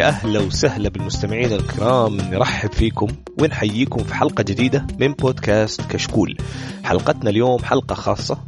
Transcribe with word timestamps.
يا 0.00 0.08
أهلا 0.08 0.40
وسهلا 0.40 0.88
بالمستمعين 0.88 1.52
الكرام 1.52 2.16
نرحب 2.16 2.72
فيكم 2.72 3.08
ونحييكم 3.40 4.04
في 4.04 4.14
حلقة 4.14 4.42
جديدة 4.42 4.86
من 5.00 5.12
بودكاست 5.12 5.80
كشكول. 5.80 6.36
حلقتنا 6.84 7.30
اليوم 7.30 7.64
حلقة 7.64 7.94
خاصة 7.94 8.38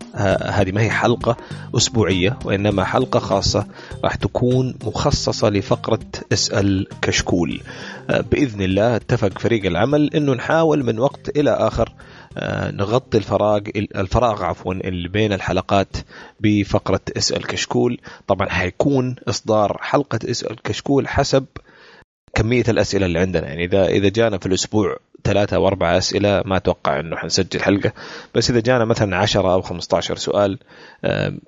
هذه 0.42 0.72
ما 0.72 0.80
هي 0.80 0.90
حلقة 0.90 1.36
أسبوعية 1.76 2.38
وإنما 2.44 2.84
حلقة 2.84 3.20
خاصة 3.20 3.66
راح 4.04 4.14
تكون 4.14 4.74
مخصصة 4.84 5.48
لفقرة 5.48 6.00
أسأل 6.32 6.86
كشكول. 7.02 7.60
بإذن 8.08 8.62
الله 8.62 8.96
اتفق 8.96 9.38
فريق 9.38 9.66
العمل 9.66 10.10
أنه 10.14 10.34
نحاول 10.34 10.84
من 10.84 10.98
وقت 10.98 11.36
إلى 11.36 11.50
آخر 11.50 11.88
آه، 11.88 12.21
نغطي 12.72 13.18
الفراغ 13.18 13.60
الفراغ 13.76 14.44
عفوا 14.44 14.74
اللي 14.74 15.08
بين 15.08 15.32
الحلقات 15.32 15.96
بفقرة 16.40 17.00
إسأل 17.16 17.46
كشكول. 17.46 18.00
طبعا 18.26 18.48
حيكون 18.48 19.16
إصدار 19.28 19.78
حلقة 19.80 20.18
إسأل 20.30 20.56
كشكول 20.62 21.08
حسب 21.08 21.46
كمية 22.34 22.64
الأسئلة 22.68 23.06
اللي 23.06 23.18
عندنا. 23.18 23.48
يعني 23.48 23.64
إذا 23.64 23.86
إذا 23.86 24.08
جانا 24.08 24.38
في 24.38 24.46
الأسبوع 24.46 24.96
ثلاثة 25.24 25.56
أو 25.56 25.66
أربعة 25.66 25.98
أسئلة 25.98 26.42
ما 26.46 26.56
أتوقع 26.56 27.00
أنه 27.00 27.16
حنسجل 27.16 27.60
حلقة. 27.60 27.92
بس 28.34 28.50
إذا 28.50 28.60
جانا 28.60 28.84
مثلا 28.84 29.16
10 29.16 29.52
أو 29.52 29.62
15 29.62 30.16
سؤال 30.16 30.58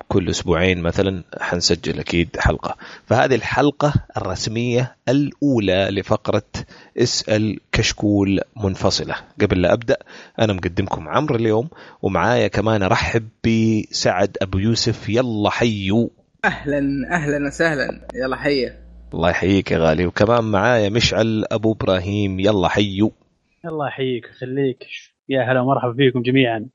كل 0.09 0.31
أسبوعين 0.31 0.83
مثلا 0.83 1.25
حنسجل 1.41 2.01
أكيد 2.01 2.29
حلقة. 2.39 2.77
فهذه 3.07 3.35
الحلقة 3.35 3.95
الرسمية 4.17 4.97
الأولى 5.09 5.89
لفقرة 5.91 6.43
اسأل 6.99 7.61
كشكول 7.73 8.41
منفصلة. 8.57 9.15
قبل 9.41 9.63
لا 9.63 9.73
أبدأ 9.73 9.97
أنا 10.41 10.53
مقدمكم 10.53 11.09
عمرو 11.09 11.37
اليوم 11.37 11.69
ومعايا 12.03 12.49
كمان 12.49 12.83
أرحب 12.83 13.29
بسعد 13.47 14.37
أبو 14.43 14.59
يوسف. 14.59 15.09
يلا 15.09 15.51
حيو. 15.51 16.11
أهلا 16.45 17.09
أهلا 17.11 17.47
وسهلا. 17.47 18.09
يلا 18.15 18.37
حيه 18.37 18.85
الله 19.15 19.31
يحييك 19.31 19.73
يا 19.73 19.79
غالي. 19.79 20.07
وكمان 20.07 20.45
معايا 20.45 20.89
مشعل 20.89 21.45
أبو 21.51 21.73
إبراهيم. 21.73 22.41
يلا 22.41 22.69
حيو. 22.69 23.13
الله 23.69 23.89
يحييك 23.89 24.25
ويخليك 24.25 24.87
يا 25.29 25.43
هلا 25.43 25.61
ومرحبا 25.61 25.93
فيكم 25.93 26.23
جميعا. 26.23 26.67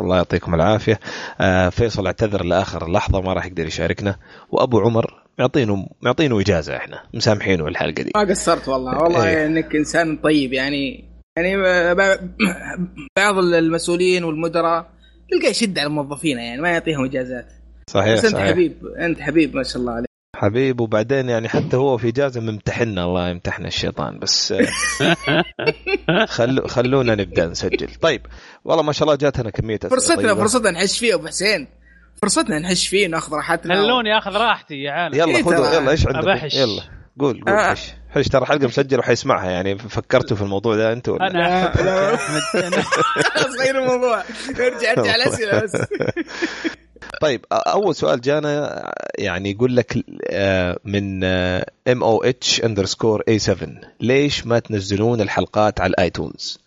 الله 0.00 0.16
يعطيكم 0.16 0.54
العافية. 0.54 1.00
آه 1.40 1.68
فيصل 1.68 2.06
اعتذر 2.06 2.44
لآخر 2.44 2.90
لحظة 2.92 3.20
ما 3.20 3.32
راح 3.32 3.46
يقدر 3.46 3.66
يشاركنا. 3.66 4.16
وأبو 4.50 4.80
عمر 4.80 5.22
معطينه 5.38 5.86
معطينه 6.02 6.40
إجازة 6.40 6.76
إحنا. 6.76 7.02
مسامحينه 7.14 7.66
الحلقة 7.66 8.02
دي. 8.02 8.12
ما 8.16 8.20
قصرت 8.20 8.68
والله. 8.68 9.02
والله 9.02 9.28
إيه. 9.28 9.46
إنك 9.46 9.76
إنسان 9.76 10.16
طيب 10.16 10.52
يعني. 10.52 11.04
يعني 11.36 11.56
بعض 13.18 13.38
المسؤولين 13.38 14.24
والمدراء 14.24 14.90
تلقى 15.30 15.50
يشد 15.50 15.78
على 15.78 15.86
الموظفين 15.86 16.38
يعني 16.38 16.60
ما 16.62 16.70
يعطيهم 16.70 17.04
إجازات. 17.04 17.52
صحيح 17.90 18.12
بس 18.12 18.24
أنت 18.24 18.34
صحيح. 18.34 18.48
حبيب 18.48 18.86
أنت 18.86 19.20
حبيب 19.20 19.56
ما 19.56 19.62
شاء 19.62 19.76
الله 19.76 19.92
عليك. 19.92 20.11
حبيب 20.42 20.80
وبعدين 20.80 21.28
يعني 21.28 21.48
حتى 21.48 21.76
هو 21.76 21.98
في 21.98 22.08
اجازه 22.08 22.40
ممتحنا 22.40 23.04
الله 23.04 23.28
يمتحنا 23.28 23.68
الشيطان 23.68 24.18
بس 24.18 24.54
خلو 26.36 26.66
خلونا 26.66 27.14
نبدأ 27.14 27.46
نسجل. 27.46 27.88
طيب 28.00 28.26
والله 28.64 28.82
ما 28.82 28.92
شاء 28.92 29.02
الله 29.02 29.16
جاتنا 29.16 29.50
كمية 29.50 29.78
فرصتنا 29.78 30.16
طيبة. 30.16 30.34
فرصتنا 30.34 30.70
نحش 30.70 30.98
فيه 30.98 31.14
أبو 31.14 31.26
حسين. 31.26 31.68
فرصتنا 32.22 32.58
نحش 32.58 32.88
فيه 32.88 33.06
ناخذ 33.06 33.32
راحتنا. 33.34 33.74
خلوني 33.74 34.18
آخذ 34.18 34.36
راحتي 34.36 34.74
يا 34.74 34.92
عالم. 34.92 35.14
يلا 35.14 35.36
إيه 35.36 35.42
خذوا 35.42 35.74
يلا 35.74 35.90
إيش 35.90 36.06
عندك؟ 36.06 36.54
يلا 36.54 36.82
قول 37.20 37.40
قول 37.46 37.54
آه. 37.54 37.70
حش. 37.70 37.92
حش 38.10 38.28
ترى 38.28 38.46
حلقة 38.46 38.66
مسجل 38.66 38.98
وحيسمعها 38.98 39.50
يعني 39.50 39.78
فكرتوا 39.78 40.36
في 40.36 40.42
الموضوع 40.42 40.76
ده 40.76 40.92
أنتوا 40.92 41.14
ولا؟ 41.14 41.26
أنا 41.30 41.72
صغير 43.56 43.82
الموضوع. 43.82 44.22
ارجع 44.50 44.90
أرجع 44.92 45.14
الأسئلة 45.14 45.60
بس. 45.62 45.72
طيب 47.22 47.44
أول 47.52 47.94
سؤال 47.94 48.20
جانا 48.20 48.82
يعني 49.18 49.50
يقول 49.50 49.76
لك 49.76 49.96
من 50.84 51.24
M 51.24 52.02
O 52.02 52.22
H 52.22 52.64
underscore 52.64 53.22
A 53.28 53.38
7 53.38 53.68
ليش 54.00 54.46
ما 54.46 54.58
تنزلون 54.58 55.20
الحلقات 55.20 55.80
على 55.80 55.90
ال 55.90 55.98
iTunes؟ 55.98 56.58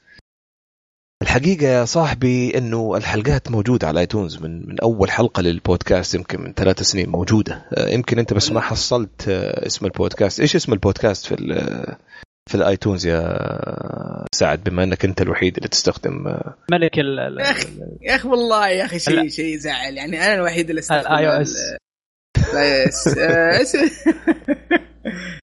الحقيقة 1.22 1.68
يا 1.68 1.86
صاحبي 1.86 2.58
إنه 2.58 2.98
الحلقات 2.98 3.52
موجودة 3.52 3.88
على 3.88 3.94
ال 3.94 4.00
iTunes 4.00 4.38
من 4.38 4.70
من 4.70 4.80
أول 4.80 5.12
حلقة 5.12 5.42
للبودكاست 5.42 6.16
يمكن 6.16 6.42
من 6.42 6.54
ثلاث 6.54 6.82
سنين 6.82 7.10
موجودة 7.10 7.66
يمكن 7.78 8.20
أنت 8.20 8.34
بس 8.34 8.52
ما 8.52 8.62
حصلت 8.62 9.30
اسم 9.30 9.86
البودكاست، 9.86 10.40
إيش 10.40 10.56
اسم 10.56 10.74
البودكاست 10.74 11.26
في 11.26 11.36
في 12.50 12.56
ال 12.56 12.63
iTunes 12.63 13.08
يا 13.08 14.26
سعد 14.36 14.64
بما 14.64 14.84
انك 14.84 15.06
انت 15.06 15.22
الوحيد 15.22 15.58
اللي 15.58 15.70
تستخدم 15.70 16.40
ملك 16.72 17.00
ال 17.00 17.38
يا 17.40 17.52
أخي 17.52 17.68
يا 18.02 18.16
أخي 18.16 18.28
والله 18.28 18.68
يا 18.70 18.86
أخي 18.86 19.00
شيء 19.00 19.30
شيء 19.30 19.56
يزعل 19.56 19.98
يعني 19.98 20.26
أنا 20.26 20.36
الوحيد 20.36 20.70
اللي 20.70 20.80
استخدم 20.80 21.14
ال 21.14 21.28
iOS 21.28 21.58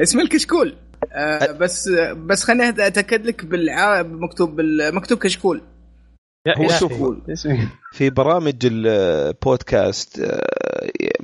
اسم 0.03 0.21
الكشكول. 0.21 0.77
بس 1.61 1.89
بس 2.17 2.45
خليني 2.45 2.69
أتأكد 2.69 3.27
لك 3.27 3.45
بالع... 3.45 4.03
مكتوب 4.03 4.61
مكتوب 4.93 5.19
كشكول. 5.19 5.63
هو 6.49 6.69
شوف 6.69 6.93
في 7.93 8.11
برامج 8.11 8.55
البودكاست 8.65 10.21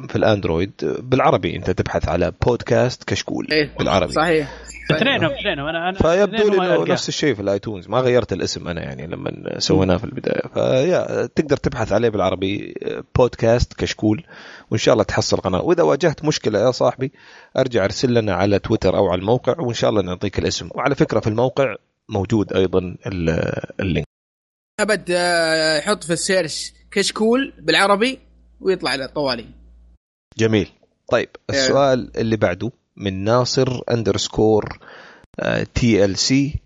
في 0.09 0.17
الأندرويد 0.17 0.73
بالعربي 0.99 1.57
أنت 1.57 1.71
تبحث 1.71 2.09
على 2.09 2.33
بودكاست 2.47 3.05
كشكول 3.05 3.47
إيه 3.53 3.71
بالعربي. 3.79 4.13
صحيح. 4.13 4.55
اثنينهم 4.91 5.31
اثنينهم. 5.31 5.67
أنا 5.67 5.89
أنا 5.89 5.99
فيبدو 5.99 6.51
لي 6.51 6.57
إنه 6.57 6.85
نفس 6.85 7.09
الشيء 7.09 7.35
في 7.35 7.43
ال 7.43 7.49
iTunes. 7.49 7.89
ما 7.89 8.01
غيرت 8.01 8.33
الاسم 8.33 8.69
أنا 8.69 8.83
يعني 8.83 9.07
لما 9.07 9.59
سويناه 9.59 9.97
في 9.97 10.05
البداية. 10.05 10.43
فيا 10.55 11.27
تقدر 11.27 11.57
تبحث 11.57 11.93
عليه 11.93 12.09
بالعربي 12.09 12.75
بودكاست 13.17 13.73
كشكول 13.73 14.25
وإن 14.71 14.79
شاء 14.79 14.93
الله 14.93 15.05
تحصل 15.05 15.37
قناة. 15.37 15.63
وإذا 15.63 15.83
واجهت 15.83 16.25
مشكلة 16.25 16.59
يا 16.59 16.71
صاحبي 16.71 17.13
أرجع 17.57 17.85
أرسل 17.85 18.15
لنا 18.15 18.35
على 18.35 18.59
تويتر 18.59 18.97
أو 18.97 19.09
على 19.09 19.21
الموقع 19.21 19.55
وإن 19.59 19.75
شاء 19.75 19.91
الله 19.91 20.03
نعطيك 20.03 20.39
الاسم. 20.39 20.69
وعلى 20.75 20.95
فكرة 20.95 21.21
في 21.21 21.27
الموقع 21.27 21.75
موجود 22.09 22.53
أيضا 22.53 22.97
ال 23.81 23.85
link. 23.85 24.08
أبد 24.81 25.13
حط 25.83 26.05
في 26.05 26.13
ال 26.13 26.22
search 26.22 26.73
كشكول 26.91 27.53
بالعربي 27.59 28.19
ويطلع 28.61 28.95
له 28.95 29.07
طوالي. 29.07 29.47
جميل. 30.39 30.69
طيب 31.09 31.29
السؤال 31.51 32.17
اللي 32.17 32.37
بعده 32.37 32.71
من 32.97 33.25
ناصر 33.25 33.81
underscore 33.91 34.79
T 35.75 36.05
L 36.05 36.19
C 36.19 36.61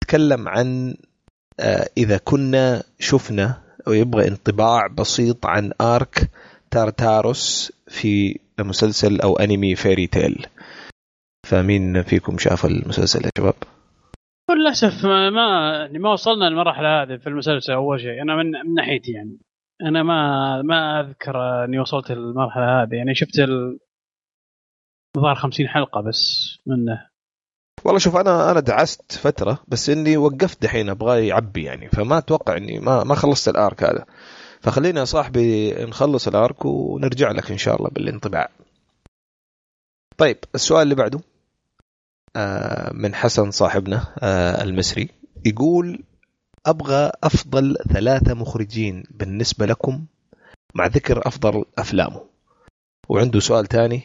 تكلم 0.00 0.48
عن 0.48 0.96
إذا 1.98 2.18
كنا 2.18 2.82
شفنا 2.98 3.62
ويبغى 3.86 4.28
انطباع 4.28 4.86
بسيط 4.86 5.46
عن 5.46 5.72
arc 5.80 6.30
Tartaros 6.70 7.72
في 7.88 8.38
مسلسل 8.60 9.20
أو 9.20 9.36
أنمي 9.36 9.74
Fairy 9.74 10.06
Tail 10.06 10.46
فمين 11.46 12.02
فيكم 12.02 12.38
شاف 12.38 12.66
المسلسل 12.66 13.24
يا 13.24 13.30
شباب؟ 13.38 13.54
للأسف 14.54 15.04
ما 15.06 15.72
يعني 15.80 15.98
ما 15.98 16.12
وصلنا 16.12 16.44
للمرحله 16.44 17.02
هذه 17.02 17.16
في 17.16 17.26
المسلسل 17.26 17.72
أول 17.72 18.00
شيء. 18.00 18.22
أنا 18.22 18.36
من, 18.36 18.50
من 18.50 18.74
ناحيتي 18.74 19.12
يعني. 19.12 19.38
أنا 19.82 20.02
ما 20.02 20.62
ما 20.62 21.00
أذكر 21.00 21.64
أني 21.64 21.78
وصلت 21.78 22.12
للمرحلة 22.12 22.82
هذه. 22.82 22.94
يعني 22.94 23.14
شفت 23.14 23.38
ال... 23.38 23.78
الظاهر 25.16 25.34
50 25.34 25.68
حلقة 25.68 26.00
بس 26.00 26.18
منه. 26.66 27.06
والله 27.84 27.98
شوف 27.98 28.16
أنا 28.16 28.50
أنا 28.50 28.60
دعست 28.60 29.12
فترة 29.12 29.58
بس 29.68 29.90
إني 29.90 30.16
وقفت 30.16 30.62
دحين 30.62 30.88
أبغى 30.88 31.26
يعبي 31.26 31.64
يعني. 31.64 31.88
فما 31.88 32.18
أتوقع 32.18 32.56
اني 32.56 32.78
ما 32.78 33.04
ما 33.04 33.14
خلصت 33.14 33.48
الأرك 33.48 33.82
هذا. 33.82 34.04
فخلينا 34.60 35.00
يا 35.00 35.04
صاحبي 35.04 35.74
نخلص 35.84 36.28
الأرك 36.28 36.64
ونرجع 36.64 37.30
لك 37.30 37.50
إن 37.50 37.58
شاء 37.58 37.76
الله 37.76 37.90
بالانطباع. 37.90 38.48
طيب 40.18 40.36
السؤال 40.54 40.82
اللي 40.82 40.94
بعده. 40.94 41.20
من 42.92 43.14
حسن 43.14 43.50
صاحبنا 43.50 44.14
آه 44.18 44.62
المصري 44.62 45.08
يقول 45.46 46.04
أبغى 46.66 47.10
أفضل 47.24 47.76
ثلاثة 47.92 48.34
مخرجين 48.34 49.04
بالنسبة 49.10 49.66
لكم 49.66 50.06
مع 50.74 50.86
ذكر 50.86 51.28
أفضل 51.28 51.64
أفلامه. 51.78 52.26
وعنده 53.08 53.40
سؤال 53.40 53.66
ثاني 53.66 54.00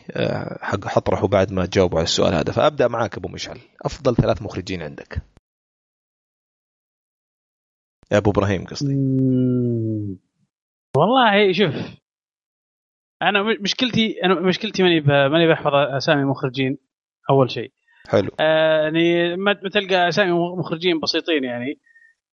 حق 0.62 0.88
حطرحه 0.88 1.28
بعد 1.28 1.54
ما 1.54 1.66
تجاوبوا 1.66 1.98
على 1.98 2.04
السؤال 2.04 2.34
هذا. 2.34 2.52
فأبدأ 2.52 2.88
معك 2.88 3.18
أبو 3.18 3.28
مشعل. 3.28 3.60
أفضل 3.82 4.16
ثلاث 4.16 4.42
مخرجين 4.42 4.82
عندك. 4.82 5.22
يا 8.12 8.18
أبو 8.18 8.32
إبراهيم 8.32 8.66
قصدي. 8.66 8.94
والله 10.98 11.52
شوف 11.52 11.74
أنا 13.22 13.44
مشكلتي 13.62 14.24
أنا 14.24 14.40
مشكلتي 14.40 14.84
ماني 14.84 15.02
ماني 15.30 15.48
بحفظ 15.48 15.74
أسامي 15.74 16.24
مخرجين 16.24 16.78
أول 17.30 17.52
شيء. 17.52 17.72
حلو. 18.10 18.30
آه 18.40 18.84
يعني 18.84 19.36
ما 19.36 19.54
تلقى 19.54 20.08
أسامي 20.08 20.32
مخرجين 20.32 21.00
بسيطين 21.00 21.44
يعني. 21.44 21.80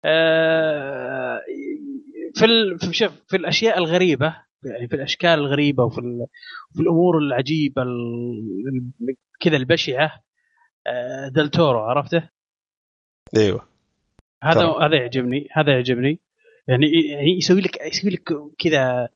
آه 0.06 1.42
في 2.36 2.46
ال... 2.46 2.80
في, 2.80 2.94
شوف 2.94 3.12
في 3.28 3.38
الأشياء 3.38 3.78
الغريبة 3.78 4.36
يعني 4.66 4.88
في 4.88 4.96
الأشكال 4.96 5.30
الغريبة 5.30 5.84
وفي 5.84 5.98
ال... 6.00 6.26
في 6.74 6.82
الأمور 6.82 7.18
العجيبة 7.18 7.82
ال... 7.82 8.86
كذا 9.40 9.58
البشعة 9.58 10.24
آه 10.88 11.28
دلتورو 11.28 11.80
عرفته؟ 11.80 12.30
أيوه. 13.38 13.68
هذا 14.44 14.66
هذا 14.82 14.96
يعجبني 14.96 15.48
هذا 15.52 15.72
يعجبني. 15.72 16.20
يعني 16.68 16.88
يسوي 17.38 17.62
لك 17.62 17.82
يسوي 17.82 18.12
لك 18.12 18.24
كذا 18.60 19.10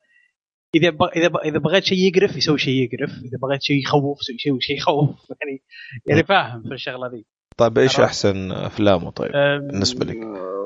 إذا. 0.74 0.88
إذا 1.16 1.28
ب... 1.28 1.36
إذا 1.36 1.58
بغيت 1.58 1.84
شيء 1.84 1.98
يقرف 1.98 2.36
يسوي 2.36 2.58
شيء 2.58 2.74
يقرف 2.74 3.10
إذا 3.10 3.38
بغيت 3.42 3.62
شيء 3.62 3.82
يخوف 3.82 4.18
يسوي 4.20 4.60
شيء 4.60 4.76
يخوف 4.76 5.30
يعني 5.40 5.62
يعني 6.06 6.24
فاهم 6.24 6.62
في 6.62 6.74
الشغلة 6.74 7.08
ذي 7.08 7.24
طيب 7.56 7.78
إيش 7.78 8.00
أحسن 8.00 8.52
أفلامه 8.52 9.10
طيب 9.10 9.32
بالنسبة 9.32 10.04
لك؟ 10.04 10.16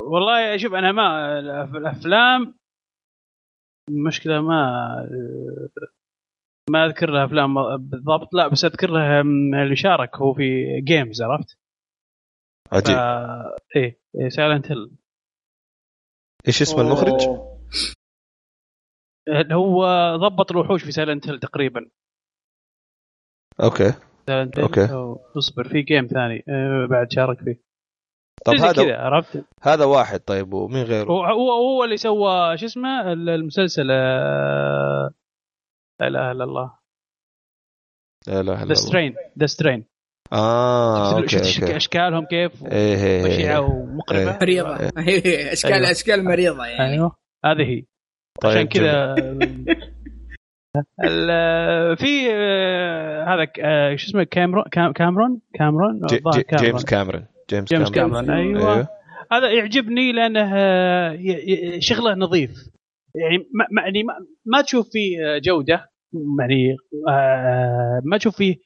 والله 0.03 0.57
شوف 0.57 0.75
أنا 0.75 0.93
ما 0.93 1.39
الأفلام 1.77 2.55
المشكلة 3.89 4.41
ما 4.41 4.87
ما 6.71 6.87
أذكر 6.87 7.11
له 7.11 7.25
أفلام 7.25 7.77
بالضبط 7.77 8.35
لا 8.35 8.49
بس 8.49 8.65
أذكر 8.65 8.91
له 8.91 9.21
اللي 9.63 9.77
شارك 9.77 10.17
هو 10.17 10.35
في 10.35 10.81
games 10.81 11.23
عرفت؟ 11.23 11.59
عجيب 12.73 12.97
إيه 13.77 14.01
إيه 14.21 14.29
Silent 14.29 14.71
Hill 14.71 14.97
إيش 16.49 16.63
اسم 16.63 16.81
المخرج؟ 16.81 17.21
هو 19.53 19.87
ضبط 20.17 20.51
الوحوش 20.51 20.85
في 20.85 20.93
Silent 20.93 21.29
Hill 21.29 21.39
تقريبا. 21.41 21.91
أوكي. 23.63 23.93
Silent 24.27 24.59
أوكي. 24.59 24.89
اصبر 25.39 25.69
في 25.69 25.83
game 25.83 26.07
ثاني. 26.07 26.45
آه، 26.49 26.87
بعد 26.91 27.13
شارك 27.13 27.39
فيه. 27.39 27.61
طب 28.45 28.55
هذا 28.55 28.97
عرفت؟ 28.97 29.45
هذا 29.63 29.85
واحد 29.85 30.21
طيب 30.21 30.53
ومين 30.53 30.85
غيره؟ 30.85 31.11
هو 31.11 31.53
هو 31.53 31.85
اللي 31.85 31.97
سوى 31.97 32.57
شو 32.59 32.67
اسمه؟ 32.67 33.13
المسلسل 33.13 33.91
آه، 33.91 35.11
لا 36.01 36.09
إله 36.09 36.31
إلا 36.33 36.45
الله. 36.45 36.73
لا 38.29 38.41
إله 38.41 38.41
إلا 38.41 38.53
الله. 38.53 38.65
The 38.65 38.75
Strain 38.75 39.15
The 39.39 39.47
Strain 39.47 39.85
آه 40.33 41.17
أوكي 41.17 41.29
شفت 41.45 41.63
أوكي. 41.63 41.77
أشكالهم 41.77 42.27
كيف؟ 42.27 42.67
إيه 42.67 43.05
إيه 43.05 43.25
بشعه 43.25 43.61
ومقرفة 43.61 44.39
مريضة. 44.41 44.75
اشكال 45.53 45.73
أيوة. 45.73 45.91
أشكال 45.91 46.25
مريضة 46.25 46.67
يعني. 46.67 46.93
أيوه 46.93 47.17
هذه 47.45 47.63
هي. 47.63 47.85
طيب 48.41 48.53
عشان 48.57 48.69
كذا 48.69 49.15
في 51.95 52.31
آه، 52.33 53.25
هذا 53.25 53.47
آه، 53.61 53.97
شو 53.97 54.07
اسمه 54.09 54.23
كاميرون 54.25 54.65
كام- 54.73 54.93
كاميرون؟ 54.93 55.41
كاميرون؟ 55.55 56.01
جي 56.07 56.17
الظاهر 56.17 56.37
جي 56.37 56.43
كاميرون. 56.43 56.71
جيمس 56.71 56.85
كاميرون. 56.85 57.27
جيمس, 57.51 57.69
جيمس 57.75 57.91
كاميرون. 57.91 58.31
أيوه. 58.31 58.89
هذا 59.33 59.51
يعجبني 59.51 60.13
لأنه 60.13 60.51
آه، 60.55 61.19
شغله 61.79 62.15
نظيف. 62.15 62.51
يعني 63.15 63.39
ما 63.55 63.67
ما- 63.71 63.83
يعني 63.83 64.03
ما, 64.47 64.63
تشوف 64.63 64.89
فيه 64.93 65.39
جودة 65.39 65.89
يعني 66.41 66.77
ما 68.05 68.19
تشوف 68.19 68.37
فيه 68.37 68.57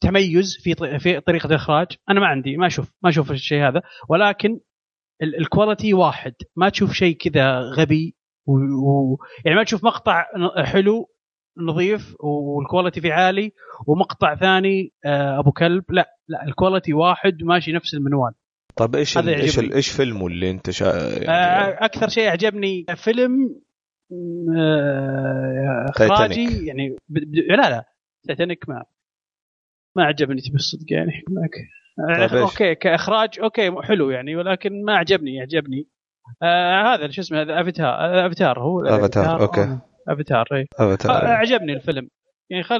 تميز 0.00 0.58
في 0.62 0.74
في 0.98 1.20
طريقة 1.20 1.46
الإخراج. 1.46 1.86
أنا 2.10 2.20
ما 2.20 2.26
عندي 2.26 2.56
ما 2.56 2.66
أشوف 2.66 2.92
ما 3.02 3.10
أشوف 3.10 3.30
الشيء 3.30 3.68
هذا. 3.68 3.82
ولكن 4.08 4.60
ال- 5.22 5.38
ال 5.40 5.47
quality 5.47 5.94
واحد. 5.94 6.32
ما 6.56 6.68
تشوف 6.68 6.92
شيء 6.92 7.16
كذا 7.16 7.58
غبي. 7.60 8.16
و... 8.46 8.52
و... 8.52 9.18
يعني 9.44 9.56
ما 9.56 9.64
تشوف 9.64 9.84
مقطع 9.84 10.24
حلو 10.64 11.10
نظيف 11.58 12.16
وال 12.20 12.38
quality 12.38 13.00
فيه 13.00 13.12
عالي 13.12 13.52
ومقطع 13.86 14.34
ثاني 14.34 14.92
آه، 15.04 15.38
أبو 15.38 15.52
كلب 15.52 15.84
لا 15.88 16.16
لا 16.28 16.44
ال 16.44 16.50
quality 16.50 16.92
واحد 16.92 17.42
ماشي 17.42 17.72
نفس 17.72 17.94
المنوال 17.94 18.32
طيب 18.76 18.96
إيش 18.96 19.18
ال- 19.18 19.28
إيش 19.28 19.58
ال-. 19.58 19.72
إيش 19.72 19.90
فيلمه 19.90 20.26
اللي 20.26 20.50
أنت 20.50 20.70
شا... 20.70 20.84
يعني 20.84 21.28
آه، 21.28 21.84
أكثر 21.84 22.08
شيء 22.08 22.28
أعجبني 22.28 22.86
فيلم 22.96 23.60
آه، 24.56 25.86
اخراجي 25.88 26.34
تايتانيك. 26.34 26.66
يعني 26.68 26.96
ب... 27.08 27.18
ب... 27.18 27.34
لا 27.34 27.70
لا 27.70 27.84
تايتانيك 28.26 28.68
ما 28.68 28.84
ما 29.96 30.04
عجبني 30.04 30.40
تبي 30.40 30.54
الصدق 30.54 30.92
يعني 30.92 31.24
معك 31.28 31.50
طيب؟ 32.30 32.40
okay 32.40 32.74
كإخراج 32.74 33.40
okay 33.40 33.72
حلو 33.82 34.10
يعني 34.10 34.36
ولكن 34.36 34.84
ما 34.84 34.96
عجبني 34.96 35.34
يعجبني 35.34 35.88
آه 36.42 36.94
هذا 36.94 37.10
شو 37.10 37.20
اسمه 37.20 37.42
هذا 37.42 37.60
افاتار 37.60 38.26
افاتار 38.26 38.60
هو 38.60 38.84
أفاتار، 38.84 39.42
okay. 39.42 39.60
آه، 39.60 39.80
افاتار 40.08 40.46
اي 40.52 40.66
افاتار 40.78 41.26
أعجبني 41.26 41.72
الفيلم. 41.72 42.08
يعني 42.50 42.62
خل 42.62 42.78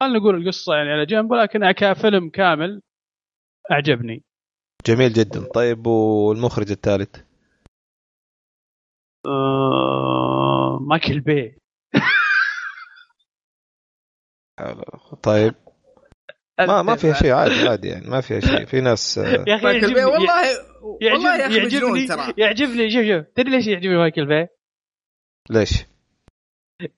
خلينا 0.00 0.18
نقول 0.18 0.34
القصة 0.36 0.74
يعني 0.74 0.90
على 0.90 1.06
جنب 1.06 1.30
ولكن 1.30 1.70
كفيلم 1.70 2.30
كامل 2.30 2.82
أعجبني. 3.72 4.22
جميل 4.86 5.12
جدا. 5.12 5.44
طيب 5.54 5.86
والمخرج 5.86 6.70
الثالث؟ 6.70 7.16
آه 9.26 10.78
مايكل 10.80 11.20
بي. 11.20 11.58
طيب. 15.22 15.54
ما 16.60 16.82
ما 16.82 16.96
فيها 16.96 17.12
شيء 17.12 17.32
عادي 17.32 17.68
عادي 17.68 17.88
يعني 17.88 18.08
ما 18.08 18.20
فيها 18.20 18.40
شيء. 18.40 18.64
في 18.66 18.80
ناس 18.80 19.18
آه، 19.18 19.44
يا 19.48 19.54
أخي 19.56 19.64
مايكل 19.64 19.86
يعجبني 19.86 19.94
بي 19.94 20.04
والله 20.04 20.42
يعجبني 21.00 21.56
يعجبني 21.56 22.06
ترى 22.06 22.34
يعجبني 22.38 22.90
شوف 22.90 23.02
شوف 23.02 23.34
تدري 23.34 23.50
ليش 23.50 23.66
يعجبني 23.66 23.96
مايكل 23.96 24.26
بي؟ 24.26 24.48
ليش؟ 25.50 25.70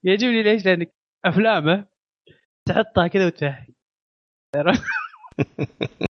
يعجبني 0.04 0.42
ليش؟ 0.42 0.66
لأن 0.66 0.86
أفلامه 1.24 1.86
تحطها 2.68 3.06
كذا 3.08 3.26
وتفهي 3.26 3.66
عرفت؟ 4.56 4.82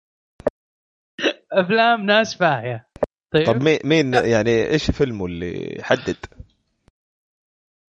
أفلام 1.53 2.07
ناس 2.07 2.37
فاهية 2.37 2.89
طيب 3.35 3.47
طب 3.47 3.63
مين 3.63 3.79
مين 3.85 4.15
يعني 4.15 4.67
إيش 4.71 4.91
فيلمه 4.91 5.27
اللي 5.27 5.79
حدد؟ 5.83 6.17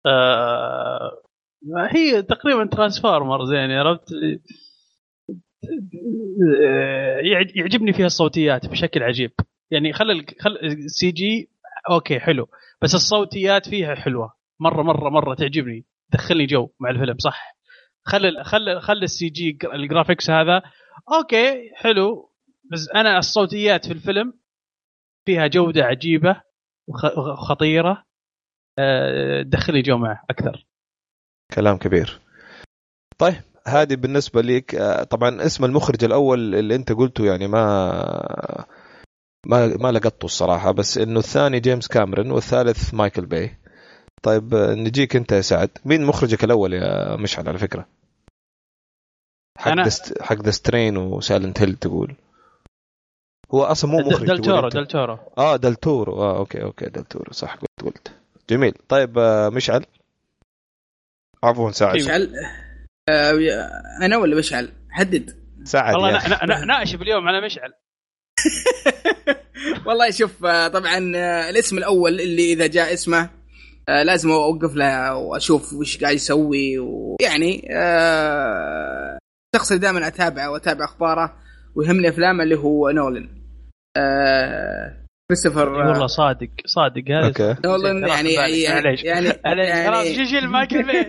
آه 0.07 1.23
هي 1.91 2.23
تقريبا 2.23 2.67
ترانسفورمرز 2.67 3.53
يعني 3.53 3.75
عرفت 3.75 4.09
آه، 6.67 7.19
يعج- 7.19 7.57
يعجبني 7.57 7.93
فيها 7.93 8.07
الصوتيات 8.07 8.67
بشكل 8.67 9.03
عجيب 9.03 9.31
يعني 9.71 9.93
خل 9.93 10.27
خل 10.41 10.57
ال 10.63 11.11
CG 11.11 11.49
okay 11.91 12.21
حلو. 12.21 12.49
بس 12.83 12.95
الصوتيات 12.95 13.69
فيها 13.69 13.95
حلوة. 13.95 14.35
مرة 14.61 14.83
مرة 14.83 15.11
مرة 15.11 15.35
تعجبني. 15.35 15.85
دخلني 16.13 16.47
جو 16.47 16.71
مع 16.81 16.91
الفيلم 16.91 17.19
صح. 17.19 17.57
خل 18.05 18.45
خل 18.45 18.81
خل 18.81 19.03
ال 19.03 19.29
CG 19.29 19.59
ال 19.75 19.81
graphics 19.81 20.31
هذا. 20.31 20.63
okay 21.13 21.71
حلو. 21.75 22.31
بس 22.73 22.89
أنا 22.95 23.19
الصوتيات 23.19 23.87
في 23.87 23.93
الفيلم 23.93 24.33
فيها 25.27 25.47
جودة 25.47 25.85
عجيبة 25.85 26.43
وخ- 26.89 27.19
وخطيره 27.19 28.05
آه، 28.79 29.43
دخلي 29.43 29.83
جو 29.83 29.99
معه 29.99 30.23
أكثر. 30.31 30.67
كلام 31.55 31.77
كبير. 31.79 32.21
طيب 33.19 33.35
هذه 33.67 33.95
بالنسبة 33.95 34.43
لك 34.43 34.75
آه، 34.75 35.05
طبعا 35.05 35.47
اسم 35.47 35.65
المخرج 35.65 36.05
الأول 36.05 36.55
اللي 36.55 36.75
أنت 36.75 36.93
قلته 36.93 37.27
يعني 37.27 37.47
ما 37.49 38.65
ما 39.47 39.67
ما 39.77 39.93
لقطته 39.93 40.25
الصراحة 40.25 40.73
بس 40.73 40.99
إنه 40.99 41.19
الثاني 41.19 41.61
جيمس 41.61 41.89
كاميرون 41.89 42.31
والثالث 42.31 42.95
مايكل 42.95 43.27
باي. 43.27 43.57
طيب 44.23 44.55
آه، 44.55 44.75
نجيك 44.75 45.17
أنت 45.17 45.33
يا 45.33 45.41
سعد. 45.41 45.71
مين 45.85 46.05
مخرجك 46.05 46.45
الأول 46.45 46.73
يا 46.73 47.17
مشعل 47.17 47.49
على 47.49 47.59
فكرة؟ 47.59 47.87
حق 49.59 49.73
أنا- 49.73 49.85
دست 49.85 50.23
حق 50.23 50.37
The 50.43 50.51
Strain 50.51 50.97
و 50.97 51.06
Silent 51.06 51.61
Hill 51.63 51.75
تقول. 51.75 52.15
هو 53.55 53.63
أصلا 53.63 53.91
مو 53.91 53.99
مخرج 53.99 54.21
دل 54.21 54.27
تقول 54.27 54.41
تورو 54.43 54.67
أنت. 54.67 54.77
دل 54.77 54.87
تورو. 54.87 55.19
آه 55.39 55.57
دلتورو 55.57 56.23
آه 56.23 56.39
okay 56.39 56.63
okay 56.63 56.87
دلتورو 56.87 57.33
صح 57.33 57.55
قلت 57.57 57.69
قلت. 57.95 58.13
جميل. 58.51 58.75
طيب 58.89 59.19
آه، 59.19 59.49
مشعل؟ 59.49 59.85
عفوا 61.45 61.71
سعد. 61.71 61.97
مشعل 61.97 62.33
آه، 63.09 63.33
أنا 64.03 64.17
ولا 64.17 64.37
مشعل؟ 64.37 64.73
حدد. 64.91 65.45
سعد 65.65 65.95
والله 65.95 66.65
ناشف 66.67 67.03
اليوم 67.03 67.29
على 67.29 67.47
مشعل. 67.47 67.73
والله 69.87 70.11
شوف 70.11 70.45
آه، 70.45 70.69
طبعا 70.69 71.13
آه، 71.17 71.51
الاسم 71.51 71.79
الأول 71.79 72.21
اللي 72.21 72.53
إذا 72.53 72.67
جاء 72.67 72.93
اسمه 72.93 73.31
آه، 73.89 74.03
لازم 74.03 74.31
أوقف 74.31 74.75
له 74.75 75.15
وأشوف 75.17 75.73
وش 75.73 75.99
قاعد 75.99 76.15
يسوي 76.15 76.79
ويعني 76.79 77.69
الشخص 79.55 79.73
اللي 79.73 79.81
دائما 79.81 80.07
أتابعه 80.07 80.51
وأتابع 80.51 80.85
أخباره 80.85 81.37
ويهمني 81.75 82.09
أفلامه 82.09 82.43
اللي 82.43 82.59
هو 82.59 82.91
نولن. 82.91 83.29
آه، 83.97 85.04
كريستوفر 85.31 85.69
والله 85.69 86.07
صادق 86.07 86.49
صادق. 86.67 87.03
هذا 87.11 87.27
okay. 87.27 87.57
نولن 87.65 88.07
خلاص 88.07 88.17
يعني 88.17 88.37
بالي. 88.37 88.63
يعني 88.63 88.85
معليش. 88.85 89.05
يعني 89.05 89.29
معليش. 89.45 89.87
خلاص 89.87 90.05
يعني 90.07 90.15
شيل 90.17 90.29
شيل 90.29 90.49
مايكل 90.49 90.83
بي 90.83 91.05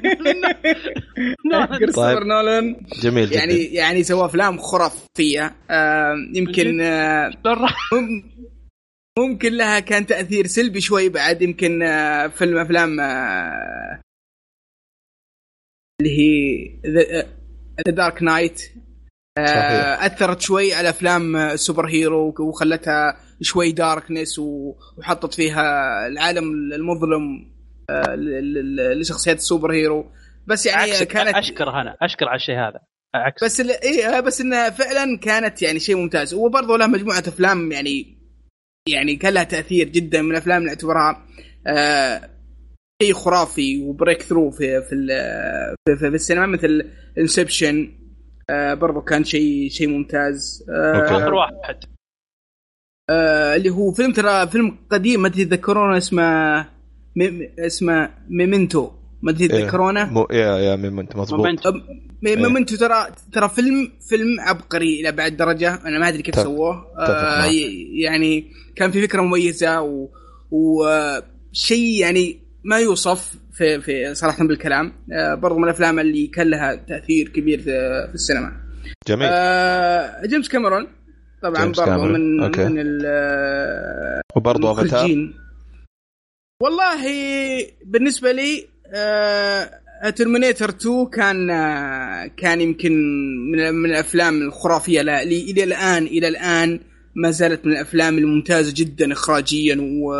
كريستوفر 1.80 2.14
طيب. 2.18 2.28
نولن. 2.28 2.76
جميل 3.02 3.30
جدا. 3.30 3.40
يعني 3.40 3.54
يعني 3.64 4.04
سوى 4.04 4.26
أفلام 4.26 4.58
خرافية. 4.58 5.56
آه، 5.70 6.16
يمكن 6.34 6.82
آه، 6.82 7.32
مم- 7.94 8.24
ممكن 9.20 9.54
لها 9.54 9.80
كان 9.80 10.06
تأثير 10.06 10.48
سلبي 10.48 10.82
شوي 10.82 11.10
بعد. 11.10 11.42
يمكن 11.42 11.84
آه، 11.84 12.28
فيلم 12.28 12.58
أفلام 12.58 13.00
آه، 13.00 14.02
اللي 16.02 16.18
هي 16.20 16.70
The 16.86 17.92
Dark 17.92 18.24
Knight 18.24 18.60
صحيح. 19.40 20.04
أثرت 20.04 20.42
شوي 20.42 20.74
على 20.74 20.90
أفلام 20.90 21.36
آه، 21.36 21.54
ال 21.54 21.88
superhero 21.88 22.34
وخلتها 22.40 23.18
شوي 23.42 23.72
darkness 23.72 24.40
وحطت 24.40 25.34
فيها 25.34 25.64
العالم 26.08 26.44
المظلم 26.74 27.52
آه، 27.90 28.16
لشخصيات 29.00 29.38
ال 29.38 29.72
superhero. 29.74 30.12
بس 30.48 30.66
يعني 30.66 30.82
عكسك 30.92 31.08
كانت 31.08 31.36
أشكر 31.36 31.70
أنا 31.70 31.98
أشكر 32.02 32.26
على 32.28 32.36
الشيء 32.36 32.56
هذا. 32.56 32.80
عكس. 33.16 33.44
بس 33.44 33.62
ال- 33.62 33.72
إيه 33.84 34.20
بس 34.20 34.42
انها 34.42 34.70
فعلا 34.70 35.18
كانت 35.18 35.62
يعني 35.62 35.80
شيء 35.80 35.96
ممتاز. 35.96 36.34
وبرضه 36.34 36.78
له 36.78 36.88
مجموعة 36.88 37.20
أفلام 37.20 37.72
يعني 37.72 38.18
يعني 38.90 39.16
كان 39.16 39.34
لها 39.34 39.44
تأثير 39.44 39.88
جدا 39.90 40.22
من 40.22 40.32
الافلام 40.32 40.58
اللي 40.62 40.70
اعتبرها 40.70 41.26
آه 41.68 42.30
شيء 43.04 43.14
خرافي 43.14 43.82
و 43.82 44.22
breakthrough 44.22 44.52
في 44.52 44.82
في 44.82 44.96
ال- 44.96 45.76
في, 45.90 45.96
في, 45.96 46.10
في 46.10 46.16
السينما 46.16 46.46
مثل 46.46 46.92
Inception 47.18 47.92
آه 48.50 48.74
برضو 48.74 49.02
كان 49.02 49.24
شيء 49.24 49.70
شيء 49.70 49.88
ممتاز. 49.88 50.66
آه. 50.70 51.18
آخر 51.18 51.34
واحد. 51.34 51.80
آه 53.10 53.56
اللي 53.56 53.70
هو 53.70 53.92
فيلم 53.92 54.12
ترى 54.14 54.48
فيلم 54.48 54.78
قديم 54.90 55.22
ما 55.22 55.30
تتذكرونه 55.30 55.98
اسمه 55.98 56.60
م- 57.16 57.48
اسمه 57.60 58.10
Memento. 58.30 58.92
ما 59.22 59.32
تتذكرونه 59.32 60.06
مو 60.14 60.28
يا 60.32 60.58
يا 60.58 60.76
Memento 60.76 61.16
مضبوط. 61.16 61.40
Memento 61.40 61.68
أم- 61.68 61.74
إيه. 62.28 62.36
Memento 62.36 62.76
ترى 62.76 63.08
ترى 63.34 63.50
فيلم 63.50 63.92
فيلم 64.10 64.40
عبقري 64.40 65.02
إلى 65.02 65.12
بعد 65.12 65.38
درجة 65.38 65.74
أنا 65.86 66.00
ما 66.00 66.08
أدري 66.08 66.22
كيف 66.22 66.36
سووه. 66.36 66.86
ي- 67.48 68.02
يعني 68.02 68.46
كان 68.76 68.92
في 68.92 69.02
فكرة 69.02 69.22
مميزة 69.22 69.82
و- 69.82 70.10
وشيء 70.52 72.00
يعني 72.00 72.38
ما 72.64 72.80
يوصف 72.80 73.34
في 73.54 73.82
في 73.82 74.16
صراحة 74.16 74.48
بالكلام. 74.48 74.94
آه 75.14 75.36
برضو 75.36 75.58
من 75.58 75.64
الأفلام 75.64 76.00
اللي 76.00 76.28
كان 76.28 76.50
لها 76.50 76.76
تأثير 76.76 77.30
كبير 77.30 77.58
في, 77.60 77.64
في 78.10 78.14
السينما. 78.16 78.52
جميل. 79.08 79.28
آه 79.32 80.26
جيمس 80.26 80.50
كاميرون. 80.50 80.88
طبعا 81.50 81.64
جيمس 81.66 81.78
برضو 81.80 81.92
كاميرون. 81.92 82.20
من 82.20 82.44
okay. 82.44 82.66
من 82.66 82.80
ال- 82.80 83.02
آه، 83.06 84.22
وبرضه 84.36 84.72
افاتار. 84.72 85.34
والله 86.62 87.02
بالنسبة 87.86 88.32
لي 88.32 88.68
Terminator 90.16 90.70
2 90.70 91.06
كان 91.06 91.50
آه، 91.50 92.28
كان 92.38 92.62
يمكن 92.62 92.92
من 93.52 93.74
من 93.74 93.90
الأفلام 93.90 94.42
الخرافية 94.42 95.02
لا 95.02 95.24
لي 95.24 95.42
إلى 95.52 95.64
الان 95.64 96.04
إلى 96.04 96.28
الآن 96.28 96.80
ما 97.16 97.32
زالت 97.32 97.66
من 97.66 97.72
الأفلام 97.72 98.18
الممتازة 98.18 98.74
جدا 98.76 99.14
اخراجيا 99.14 99.78
و 99.82 100.14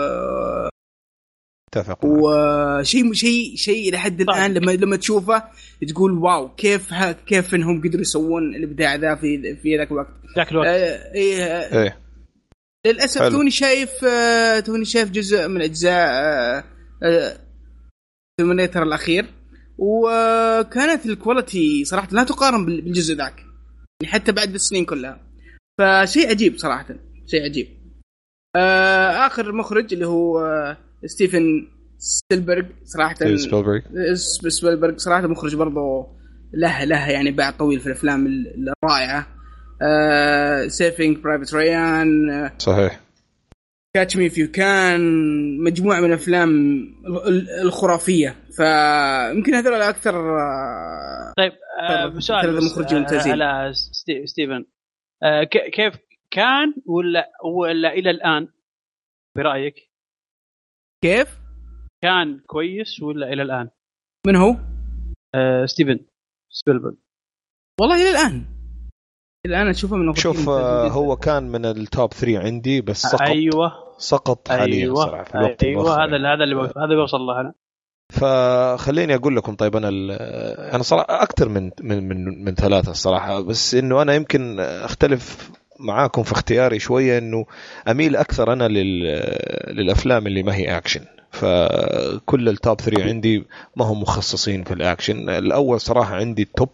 اتفق. 1.78 2.00
وشيء 2.06 3.14
شيء 3.14 3.56
شيء 3.56 3.90
إلى 3.90 3.98
حد 3.98 4.22
الآن 4.22 4.54
لما 4.54 4.72
لما 4.72 4.96
تشوفه 4.96 5.44
تقول 5.88 6.12
wow 6.12 6.56
كيف 6.56 6.94
ها 6.94 7.12
كيف 7.12 7.56
إنهم 7.56 7.82
قدروا 7.82 8.02
يسوون 8.02 8.56
الإبداع 8.56 8.96
ذا 8.96 9.16
في 9.16 9.56
في 9.56 9.78
ذاك 9.78 9.92
الوقت؟ 9.92 10.08
ذاك 10.38 10.52
الوقت. 10.52 10.68
آه، 10.68 11.14
إيه 11.14 11.44
آه، 11.44 11.84
إيه. 11.84 12.00
للأسف 12.88 13.22
حلو. 13.22 13.30
توني 13.32 13.52
شايف 13.52 13.90
آه، 14.06 14.60
توني 14.60 14.86
شايف 14.86 15.10
جزء 15.10 15.48
من 15.48 15.62
أجزاء 15.62 16.66
Terminator 18.40 18.84
الأخير. 18.84 19.26
وكانت 19.78 21.06
ال 21.06 21.16
quality 21.16 21.86
صراحة 21.86 22.08
لا 22.12 22.24
تقارن 22.24 22.66
بال- 22.66 22.82
بالجزء 22.82 23.16
ذاك 23.16 23.40
يعني 24.02 24.14
حتى 24.14 24.32
بعد 24.32 24.54
السنين 24.54 24.86
كلها. 24.86 25.20
فشيء 25.80 26.30
عجيب 26.30 26.58
صراحة 26.58 26.86
شيء 27.28 27.44
عجيب. 27.44 27.68
آه، 28.56 29.28
آخر 29.28 29.52
مخرج 29.52 29.94
اللي 29.94 30.08
هو 30.08 30.40
آه، 30.40 30.78
ستيفن 31.06 31.68
صراحة 32.84 33.16
إيه، 33.22 33.36
سبيلبرغ. 33.36 33.80
اس- 34.14 34.40
سبيلبرغ 34.48 34.98
صراحة 34.98 35.28
مخرج 35.28 35.56
برضه 35.56 36.08
له 36.54 36.84
له 36.84 37.10
يعني 37.10 37.32
باع 37.32 37.52
طويل 37.52 37.80
في 37.80 37.88
الأفلام 37.88 38.26
ال- 38.28 38.74
الرائعة. 38.84 39.28
Saving 40.68 41.18
Private 41.18 41.54
Ryan 41.56 42.50
صحيح. 42.58 43.00
Catch 43.96 44.18
Me 44.18 44.30
If 44.30 44.52
You 44.52 44.77
Can 44.77 45.02
مجموعة 45.64 46.00
من 46.00 46.06
الأفلام 46.10 46.50
ال- 47.08 47.28
ال- 47.28 47.50
الخرافية. 47.62 48.36
فيمكن 48.58 49.54
هذول 49.54 49.82
أكثر 49.82 50.16
آه، 50.40 51.34
طيب 51.38 51.52
آه 51.82 52.10
ترى- 52.14 52.20
سؤال 52.20 52.58
آه، 52.58 53.00
ممتازين. 53.00 53.42
على 53.42 53.74
ستي- 53.74 54.28
ستيفن. 54.28 54.66
آه 55.24 55.44
ك- 55.44 55.70
كيف 55.74 55.94
كان 56.32 56.74
ولا 56.86 57.30
ولا 57.56 57.94
إلى 57.94 58.10
الآن؟ 58.10 58.48
برأيك؟ 59.38 59.76
كيف؟ 61.06 61.40
كان 62.04 62.40
كويس 62.48 63.02
ولا 63.02 63.34
إلى 63.34 63.42
الآن 63.42 63.70
من 64.28 64.36
هو؟ 64.36 64.56
آه 65.36 65.66
ستيفن 65.66 66.00
سبيلبرغ 66.50 66.94
والله 67.82 67.96
إلى 67.96 68.12
الآن 68.12 68.46
إلى 69.46 69.56
الآن 69.56 69.68
أشوفه 69.68 69.96
من 69.96 70.16
شوف 70.16 70.50
آه،. 70.50 70.88
هو 70.88 71.16
كان 71.16 71.44
من 71.44 71.66
ال 71.66 71.78
top 71.78 72.14
3 72.14 72.40
عندي 72.40 72.82
بس 72.82 73.02
سقط 73.02 73.22
أيوه 73.22 73.96
سقط 73.98 74.48
حاليا 74.48 74.84
أيوه 74.84 74.96
صراحة 74.96 75.24
في 75.24 75.36
الوقت 75.36 75.64
أيوه 75.64 75.82
المؤخر 75.82 76.04
هذا 76.04 76.12
يعني. 76.12 76.28
هذا 76.28 76.44
اللي 76.44 76.56
هذا 76.56 76.84
اللي 76.84 76.96
بوصل 76.96 77.18
له 77.18 77.42
أنا 77.42 77.54
فخليني 78.14 79.16
أقول 79.16 79.36
لكم 79.36 79.56
طيب 79.56 79.76
أنا 79.76 79.90
ال- 79.90 80.12
أنا 80.74 80.84
صراحة 80.84 81.24
أكثر 81.24 81.50
من 81.50 81.72
من 81.82 82.08
من, 82.08 82.44
من 82.44 82.56
ثلاثة 82.56 82.92
الصراحة 82.92 83.42
بس 83.42 83.76
إنه 83.76 84.02
أنا 84.02 84.14
يمكن 84.14 84.60
أختلف 84.60 85.52
معاكم 85.80 86.24
في 86.24 86.32
اختياري 86.32 86.80
شوية 86.80 87.18
إنه 87.18 87.46
أميل 87.88 88.16
أكثر 88.16 88.54
أنا 88.54 88.68
لل 88.68 89.04
للأفلام 89.68 90.28
اللي 90.28 90.44
ما 90.44 90.56
هي 90.56 90.78
اكشن 90.78 91.06
فكل 91.32 92.50
ال 92.50 92.58
top 92.58 92.82
3 92.82 93.04
عندي 93.04 93.44
ما 93.76 93.86
هم 93.86 94.02
مخصصين 94.02 94.64
في 94.64 94.74
الاكشن 94.74 95.30
الأول 95.30 95.82
صراحة 95.82 96.16
عندي 96.16 96.42
ال 96.42 96.49
top 96.49 96.70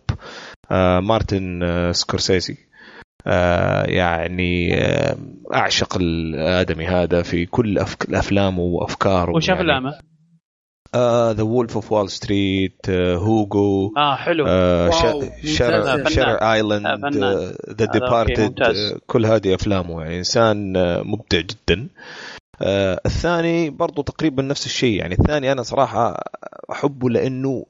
آه 0.72 1.00
مارتن 1.00 1.64
آه 1.64 1.92
سكورسيزي. 1.92 2.58
آه 3.28 3.84
يعني 3.84 4.76
آه 4.76 5.18
أعشق 5.54 5.98
الآدمي 6.02 6.86
هذا 6.88 7.22
في 7.22 7.46
كل 7.46 7.80
أفك... 7.80 8.14
افلامه 8.14 8.62
وأفكاره. 8.62 9.36
وش 9.36 9.48
يعني 9.48 9.62
أفلامه؟ 9.62 10.11
The 11.32 11.44
Wolf 11.44 11.76
of 11.76 11.92
Wall 11.92 12.10
Street 12.10 12.90
Hugo 12.90 13.94
آه 13.98 14.16
حلو 14.16 14.44
ممتاز. 14.44 15.46
Shutter 15.46 16.10
فنان. 16.10 16.36
Island 16.44 17.24
آه،. 17.24 17.54
The 17.70 17.86
Departed. 17.86 18.54
كل 19.08 19.26
هذه 19.26 19.56
أفلامه 19.56 20.02
يعني 20.02 20.18
إنسان 20.18 20.78
آه، 20.78 21.02
مبدع 21.02 21.40
جدا 21.40 21.88
آه، 22.62 23.02
الثاني 23.06 23.70
برضو 23.70 24.02
تقريبا 24.02 24.44
نفس 24.44 24.66
الشيء 24.66 25.00
يعني 25.00 25.16
الثاني 25.20 25.52
أنا 25.52 25.64
صراحة 25.64 26.24
أحبه 26.72 27.10
لأنه 27.10 27.66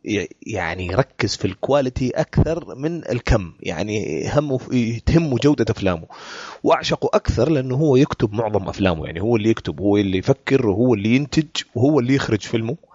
يعني 0.48 0.88
يركز 0.88 1.36
في 1.36 1.46
ال 1.46 1.54
quality 1.54 2.10
أكثر 2.10 2.76
من 2.76 3.12
الكم 3.12 3.54
يعني 3.60 4.24
همه 4.34 4.60
تهمه 5.06 5.38
جودة 5.38 5.66
أفلامه 5.70 6.06
وأعشقه 6.64 7.10
أكثر 7.14 7.50
لأنه 7.50 7.76
هو 7.76 7.96
يكتب 7.96 8.34
معظم 8.34 8.68
أفلامه 8.68 9.06
يعني 9.06 9.22
هو 9.22 9.36
اللي 9.36 9.50
يكتب 9.50 9.82
هو 9.82 9.98
اللي 9.98 10.18
يفكر 10.18 10.68
وهو 10.68 10.94
اللي 10.94 11.16
ينتج 11.16 11.46
وهو 11.76 12.00
اللي 12.00 12.16
يخرج 12.16 12.42
فيلمه 12.42 12.72
آه، 12.72 12.91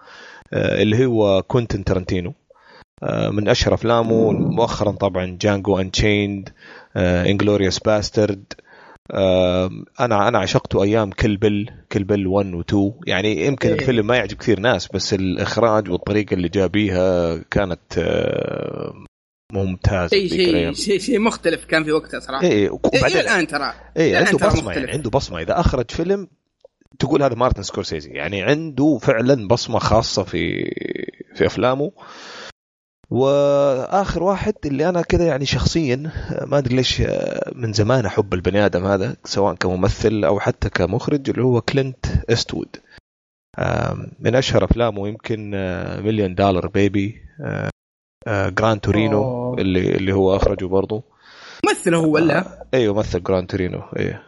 اللي 0.53 1.05
هو 1.05 1.41
كوينتن 1.41 1.83
تارنتينو 1.83 2.33
آه، 3.03 3.29
من 3.29 3.49
اشهر 3.49 3.73
افلامه 3.73 4.31
مؤخرا 4.31 4.91
طبعا 4.91 5.37
Django 5.41 5.79
Unchained 5.79 6.49
Inglourious 6.97 7.79
Basterds 7.79 8.53
أنا 9.99 10.27
أنا 10.27 10.39
عشقته 10.39 10.83
أيام 10.83 11.11
Kill 11.11 11.37
Bill 11.37 11.69
Kill 11.91 12.03
Bill 12.03 12.27
1 12.27 12.53
و 12.53 12.61
2 12.61 12.93
يعني 13.07 13.45
يمكن 13.45 13.69
إيه. 13.69 13.75
الفيلم 13.75 14.07
ما 14.07 14.15
يعجب 14.15 14.37
كثير 14.37 14.59
ناس 14.59 14.87
بس 14.87 15.13
الإخراج 15.13 15.89
والطريقة 15.89 16.33
اللي 16.33 16.49
جاء 16.49 16.67
بيها 16.67 17.37
كانت 17.37 17.97
آه، 17.97 18.93
ممتازة 19.53 20.09
شيء. 20.09 20.29
شيء 20.29 20.73
شيء 20.73 20.99
شيء 20.99 21.19
مختلف 21.19 21.65
كان 21.65 21.83
في 21.83 21.91
وقتها 21.91 22.19
صراحة 22.19 22.43
إيه 22.43 22.67
إلى 22.67 22.69
وبعدين 22.71 23.17
الآن 23.17 23.47
ترى 23.47 23.73
إيه 23.97 24.11
الآن 24.11 24.27
عنده 24.27 24.47
بصمة. 24.47 24.73
يعني 24.73 24.91
عنده 24.91 25.09
بصمة 25.09 25.41
إذا 25.41 25.59
أخرج 25.59 25.91
فيلم 25.91 26.27
تقول 26.99 27.23
هذا 27.23 27.35
مارتن 27.35 27.63
سكورسيزي. 27.63 28.09
يعني 28.09 28.41
عنده 28.43 28.99
فعلا 29.01 29.47
بصمة 29.47 29.79
خاصة 29.79 30.23
في 30.23 30.63
في 31.35 31.45
أفلامه. 31.45 31.91
وآخر 33.09 34.23
واحد 34.23 34.53
اللي 34.65 34.89
أنا 34.89 35.01
كذا 35.01 35.25
يعني 35.25 35.45
شخصيا 35.45 36.11
ما 36.45 36.57
أدري 36.57 36.75
ليش 36.75 37.03
من 37.55 37.73
زمان 37.73 38.05
أحب 38.05 38.33
البني 38.33 38.65
آدم 38.65 38.85
هذا 38.85 39.15
سواء 39.23 39.55
كممثل 39.55 40.23
أو 40.23 40.39
حتى 40.39 40.69
كمخرج 40.69 41.29
اللي 41.29 41.43
هو 41.43 41.61
كلينت 41.61 42.05
ايستوود 42.29 42.75
من 44.19 44.35
أشهر 44.35 44.63
أفلامه 44.63 45.07
يمكن 45.07 45.51
Million 46.03 46.35
Dollar 46.35 46.67
Baby 46.67 47.21
Gran 48.27 48.79
Torino 48.79 49.23
أوه. 49.23 49.61
اللي 49.61 49.95
اللي 49.95 50.13
هو 50.13 50.35
أخرجه 50.35 50.65
برضه 50.65 51.03
ممثل 51.65 51.95
هو 51.95 52.11
ولا؟ 52.11 52.67
أيوه 52.73 52.93
مثل 52.93 53.23
Gran 53.23 53.47
Torino 53.47 53.81
إيه. 53.97 54.23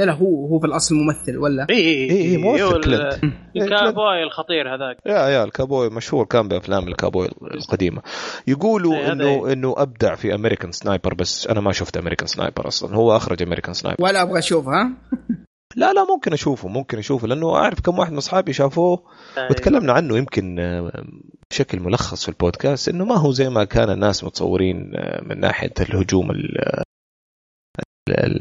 لا 0.00 0.04
لا 0.04 0.12
هو 0.12 0.46
هو 0.46 0.58
في 0.60 0.66
الأصل 0.66 0.94
ممثل 0.94 1.38
ولا؟ 1.38 1.66
اي 1.70 1.76
اي 1.76 1.80
إيه، 1.84 2.10
إيه، 2.10 2.36
ممثل 2.38 2.76
ال- 2.76 2.80
كلينت. 2.84 3.18
الكابوي 3.56 4.22
الخطير 4.22 4.74
هذاك. 4.74 4.96
يا 5.06 5.28
يا 5.28 5.44
الكابوي 5.44 5.90
مشهور 5.90 6.24
كان 6.24 6.48
بأفلام 6.48 6.88
الكابوي 6.88 7.28
القديمة. 7.54 8.02
يقولوا 8.46 8.94
إيه، 8.94 9.12
إنه 9.12 9.46
إيه. 9.46 9.52
إنه 9.52 9.74
أبدع 9.76 10.14
في 10.14 10.34
American 10.34 10.72
Sniper 10.72 11.14
بس 11.14 11.46
أنا 11.46 11.60
ما 11.60 11.72
شفت 11.72 11.96
American 11.96 12.26
Sniper 12.26 12.68
أصلا. 12.68 12.94
هو 12.96 13.16
أخرج 13.16 13.42
American 13.42 13.74
Sniper 13.74 14.04
ولا 14.04 14.22
أبغى 14.22 14.38
اشوفها 14.38 14.90
لا 15.76 15.92
لا 15.92 16.04
ممكن 16.04 16.32
أشوفه 16.32 16.68
ممكن 16.68 16.98
أشوفه 16.98 17.28
لأنه 17.28 17.54
أعرف 17.56 17.80
كم 17.80 17.98
واحد 17.98 18.12
من 18.12 18.18
أصحابي 18.18 18.52
شافوه 18.52 19.02
وتكلمنا 19.50 19.92
عنه 19.92 20.18
يمكن 20.18 20.58
آه، 20.58 21.04
بشكل 21.50 21.80
ملخص 21.80 22.22
في 22.22 22.28
البودكاست 22.28 22.88
إنه 22.88 23.04
ما 23.04 23.16
هو 23.16 23.30
زي 23.32 23.48
ما 23.48 23.64
كان 23.64 23.90
الناس 23.90 24.24
متصورين 24.24 24.92
آه، 24.96 25.22
من 25.24 25.40
ناحية 25.40 25.72
الهجوم 25.80 26.30
ال- 26.30 26.58
ال- 26.58 26.82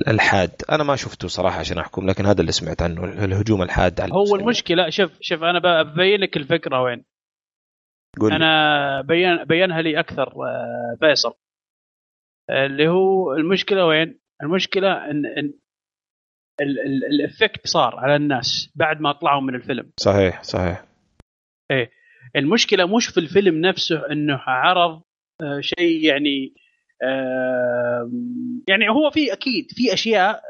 الحاد 0.07 0.51
أنا 0.71 0.83
ما 0.83 0.95
شفته 0.95 1.27
صراحة 1.27 1.59
عشان 1.59 1.77
أحكم 1.77 2.09
لكن 2.09 2.25
هذا 2.25 2.41
اللي 2.41 2.51
سمعت 2.51 2.81
عنه 2.81 3.03
الهجوم 3.05 3.61
الحاد 3.61 4.01
على 4.01 4.13
هو 4.13 4.17
المسلمين. 4.17 4.43
المشكلة 4.43 4.89
شوف 4.89 5.11
شوف 5.21 5.43
أنا 5.43 5.83
ببين 5.83 6.19
لك 6.19 6.37
الفكرة 6.37 6.81
وين 6.81 7.05
قول 8.19 8.29
لي. 8.29 8.35
أنا 8.35 9.01
بين 9.01 9.43
بينها 9.43 9.81
لي 9.81 9.99
أكثر 9.99 10.27
آه، 10.27 10.97
فيصل 10.99 11.33
اللي 12.49 12.87
هو 12.87 13.33
المشكلة 13.33 13.85
وين؟ 13.85 14.19
المشكلة 14.43 15.11
إن 15.11 15.25
ال- 16.61 17.05
الإفكت 17.05 17.67
صار 17.67 17.95
على 17.95 18.15
الناس 18.15 18.71
بعد 18.75 19.01
ما 19.01 19.11
طلعوا 19.11 19.41
من 19.41 19.55
الفيلم 19.55 19.91
صحيح 19.99 20.43
صحيح 20.43 20.85
المشكلة 22.35 22.95
مش 22.97 23.07
في 23.07 23.19
الفيلم 23.19 23.61
نفسه 23.65 24.11
إنه 24.11 24.35
عرض 24.47 25.01
آه، 25.41 25.59
شيء 25.61 26.05
يعني 26.05 26.53
يعني 28.67 28.89
هو 28.89 29.11
في 29.11 29.33
أكيد 29.33 29.67
في 29.71 29.93
أشياء 29.93 30.41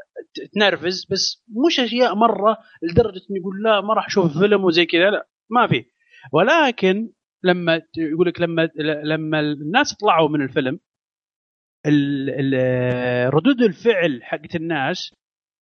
تنرفز 0.54 1.06
بس 1.10 1.44
مش 1.66 1.80
أشياء 1.80 2.14
مرة 2.14 2.58
لدرجة 2.82 3.20
إنه 3.30 3.38
يقول 3.38 3.62
لا 3.62 3.80
ما 3.80 3.94
راح 3.94 4.06
أشوف 4.06 4.38
فيلم 4.38 4.64
وزي 4.64 4.86
كذا 4.86 5.10
لا 5.10 5.28
ما 5.50 5.66
في 5.66 5.84
ولكن 6.32 7.10
لما 7.42 7.82
يقول 7.96 8.28
لك 8.28 8.40
لما 8.40 8.68
لما 9.04 9.40
الناس 9.40 9.94
طلعوا 9.94 10.28
من 10.28 10.42
الفيلم 10.42 10.80
ردود 13.34 13.62
الفعل 13.62 14.20
حقت 14.22 14.56
الناس 14.56 15.14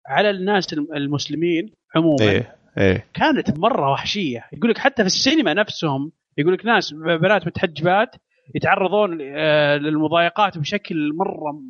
على 0.08 0.30
الناس 0.30 0.74
المسلمين 0.74 1.74
عموما 1.96 2.32
إيه. 2.32 2.56
إيه. 2.78 3.08
كانت 3.14 3.58
مرة 3.58 3.92
وحشية 3.92 4.50
يقول 4.54 4.70
لك 4.70 4.78
حتى 4.78 5.04
في 5.04 5.08
السينما 5.08 5.54
نفسهم 5.54 6.12
يقول 6.38 6.54
لك 6.54 6.66
ناس 6.66 6.94
بنات 6.94 7.48
متحجبات 7.48 8.16
يتعرضون 8.56 9.18
آه، 9.22 9.78
للمضايقات 9.78 10.58
بشكل 10.58 11.14
مرة 11.14 11.62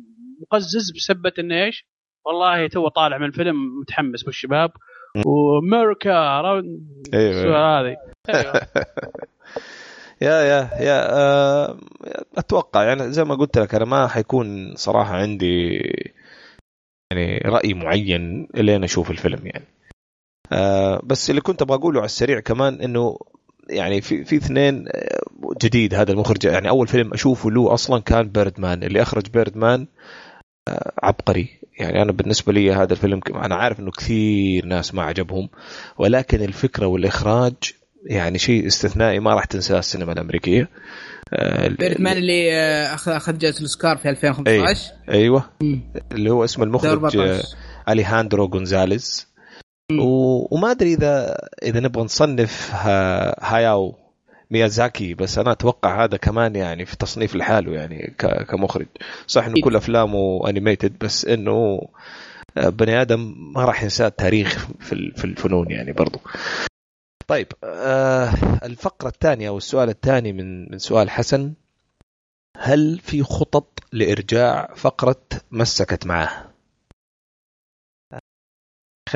مقزز 0.42 0.92
بسبة 0.96 1.32
إنه 1.38 1.64
إيش؟ 1.64 1.86
والله 2.26 2.66
تو 2.66 2.88
طالع 2.88 3.18
من 3.18 3.26
الفيلم 3.26 3.80
متحمس 3.80 4.22
بالشباب. 4.22 4.70
وأمريكا 5.26 6.40
أيوه. 7.14 7.80
هذه. 7.80 7.96
أيوة. 8.28 8.52
يا 10.22 10.42
يا 10.42 10.70
يا 10.80 11.16
آه، 11.16 11.78
أتوقع 12.36 12.84
يعني 12.84 13.12
زي 13.12 13.24
ما 13.24 13.34
قلت 13.34 13.58
لك 13.58 13.74
أنا 13.74 13.84
ما 13.84 14.08
حيكون 14.08 14.74
صراحة 14.76 15.14
عندي 15.14 15.80
يعني 17.12 17.38
رأي 17.38 17.74
معين 17.74 18.48
لين 18.54 18.84
أشوف 18.84 19.10
الفيلم 19.10 19.46
يعني. 19.46 19.64
آه 20.52 21.00
بس 21.04 21.30
اللي 21.30 21.40
كنت 21.40 21.62
أبغى 21.62 21.76
أقوله 21.76 21.98
على 21.98 22.06
السريع 22.06 22.40
كمان 22.40 22.80
إنه 22.80 23.18
يعني 23.70 24.00
في 24.00 24.24
في 24.24 24.36
اثنين 24.36 24.84
آه، 24.88 25.20
جديد 25.62 25.94
هذا 25.94 26.12
المخرج. 26.12 26.44
يعني 26.44 26.68
أول 26.68 26.88
فيلم 26.88 27.12
أشوفه 27.12 27.50
له 27.50 27.74
أصلا 27.74 28.02
كان 28.02 28.28
بيردمان 28.28 28.82
اللي 28.82 29.02
أخرج 29.02 29.28
بيردمان 29.30 29.86
آه 30.68 30.92
عبقري. 31.02 31.48
يعني 31.78 32.02
أنا 32.02 32.12
بالنسبة 32.12 32.52
لي 32.52 32.72
هذا 32.72 32.92
الفيلم 32.92 33.20
أنا 33.34 33.54
عارف 33.54 33.80
إنه 33.80 33.90
كثير 33.90 34.66
ناس 34.66 34.94
ما 34.94 35.02
عجبهم 35.02 35.48
ولكن 35.98 36.42
الفكرة 36.42 36.86
والإخراج 36.86 37.54
يعني 38.06 38.38
شيء 38.38 38.66
استثنائي 38.66 39.20
ما 39.20 39.34
راح 39.34 39.44
تنساه 39.44 39.78
السينما 39.78 40.12
الأمريكية. 40.12 40.68
Birdman 41.78 42.16
اللي 42.16 42.54
آه، 42.54 42.94
اخذ 42.94 43.12
أخذ 43.12 43.38
جائزة 43.38 43.58
الأوسكار 43.58 43.96
في 43.96 44.10
2015 44.10 44.92
أيوه. 45.08 45.44
اللي 46.12 46.30
هو 46.30 46.44
اسم 46.44 46.62
المخرج 46.62 47.40
أليهاندرو 47.88 48.48
جونزاليز 48.48 49.33
وما 49.92 50.70
أدري 50.70 50.94
اذا 50.94 51.36
إذا 51.62 51.80
نبغى 51.80 52.04
نصنف 52.04 52.70
هاياو 53.40 53.94
ميازاكي 54.50 55.14
بس 55.14 55.38
أنا 55.38 55.52
أتوقع 55.52 56.04
هذا 56.04 56.16
كمان 56.16 56.56
يعني 56.56 56.86
في 56.86 56.96
تصنيف 56.96 57.36
لحاله 57.36 57.72
يعني 57.72 58.14
كمخرج. 58.48 58.86
صح 59.26 59.44
إنه 59.44 59.54
كل 59.64 59.76
أفلامه 59.76 60.48
animated 60.48 60.98
بس 60.98 61.24
إنه 61.24 61.88
آه، 62.58 62.68
بني 62.68 63.00
آدم 63.00 63.34
ما 63.54 63.64
راح 63.64 63.82
ينسى 63.82 64.06
التاريخ 64.06 64.68
في 64.80 65.24
الفنون 65.24 65.70
يعني 65.70 65.92
برضو. 65.92 66.20
طيب 67.26 67.46
آه 67.64 68.34
الفقرة 68.62 69.08
الثانية 69.08 69.48
أو 69.48 69.56
السؤال 69.56 69.88
الثاني 69.88 70.32
من 70.32 70.72
من 70.72 70.78
سؤال 70.78 71.10
حسن. 71.10 71.52
هل 72.56 72.98
في 72.98 73.22
خطط 73.22 73.80
لإرجاع 73.92 74.74
فقرة 74.74 75.22
مسكت 75.50 76.06
معاه 76.06 76.53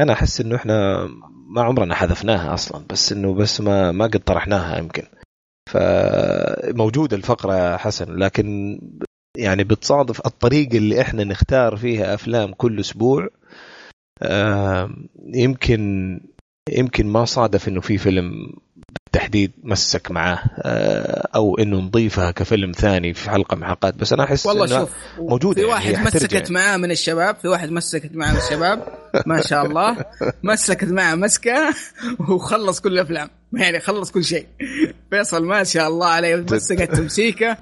أنا 0.00 0.12
أحس 0.12 0.40
إنه 0.40 0.56
إحنا 0.56 1.06
ما 1.48 1.62
عمرنا 1.62 1.94
حذفناها 1.94 2.54
أصلا 2.54 2.84
بس 2.90 3.12
إنه 3.12 3.34
بس 3.34 3.61
ما 3.61 3.92
ما 3.92 4.04
قد 4.04 4.20
طرحناها 4.20 4.78
يمكن. 4.78 5.02
فموجوده 5.70 7.16
الفقرة 7.16 7.54
يا 7.54 7.76
حسن 7.76 8.16
لكن 8.16 8.78
يعني 9.37 9.64
بتصادف 9.64 10.26
الطريقة 10.26 10.76
اللي 10.76 11.00
إحنا 11.00 11.24
نختار 11.24 11.76
فيها 11.76 12.14
أفلام 12.14 12.52
كل 12.52 12.80
أسبوع 12.80 13.28
يمكن 15.34 16.20
يمكن 16.70 17.06
ما 17.06 17.24
صادف 17.24 17.68
إنه 17.68 17.80
في 17.80 17.98
فيلم 17.98 18.52
بالتحديد 19.12 19.53
مسك 19.62 20.11
معاه 20.11 20.38
أو 21.35 21.59
إنه 21.59 21.77
نضيفها 21.77 22.31
كفيلم 22.31 22.73
ثاني 22.73 23.14
في 23.14 23.31
حلقة 23.31 23.57
من 23.57 23.62
الحلقات 23.62 23.94
بس 23.94 24.12
أنا 24.12 24.25
أحس 24.25 24.47
والله 24.47 24.66
شوف 24.66 24.90
موجودة 25.18 25.62
في 25.62 25.68
واحد 25.68 25.90
يعني 25.90 26.07
مسكت 26.07 26.51
معاه 26.51 26.77
من 26.77 26.90
الشباب 26.90 27.37
في 27.37 27.49
واحد 27.49 27.71
مسكت 27.71 28.11
معاه 28.14 28.33
من 28.33 28.38
الشباب 28.38 28.83
ما 29.27 29.42
شاء 29.42 29.66
الله 29.66 29.97
مسكت 30.42 30.88
معاه 30.88 31.14
مسكة 31.14 31.75
وخلص 32.29 32.81
كل 32.81 32.92
الأفلام. 32.92 33.29
يعني 33.52 33.80
خلص 33.80 34.11
كل 34.11 34.24
شيء. 34.24 34.46
فيصل 35.11 35.44
ما 35.44 35.64
شاء 35.64 35.88
الله 35.88 36.06
عليه 36.06 36.37
مسكت 36.37 36.94
تمسيكه 36.94 37.52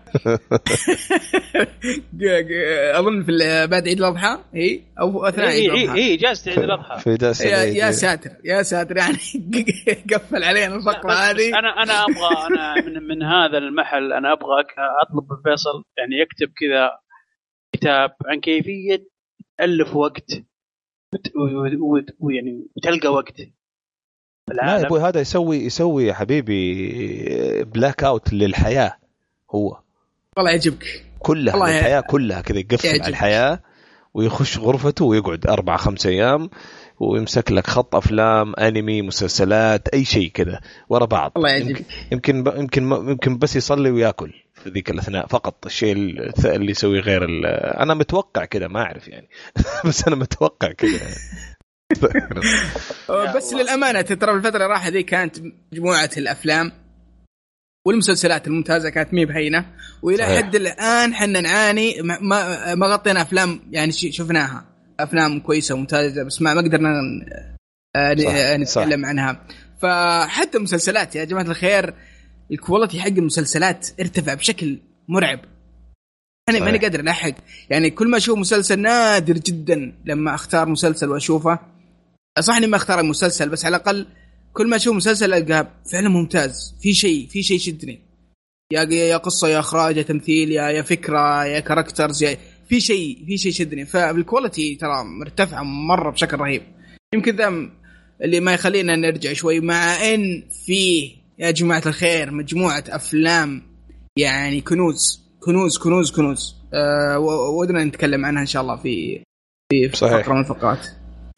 أظن 2.99 3.23
في 3.23 3.67
بعد 3.71 3.89
عيد 3.89 3.99
الأضحى. 3.99 4.39
اي 4.55 4.83
أو 5.01 5.27
أثناء 5.27 5.47
عيد 5.47 5.71
الأضحى. 5.71 5.99
اي 5.99 6.15
اجازه 6.15 6.51
عيد 6.51 6.59
الأضحى. 6.59 7.01
في 7.01 7.19
يا, 7.49 7.63
يا 7.63 7.91
ساتر 7.91 8.31
يا 8.45 8.63
ساتر 8.63 8.97
يعني 8.97 9.19
قفل 10.15 10.45
علينا 10.45 10.77
الفقرة 10.77 11.13
هذه. 11.13 11.49
أنا 11.49 11.83
أنا 11.83 11.93
أبغى 11.93 12.47
أنا 12.51 12.75
من, 12.87 13.03
من 13.03 13.23
هذا 13.23 13.59
المحل 13.59 14.13
أنا 14.13 14.33
أبغى 14.33 14.65
أطلب 15.03 15.33
من 15.33 15.43
فيصل 15.45 15.85
يعني 15.99 16.19
يكتب 16.21 16.53
كذا 16.57 16.91
كتاب 17.73 18.11
عن 18.27 18.41
كيفية 18.41 19.07
تألف 19.59 19.97
وقت 19.97 20.31
ويعني 22.21 22.67
وتلقى 22.77 23.13
وقت. 23.13 23.56
لا 24.53 24.79
يا 24.79 24.87
أبوي 24.87 25.01
هذا 25.01 25.21
يسوي 25.21 25.57
يسوي 25.57 26.07
يا 26.07 26.15
حبيبي 26.15 27.65
blackout 27.65 28.33
للحياة 28.33 28.97
هو. 29.51 29.79
والله 30.37 30.51
يعجبك. 30.51 31.05
كلها 31.19 31.55
والله 31.55 31.79
الحياة 31.79 32.01
كلها 32.01 32.41
كذا 32.41 32.59
يقفل 32.59 32.89
على 32.89 33.09
الحياة 33.09 33.61
ويخش 34.15 34.59
غرفته 34.59 35.05
ويقعد 35.05 35.47
أربع 35.47 35.77
خمس 35.77 36.07
أيام 36.07 36.51
ويمسك 37.01 37.53
لك 37.53 37.67
خط 37.67 37.97
أفلام 37.97 38.55
أنمي 38.57 39.03
مسلسلات 39.03 39.89
أي 39.89 40.05
شيء 40.05 40.31
كذا 40.31 40.61
ورا 40.89 41.07
بعض. 41.07 41.33
الله 41.37 41.51
يعجبك. 41.51 41.85
يمكن 42.13 42.37
يمكن 42.57 42.83
يمكن 42.83 43.39
بس 43.39 43.57
يصلي 43.57 43.91
ويأكل 43.91 44.33
في 44.55 44.71
ذيك 44.71 44.91
الأثناء 44.91 45.27
فقط. 45.27 45.67
الشيء 45.67 45.93
اللي 46.45 46.71
يسويه 46.71 47.01
غير 47.01 47.25
أنا 47.83 47.95
متوقع 47.95 48.45
كذا 48.45 48.69
ما 48.69 48.83
أعرف 48.83 49.09
يعني. 49.09 49.29
بس 49.87 50.07
أنا 50.07 50.17
متوقع 50.17 50.73
كذا. 50.73 51.01
بس 53.37 53.53
للأمانة 53.53 54.01
ترى 54.01 54.33
الفترة 54.33 54.67
راح 54.67 54.89
ذي 54.89 55.03
كانت 55.03 55.37
مجموعة 55.73 56.11
الأفلام 56.17 56.73
والمسلسلات 57.87 58.47
الممتازة 58.47 58.91
كانت 58.91 59.15
مي 59.15 59.25
بهينة 59.25 59.67
وإلى 60.03 60.25
حد 60.25 60.55
الآن 60.55 61.15
حنا 61.15 61.41
نعاني 61.41 62.03
ما 62.03 62.75
ما 62.75 62.87
غطينا 62.87 63.23
أفلام 63.23 63.61
يعني 63.71 63.93
شفناها 63.93 64.65
أفلام 65.01 65.41
كويسة 65.41 65.75
وممتازة 65.75 66.23
بس 66.23 66.43
ما 66.43 66.55
ما 66.55 66.61
قدرنا 66.61 66.89
آه، 67.97 68.17
آه، 68.29 68.57
نتكلم 68.57 69.03
صح. 69.03 69.09
عنها. 69.09 69.47
فحتى 69.83 70.59
المسلسلات 70.59 71.17
يا 71.17 71.25
جماعة 71.25 71.45
الخير 71.45 71.95
الكواليتي 72.53 73.01
حق 73.01 73.09
المسلسلات 73.09 73.89
ارتفع 74.01 74.35
بشكل 74.35 74.79
مرعب. 75.09 75.41
أنا 76.49 76.61
ماني 76.61 76.79
قادر 76.79 77.01
الحق 77.01 77.35
يعني 77.71 77.91
كل 77.91 78.09
ما 78.09 78.17
أشوف 78.17 78.39
مسلسل 78.39 78.81
نادر 78.81 79.35
جدا 79.35 79.95
لما 80.05 80.35
أختار 80.35 80.69
مسلسل 80.69 81.09
وأشوفه 81.09 81.76
صح 82.41 82.57
إني 82.57 82.67
ما 82.67 82.77
أختار 82.77 83.01
المسلسل 83.01 83.49
بس 83.49 83.65
على 83.65 83.77
الأقل 83.77 84.07
كل 84.53 84.69
ما 84.69 84.77
أشوف 84.77 84.97
مسلسل 84.97 85.35
ألقاه 85.35 85.69
فعلا 85.93 86.09
ممتاز 86.09 86.75
في 86.83 86.95
شيء 86.95 87.27
في 87.29 87.43
شيء 87.43 87.59
شدني 87.59 88.03
يا 88.73 88.83
يا 88.83 89.17
قصة 89.17 89.49
يا 89.49 89.59
إخراج 89.59 89.97
يا 89.97 90.03
تمثيل 90.03 90.53
يا 90.53 90.69
يا 90.71 90.83
فكرة 90.83 91.45
يا 91.45 91.61
characters 91.61 92.23
يا 92.23 92.39
في 92.69 92.81
شيء 92.81 93.25
في 93.27 93.39
شيء 93.39 93.53
شدني 93.53 93.87
فال 93.87 94.06
quality 94.06 94.75
ترى 94.75 95.05
مرتفعه 95.05 95.63
مرة 95.63 96.11
بشكل 96.11 96.37
رهيب. 96.37 96.63
يمكن 97.15 97.37
ذا 97.37 97.71
اللي 98.23 98.41
ما 98.41 98.55
يخلينا 98.55 98.97
نرجع 98.97 99.33
شوي 99.33 99.61
مع 99.61 100.15
إن 100.15 100.43
فيه 100.67 101.11
يا 101.39 101.51
جماعة 101.51 101.83
الخير 101.87 102.31
مجموعة 102.31 102.85
أفلام 102.89 103.63
يعني 104.19 104.61
كنوز 104.61 105.21
كنوز 105.41 105.79
كنوز 105.79 106.11
كنوز. 106.11 106.57
أه 106.75 107.19
ودنا 107.59 107.85
نتكلم 107.85 108.25
عنها 108.25 108.43
إن 108.43 108.47
شاء 108.47 108.63
الله 108.63 108.77
في 108.77 109.23
في 109.73 109.89
فقرة 109.89 110.35
من 110.35 110.41
الفقرات. 110.41 110.87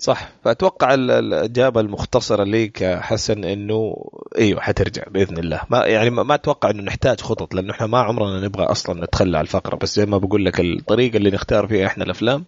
صح. 0.00 0.28
فأتوقع 0.44 0.94
الإجابة 0.94 1.80
المختصرة 1.80 2.44
ليك 2.44 2.84
حسن 2.84 3.44
إنه 3.44 3.94
إيوه 4.38 4.60
حترجع 4.60 5.02
بإذن 5.10 5.38
الله. 5.38 5.60
ما 5.70 5.86
يعني 5.86 6.10
ما 6.10 6.34
أتوقع 6.34 6.70
إنه 6.70 6.82
نحتاج 6.82 7.20
خطط 7.20 7.54
لأنه 7.54 7.72
إحنا 7.72 7.86
ما 7.86 7.98
عمرنا 7.98 8.40
نبغى 8.40 8.64
أصلا 8.64 9.04
نتخلى 9.04 9.38
عن 9.38 9.44
الفقرة. 9.44 9.76
بس 9.76 9.96
زي 9.96 10.06
ما 10.06 10.18
بقول 10.18 10.44
لك 10.44 10.60
الطريقة 10.60 11.16
اللي 11.16 11.30
نختار 11.30 11.66
فيها 11.66 11.86
إحنا 11.86 12.04
الأفلام 12.04 12.44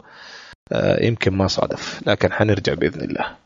آه 0.72 1.04
يمكن 1.04 1.32
ما 1.34 1.46
صادف. 1.46 2.08
لكن 2.08 2.32
حنرجع 2.32 2.74
بإذن 2.74 3.00
الله. 3.00 3.36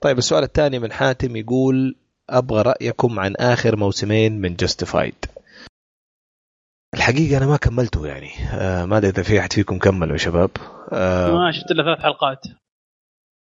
طيب 0.00 0.18
السؤال 0.18 0.44
الثاني 0.44 0.78
من 0.78 0.92
حاتم 0.92 1.36
يقول 1.36 1.96
أبغى 2.30 2.62
رأيكم 2.62 3.20
عن 3.20 3.34
آخر 3.36 3.76
موسمين 3.76 4.40
من 4.40 4.56
جاستيفايد. 4.56 5.14
الحقيقة 6.94 7.38
أنا 7.38 7.46
ما 7.46 7.56
كملته 7.56 8.06
يعني. 8.06 8.30
آه 8.52 8.84
ما 8.84 8.96
أدري 8.96 9.10
إذا 9.10 9.22
في 9.22 9.40
أحد 9.40 9.52
فيكم 9.52 9.78
كمله 9.78 10.12
يا 10.12 10.16
شباب. 10.16 10.50
آه 10.92 11.30
ما 11.30 11.52
شفت 11.52 11.70
إلا 11.70 11.82
ثلاث 11.82 11.98
حلقات. 11.98 12.42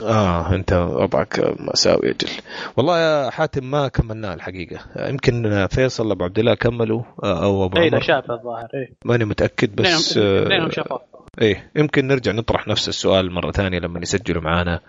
آه 0.01 0.55
أنت 0.55 0.73
وضعك 0.73 1.55
مأساوي 1.59 2.09
أجل 2.09 2.29
والله 2.77 2.99
يا 2.99 3.29
حاتم 3.29 3.71
ما 3.71 3.87
كملناه 3.87 4.33
الحقيقة. 4.33 4.79
يمكن 5.09 5.67
فيصل 5.71 6.11
أبو 6.11 6.23
عبد 6.23 6.39
الله 6.39 6.53
كملوا 6.55 7.03
آه، 7.23 7.43
أو 7.43 7.65
أبو 7.65 7.77
اي 7.77 8.01
شاف 8.01 8.31
الظاهر 8.31 8.67
اي 8.75 8.93
ماني 9.05 9.25
متأكد 9.25 9.75
بس 9.75 10.17
اثنينهم 10.17 10.65
آه، 10.65 10.69
شافوه. 10.69 11.01
إيه 11.41 11.71
يمكن 11.75 12.07
نرجع 12.07 12.31
نطرح 12.31 12.67
نفس 12.67 12.89
السؤال 12.89 13.31
مرة 13.31 13.51
ثانية 13.51 13.79
لما 13.79 13.99
يسجلوا 13.99 14.41
معانا 14.41 14.79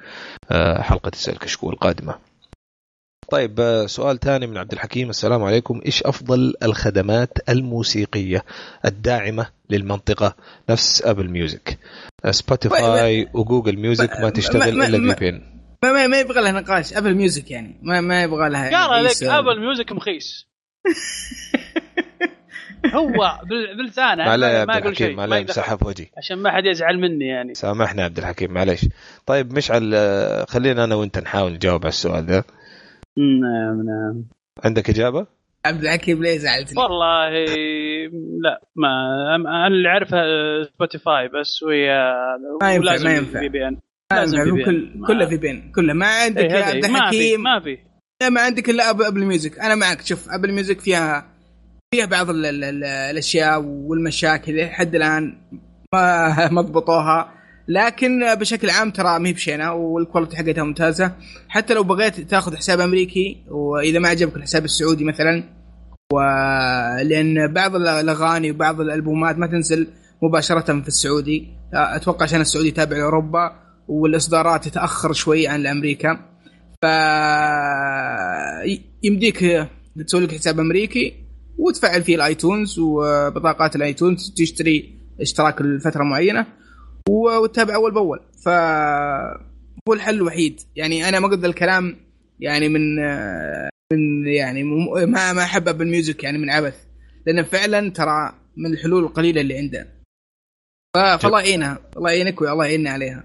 آه، 0.51 0.83
حلقة 0.83 1.11
اسال 1.15 1.39
كشكول 1.39 1.73
القادمة. 1.73 2.32
طيب 3.33 3.61
آه، 3.61 3.87
سؤال 3.87 4.21
ثاني 4.21 4.47
من 4.47 4.59
عبد 4.59 4.73
الحكيم. 4.73 5.11
السلام 5.11 5.43
عليكم. 5.43 5.81
إيش 5.87 6.03
أفضل 6.03 6.55
الخدمات 6.63 7.39
الموسيقية 7.49 8.45
الداعمة 8.85 9.47
للمنطقة؟ 9.71 10.37
نفس 10.71 11.03
Apple 11.03 11.29
Music 11.29 11.79
Spotify 12.31 13.29
و 13.35 13.41
Google 13.41 13.77
Music 13.77 14.21
ما 14.21 14.31
تشتغل 14.31 14.83
إلا 14.83 15.15
VPN 15.15 15.63
ما, 15.83 15.93
ما, 15.93 16.07
ما 16.07 16.21
يبغى 16.21 16.43
لها 16.43 16.53
نقاش. 16.53 16.93
Apple 16.93 17.15
Music 17.15 17.51
يعني. 17.51 17.79
ما 17.83 18.01
ما 18.01 18.23
يبغى 18.23 18.49
لها 18.49 18.87
قال 18.87 19.05
لك 19.05 19.11
سؤال. 19.11 19.31
Apple 19.31 19.61
Music 19.61 19.93
مخيس. 19.93 20.47
هو 22.95 23.41
بلسانه 23.79 24.25
ما 24.25 24.31
عليه 24.31 24.47
يا 24.47 24.65
ما 24.65 24.75
عبد 24.75 24.85
يقول 24.85 24.97
شيء 24.97 25.07
الحكيم 25.07 25.17
ما 25.17 25.27
ما 25.27 25.35
عليه 25.35 25.43
يدخل. 25.43 25.61
مسحها 25.61 25.77
في 25.77 25.85
وجهي. 25.85 26.07
عشان 26.19 26.39
ما 26.39 26.51
حد 26.51 26.67
يزعل 26.67 26.99
مني 26.99 27.27
يعني. 27.27 27.55
سامحنا 27.55 28.01
يا 28.01 28.05
عبد 28.05 28.19
الحكيم 28.19 28.53
معليش. 28.53 28.87
طيب 29.27 29.53
مشعل 29.53 29.93
آه، 29.95 30.45
خلينا 30.45 30.85
أنا 30.85 30.95
وأنت 30.95 31.19
نحاول 31.19 31.53
نجاوب 31.53 31.81
على 31.81 31.89
السؤال 31.89 32.27
ده. 32.27 32.45
نعم 33.19 33.83
نعم 33.87 34.25
عندك 34.65 34.91
إجابة؟ 34.91 35.27
عبد 35.67 35.83
الحكيم 35.85 36.23
ليه 36.23 36.39
زعلتني؟ 36.39 36.83
والله 36.83 37.29
لا 38.43 38.61
ما 38.77 38.89
أنا 39.37 39.67
اللي 39.67 39.89
أعرفها 39.89 40.23
Spotify 40.75 41.29
بس 41.29 41.63
وهي 41.63 41.89
ما 42.63 42.75
ينفع- 42.75 43.05
ما 43.05 43.15
ينفع. 43.15 43.41
VPN 43.41 43.77
لازم 44.13 44.39
ينفع، 44.39 44.55
في 44.55 44.65
كل 44.65 44.93
VPN. 44.93 45.07
كله 45.07 45.27
VPN 45.27 45.73
كله 45.75 45.93
ما 45.95 46.07
عندك 46.07 46.39
إيه، 46.43 46.51
يا 46.53 46.59
هذه- 46.59 46.65
عبد 46.77 46.87
ما 46.87 46.93
في 46.93 46.99
الحكيم 46.99 47.43
ما 47.43 47.61
في 47.61 47.79
لا 48.23 48.29
ما 48.29 48.41
عندك 48.41 48.71
إلا 48.71 48.91
Apple 48.91 49.25
Music 49.25 49.59
أنا 49.59 49.75
معك 49.75 50.01
شوف 50.01 50.29
Apple 50.31 50.53
Music 50.53 50.81
فيها 50.81 51.27
فيها 51.95 52.07
بعض 52.07 52.31
ال 52.31 52.47
ال 52.47 52.65
ال 52.65 52.85
الأشياء 52.85 53.63
والمشاكل 53.65 54.61
لحد 54.61 54.95
الآن 54.95 55.39
ما 55.95 56.29
ما 56.53 56.63
ضبطوها 56.63 57.35
لكن 57.69 58.35
بشكل 58.35 58.71
عام 58.71 58.91
ترى 58.91 59.19
ما 59.19 59.29
هي 59.29 59.33
بشينة 59.33 59.73
وال 59.73 59.87
quality 59.87 60.37
حقتها 60.37 60.65
ممتازة. 60.65 61.13
حتى 61.49 61.75
لو 61.75 61.83
بغيت 61.83 62.21
تاخذ 62.21 62.57
حساب 62.57 62.81
أمريكي 62.81 63.45
وإذا 63.49 63.99
ما 63.99 64.09
عجبك 64.09 64.37
الحساب 64.37 64.65
السعودي 64.65 65.05
مثلا 65.05 65.45
ولان 66.13 67.53
بعض 67.53 67.77
الأغاني 67.77 68.51
وبعض 68.51 68.81
الألبومات 68.81 69.39
ما 69.39 69.47
تنزل 69.47 69.87
مباشرة 70.23 70.81
في 70.81 70.89
السعودي. 70.89 71.49
أتوقع 71.75 72.23
عشان 72.23 72.41
السعودي 72.41 72.71
تابع 72.71 72.97
لأوروبا 72.97 73.53
والإصدارات 73.89 74.69
تتأخر 74.69 75.13
شوي 75.13 75.49
عن 75.49 75.67
أمريكا 75.67 76.19
ف 76.83 76.87
يمديك 79.03 79.69
تسوي 80.07 80.21
لك 80.21 80.35
حساب 80.35 80.61
أمريكي 80.61 81.15
وتفعل 81.59 82.03
فيه 82.03 82.17
الآيتونز 82.17 82.79
وبطاقات 82.79 83.77
الآيتونز 83.77 84.35
تشتري 84.37 84.99
اشتراك 85.21 85.63
لفترة 85.63 86.03
معينة. 86.03 86.47
وتتابع 87.09 87.75
أول 87.75 87.95
بأول. 87.95 88.21
ف 88.45 88.49
هو 89.89 89.95
الحل 89.95 90.15
الوحيد. 90.15 90.61
يعني 90.77 91.09
أنا 91.09 91.21
ما 91.21 91.29
قلت 91.29 91.45
الكلام 91.45 91.97
يعني 92.41 92.69
من 92.69 92.97
من 93.93 94.27
يعني 94.27 94.63
ما 95.07 95.33
ما 95.33 95.43
أحب 95.43 95.69
Apple 95.69 95.87
Music 95.89 96.25
يعني 96.25 96.39
من 96.39 96.51
عبث. 96.51 96.85
لأن 97.27 97.43
فعلا 97.43 97.91
ترى 97.91 98.33
من 98.57 98.73
الحلول 98.73 99.05
القليلة 99.05 99.41
اللي 99.41 99.59
عندنا 99.59 99.89
فالله 100.95 101.41
يعينها. 101.41 101.79
الله 101.97 102.11
يعينك 102.11 102.41
والله 102.41 102.65
يعيننا 102.65 102.91
عليها. 102.91 103.25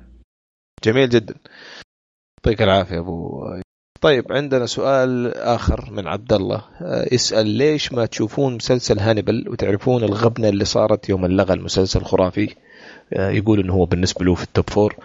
جميل 0.83 1.09
جدا. 1.09 1.35
يعطيك 2.37 2.61
العافية 2.61 2.99
أبو 2.99 3.43
طيب 4.01 4.31
عندنا 4.31 4.65
سؤال 4.65 5.33
آخر 5.37 5.91
من 5.91 6.07
عبد 6.07 6.33
الله. 6.33 6.63
آه، 6.81 7.07
يسأل 7.11 7.47
ليش 7.47 7.93
ما 7.93 8.05
تشوفون 8.05 8.55
مسلسل 8.55 8.99
هانيبال 8.99 9.49
وتعرفون 9.49 10.03
الغبنة 10.03 10.49
اللي 10.49 10.65
صارت 10.65 11.09
يوم 11.09 11.25
انلغى 11.25 11.53
المسلسل 11.53 11.99
الخرافي؟ 11.99 12.55
يقول 13.11 13.59
إنه 13.59 13.73
هو 13.73 13.85
بالنسبة 13.85 14.25
له 14.25 14.35
في 14.35 14.43
ال 14.43 14.50
top 14.50 14.69
four. 14.69 14.95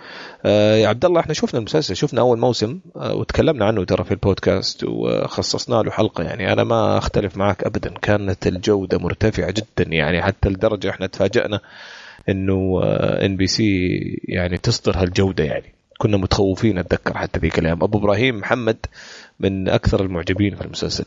آه، 0.45 0.77
يا 0.77 0.89
عبد 0.89 1.05
الله 1.05 1.21
إحنا 1.21 1.35
شفنا 1.35 1.59
المسلسل 1.59 1.97
شفنا 1.97 2.21
أول 2.21 2.39
موسم 2.39 2.81
آه، 2.97 3.15
وتكلمنا 3.15 3.65
عنه 3.65 3.85
ترى 3.85 4.05
في 4.05 4.11
البودكاست 4.11 4.85
وخصصنا 4.85 5.83
له 5.83 5.91
حلقة. 5.91 6.25
يعني 6.25 6.53
أنا 6.53 6.65
ما 6.65 6.99
أختلف 6.99 7.37
معك 7.37 7.65
ابدا 7.65 7.91
كانت 7.91 8.47
الجودة 8.47 8.99
مرتفعة 8.99 9.51
جدا. 9.51 9.95
يعني 9.95 10.23
حتى 10.23 10.49
لدرجة 10.49 10.91
إحنا 10.91 11.07
تفاجأنا 11.07 11.61
إنه 12.29 12.81
NBC 13.25 13.89
يعني 14.25 14.59
تصدر 14.59 14.97
هالجودة. 14.97 15.45
يعني 15.45 15.75
كنا 15.99 16.17
متخوفين 16.17 16.79
أتذكر 16.79 17.19
حتى 17.19 17.39
ذيك 17.41 17.59
الأيام. 17.59 17.83
أبو 17.83 17.99
إبراهيم 17.99 18.39
محمد 18.39 18.77
من 19.41 19.69
أكثر 19.69 20.03
المعجبين 20.03 20.55
في 20.57 20.63
المسلسل. 20.63 21.05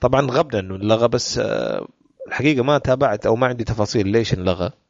طبعا 0.00 0.30
غبنا 0.30 0.60
إنه 0.60 0.76
انلغى 0.76 1.08
بس 1.08 1.38
آه، 1.38 1.86
الحقيقة 2.28 2.62
ما 2.62 2.78
تابعت 2.78 3.26
أو 3.26 3.36
ما 3.36 3.46
عندي 3.46 3.64
تفاصيل 3.64 4.08
ليش 4.08 4.34
انلغى. 4.34 4.66
آه، 4.66 4.83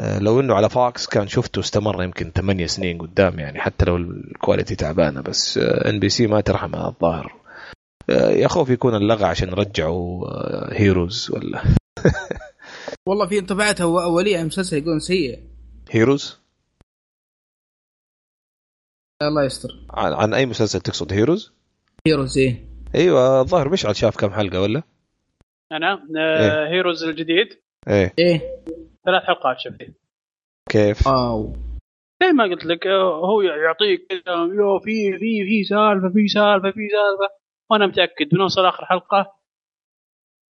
لو 0.00 0.40
إنه 0.40 0.54
على 0.54 0.68
Fox 0.68 1.06
كان 1.06 1.28
شفته 1.28 1.60
استمر 1.60 2.02
يمكن 2.02 2.30
ثمانية 2.30 2.66
سنين 2.66 2.98
قدام 2.98 3.38
يعني 3.38 3.60
حتى 3.60 3.84
لو 3.84 3.96
ال 3.96 4.06
quality 4.06 4.74
تعبانة 4.74 5.20
بس 5.20 5.58
NBC 5.58 6.26
ما 6.26 6.40
ترحم 6.40 6.74
الظاهر. 6.74 7.44
آه، 8.10 8.30
يا 8.30 8.48
خوف 8.48 8.70
يكون 8.70 8.94
انلغى 8.94 9.24
عشان 9.24 9.48
رجعوا 9.48 10.26
آه، 10.28 10.68
Heroes 10.72 11.30
ولا؟ 11.30 11.62
والله 13.06 13.26
في 13.26 13.38
انطباعات 13.38 13.80
اوليه 13.80 14.36
عن 14.36 14.42
المسلسل 14.42 14.76
يقولون 14.76 14.98
سيء. 14.98 15.38
Heroes 15.90 16.38
الله 19.22 19.44
يستر. 19.44 19.68
عن, 19.90 20.12
عن 20.12 20.34
أي 20.34 20.46
مسلسل 20.46 20.80
تقصد 20.80 21.12
Heroes 21.12 21.52
Heroes 22.06 22.38
إيه. 22.38 22.64
أيوه 22.94 23.40
الظاهر 23.40 23.68
مشعل 23.68 23.96
شاف 23.96 24.16
كم 24.16 24.30
حلقة 24.30 24.60
ولا؟ 24.60 24.82
أنا 25.72 25.92
آه 26.18 26.68
Heroes 26.68 27.04
الجديد. 27.04 27.48
إيه. 27.88 28.14
إيه. 28.18 28.40
ثلاث 29.04 29.22
حلقات 29.22 29.58
شفتي 29.58 29.94
كيف؟ 30.70 31.06
واو. 31.06 31.52
زي 32.22 32.32
ما 32.32 32.44
قلت 32.44 32.64
لك 32.64 32.86
آه، 32.86 33.26
هو 33.26 33.42
يعطيك 33.42 34.06
كذا 34.06 34.34
يو 34.34 34.78
في 34.78 35.18
في 35.18 35.44
في 35.46 35.64
سالفة 35.64 36.08
في 36.14 36.28
سالفة 36.28 36.70
في 36.70 36.88
سالفة. 36.88 37.34
وأنا 37.70 37.86
متأكد 37.86 38.28
بنوصل 38.28 38.66
آخر 38.66 38.84
حلقة. 38.84 39.34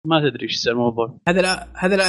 ما 0.07 0.29
تدري 0.29 0.43
إيش 0.43 0.53
يصير 0.53 0.73
الموضوع. 0.73 1.19
هذا 1.27 1.41
لا 1.41 1.67
هذا 1.77 1.95
لا 1.97 2.03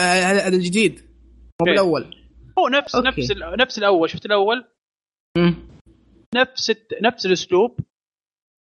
هذا 0.48 0.56
الجديد. 0.56 1.00
مو 1.00 1.66
إيه. 1.66 1.72
بالاول 1.72 2.16
هو 2.58 2.68
نفس 2.68 2.94
أوكي. 2.94 3.08
نفس 3.08 3.30
ال- 3.30 3.56
نفس 3.58 3.78
الأول. 3.78 4.10
شفت 4.10 4.26
الأول؟ 4.26 4.64
مم. 5.38 5.54
نفس 6.34 6.72
نفس 7.02 7.26
الأسلوب 7.26 7.80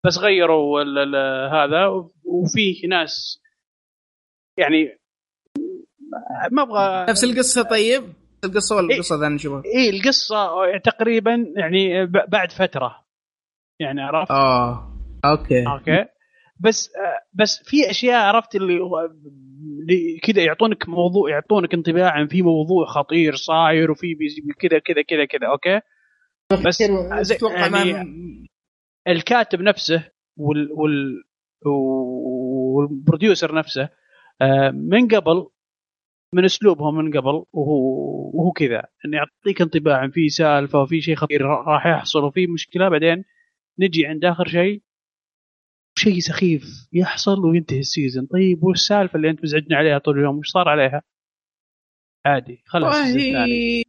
بس 0.06 0.18
غيروا 0.18 0.82
ال- 0.82 0.98
ال- 0.98 1.50
هذا. 1.54 1.88
وفيه 2.26 2.88
ناس 2.88 3.42
يعني 4.60 4.99
ما 6.52 6.62
أبغى 6.62 7.06
نفس 7.10 7.24
القصة 7.24 7.62
طيب؟ 7.62 8.04
القصة 8.43 8.76
ولا 8.76 8.89
إيه. 8.89 8.95
القصة 8.95 9.15
ذا 9.15 9.30
نشوفها 9.30 9.62
إيه 9.65 9.89
القصة 9.89 10.48
تقريبا 10.84 11.45
يعني 11.58 12.06
ب- 12.06 12.30
بعد 12.30 12.52
فترة. 12.52 12.95
يعني 13.80 14.02
عرفت؟ 14.02 14.32
آه 14.32 14.93
أوكي. 15.26 15.67
أوكي. 15.67 16.06
بس 16.60 16.89
بس 17.34 17.62
في 17.65 17.89
أشياء 17.89 18.22
عرفت 18.36 18.56
اللي 18.56 18.80
هو- 18.80 19.00
اللي 19.82 20.19
كذا 20.24 20.41
يعطونك 20.43 20.89
موضوع 20.89 21.30
يعطونك 21.30 21.74
انطباع 21.74 22.12
عن 22.12 22.28
في 22.28 22.41
موضوع 22.41 22.86
خطير 22.86 23.36
صاير 23.36 23.91
وفي 23.91 24.15
كذا 24.60 24.80
كذا 24.80 25.02
كذا 25.02 25.26
كذا 25.26 25.48
أوكي؟ 25.52 25.82
بس 26.65 26.82
يعني 26.82 28.45
الكاتب 29.08 29.62
نفسه 29.62 30.04
وال 30.38 30.72
وال 30.72 31.24
وال 31.65 32.04
producer 32.04 33.56
نفسه 33.56 33.89
آه، 34.41 34.72
من 34.72 35.08
قبل 35.08 35.48
من 36.36 36.46
أسلوبهم 36.46 36.96
من 36.96 37.12
قبل 37.18 37.44
وهو 37.54 37.80
وهو 38.34 38.52
كذا. 38.52 38.84
إنه 39.06 39.18
يعطيك 39.18 39.62
انطباع 39.62 39.98
عن 39.98 40.12
في 40.12 40.30
سالفة 40.30 40.82
وفي 40.82 41.02
شيء 41.02 41.15
خطير 41.15 41.42
راح 41.42 41.86
يحصل 41.86 42.24
وفي 42.24 42.48
مشكلة 42.48 42.89
بعدين 42.89 43.24
نجي 43.80 44.06
عند 44.06 44.26
آخر 44.26 44.48
شيء. 44.48 44.82
شيء 45.98 46.20
سخيف 46.20 46.63
يحصل 46.94 47.46
وينتهي 47.46 47.80
ال 47.80 47.86
season 47.86 48.26
طيب 48.26 48.63
وش 48.63 48.76
السالفة 48.76 49.15
اللي 49.15 49.30
انت 49.30 49.44
مزعجنا 49.44 49.78
عليها 49.78 49.98
طول 49.98 50.20
اليوم؟ 50.20 50.38
وش 50.38 50.48
صار 50.50 50.70
عليها؟ 50.70 51.02
عادي 52.26 52.63
خلاص 52.65 52.96
يعني 53.15 53.84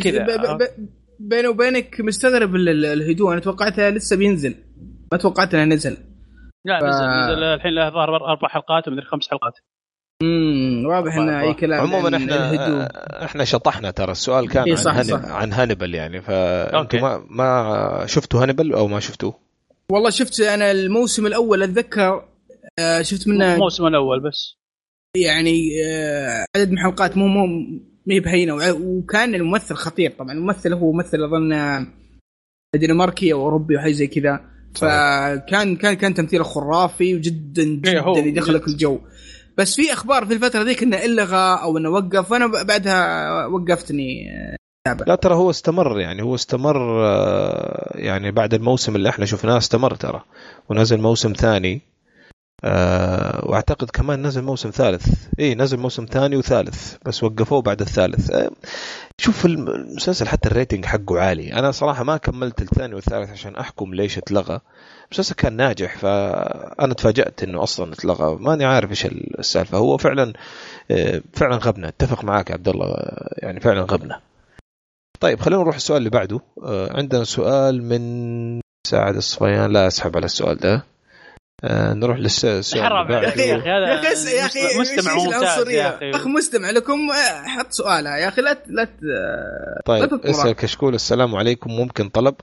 كذا. 0.00 0.26
بيني 1.20 1.48
وبينك 1.48 2.00
مستغرب 2.00 2.54
ال- 2.54 2.68
ال- 2.68 2.84
الهدوء. 2.84 3.32
أنا 3.32 3.40
توقعتها 3.40 3.90
لسه 3.90 4.16
بينزل. 4.16 4.54
ما 5.12 5.18
توقعت 5.18 5.54
انه 5.54 5.74
نزل. 5.74 5.96
لا 6.64 6.80
ف- 6.80 6.84
نزل 6.84 7.04
نزل 7.06 7.42
الحين 7.44 7.72
له 7.74 7.90
ظهر 7.90 8.16
أربع 8.16 8.48
حلقات 8.48 8.88
ومدري 8.88 9.04
خمس 9.04 9.30
حلقات. 9.30 9.52
امم 10.22 10.86
واضح 10.86 11.16
انه 11.16 11.40
أي 11.40 11.54
كلام 11.54 11.80
عموما 11.80 12.06
عن 12.06 12.14
إحنا 12.14 12.50
الهدوء 12.50 12.86
إحنا 13.24 13.44
شطحنا 13.44 13.90
ترى 13.90 14.12
السؤال 14.12 14.48
كان 14.48 14.62
إيه 14.64 14.72
عن 14.72 14.76
صح، 14.76 14.94
هانيبال 14.94 15.22
صح. 15.22 15.30
عن 15.30 15.52
هانيبال 15.52 15.94
يعني. 15.94 16.22
فانتم 16.22 17.00
ما 17.00 17.26
ما 17.30 18.06
شفتوا 18.06 18.42
هانيبال 18.42 18.72
أو 18.72 18.88
ما 18.88 19.00
شفتوه؟ 19.00 19.34
والله 19.92 20.10
شفت 20.10 20.40
أنا 20.40 20.70
الموسم 20.70 21.26
الأول 21.26 21.62
أتذكر 21.62 22.24
آه، 22.78 23.02
شفت 23.02 23.28
منه 23.28 23.54
الموسم 23.54 23.86
الأول 23.86 24.20
بس 24.20 24.56
يعني 25.16 25.70
آه، 25.86 26.44
عدد 26.56 26.70
من 26.70 26.78
الحلقات 26.78 27.16
مو 27.16 27.26
مو 27.26 27.46
ما 28.06 28.14
هي 28.14 28.20
بهينة 28.20 28.54
وكان 28.72 29.34
الممثل 29.34 29.74
خطير 29.74 30.10
طبعا 30.18 30.32
الممثل 30.32 30.72
هو 30.72 30.92
ممثل 30.92 31.24
أظن 31.24 31.52
آه، 31.52 31.86
دنماركي 32.76 33.32
أو 33.32 33.40
أوروبي 33.42 33.76
وحاجه 33.76 33.92
زي 33.92 34.06
كذا. 34.06 34.40
فكان 34.74 35.76
كان 35.76 35.94
كان 35.94 36.14
تمثيله 36.14 36.44
خرافي 36.44 37.14
وجدا 37.14 37.62
إيه، 37.62 38.00
جدا 38.12 38.28
يدخلك. 38.28 38.68
الجو 38.68 39.00
بس 39.58 39.76
في 39.76 39.92
أخبار 39.92 40.26
في 40.26 40.34
الفترة 40.34 40.62
ذيك 40.62 40.82
انه 40.82 41.04
الغى 41.04 41.62
أو 41.62 41.78
إنه 41.78 41.90
وقف 41.90 42.32
وأنا 42.32 42.46
بعدها 42.46 43.46
وقفتني. 43.46 44.30
لا 45.06 45.14
ترى 45.14 45.34
هو 45.34 45.50
استمر 45.50 46.00
يعني 46.00 46.22
هو 46.22 46.34
استمر 46.34 47.06
آه، 47.06 47.92
يعني 47.94 48.30
بعد 48.30 48.54
الموسم 48.54 48.96
اللي 48.96 49.08
إحنا 49.08 49.24
شفناه 49.24 49.58
استمر 49.58 49.94
ترى 49.94 50.22
ونزل 50.68 51.00
موسم 51.00 51.32
ثاني 51.32 51.80
آه، 52.64 53.48
وأعتقد 53.48 53.90
كمان 53.90 54.26
نزل 54.26 54.42
موسم 54.42 54.70
ثالث. 54.70 55.06
اي 55.40 55.54
نزل 55.54 55.78
موسم 55.78 56.04
ثاني 56.04 56.36
وثالث 56.36 56.96
بس 57.06 57.24
وقفوه 57.24 57.62
بعد 57.62 57.80
الثالث. 57.80 58.30
آه، 58.30 58.50
شوف 59.20 59.46
الم- 59.46 59.68
المسلسل 59.68 60.28
حتى 60.28 60.48
الريتنج 60.48 60.84
حقه 60.84 61.20
عالي. 61.20 61.52
أنا 61.52 61.70
صراحة 61.70 62.04
ما 62.04 62.16
كملت 62.16 62.62
الثاني 62.62 62.94
والثالث 62.94 63.30
عشان 63.30 63.56
أحكم 63.56 63.94
ليش 63.94 64.18
اتلغى. 64.18 64.60
المسلسل 65.08 65.34
كان 65.34 65.52
ناجح 65.52 65.98
فأنا 65.98 66.94
تفاجأت 66.94 67.42
إنه 67.42 67.62
أصلا 67.62 67.92
اتلغى. 67.92 68.36
ماني 68.40 68.64
عارف 68.64 68.90
إيش 68.90 69.06
السالفة. 69.06 69.78
هو 69.78 69.96
فعلا 69.96 70.32
آه، 70.90 71.22
فعلا 71.34 71.56
غبنا 71.56 71.88
أتفق 71.88 72.24
معاك 72.24 72.50
يا 72.50 72.54
عبد 72.54 72.68
الله. 72.68 72.86
آه، 72.86 73.34
يعني 73.38 73.60
فعلا 73.60 73.80
غبنا 73.80 74.20
طيب 75.20 75.40
خلينا 75.40 75.62
نروح 75.62 75.74
السؤال 75.76 75.98
اللي 75.98 76.10
بعده. 76.10 76.40
آه، 76.64 76.96
عندنا 76.96 77.24
سؤال 77.24 77.82
من 77.82 78.60
سعد 78.86 79.16
الصفيان. 79.16 79.72
لا 79.72 79.86
أسحب 79.86 80.16
على 80.16 80.26
السؤال 80.26 80.56
ده. 80.58 80.84
نروح 81.64 82.18
للسؤال 82.18 82.64
حرام 82.84 83.10
يا 83.10 83.28
أخي 83.28 83.52
هذا 83.52 83.86
يا 83.88 83.94
أخي 83.94 84.36
يا 84.36 84.46
أخي 84.46 84.78
مستمع 84.80 85.14
ممتاز؟ 85.14 85.68
يا 85.68 85.96
أخي 85.96 86.10
أخ 86.10 86.26
مستمع 86.26 86.70
لكم 86.70 87.10
آه، 87.10 87.42
حط 87.48 87.72
سؤالها 87.72 88.16
يا 88.16 88.28
أخي 88.28 88.42
لا 88.42 88.52
ت- 88.52 88.64
لا 88.68 88.88
طيب. 89.86 90.14
اسأل 90.24 90.52
كشكول 90.52 90.94
السلام 90.94 91.34
عليكم 91.36 91.70
ممكن 91.70 92.08
طلب 92.08 92.34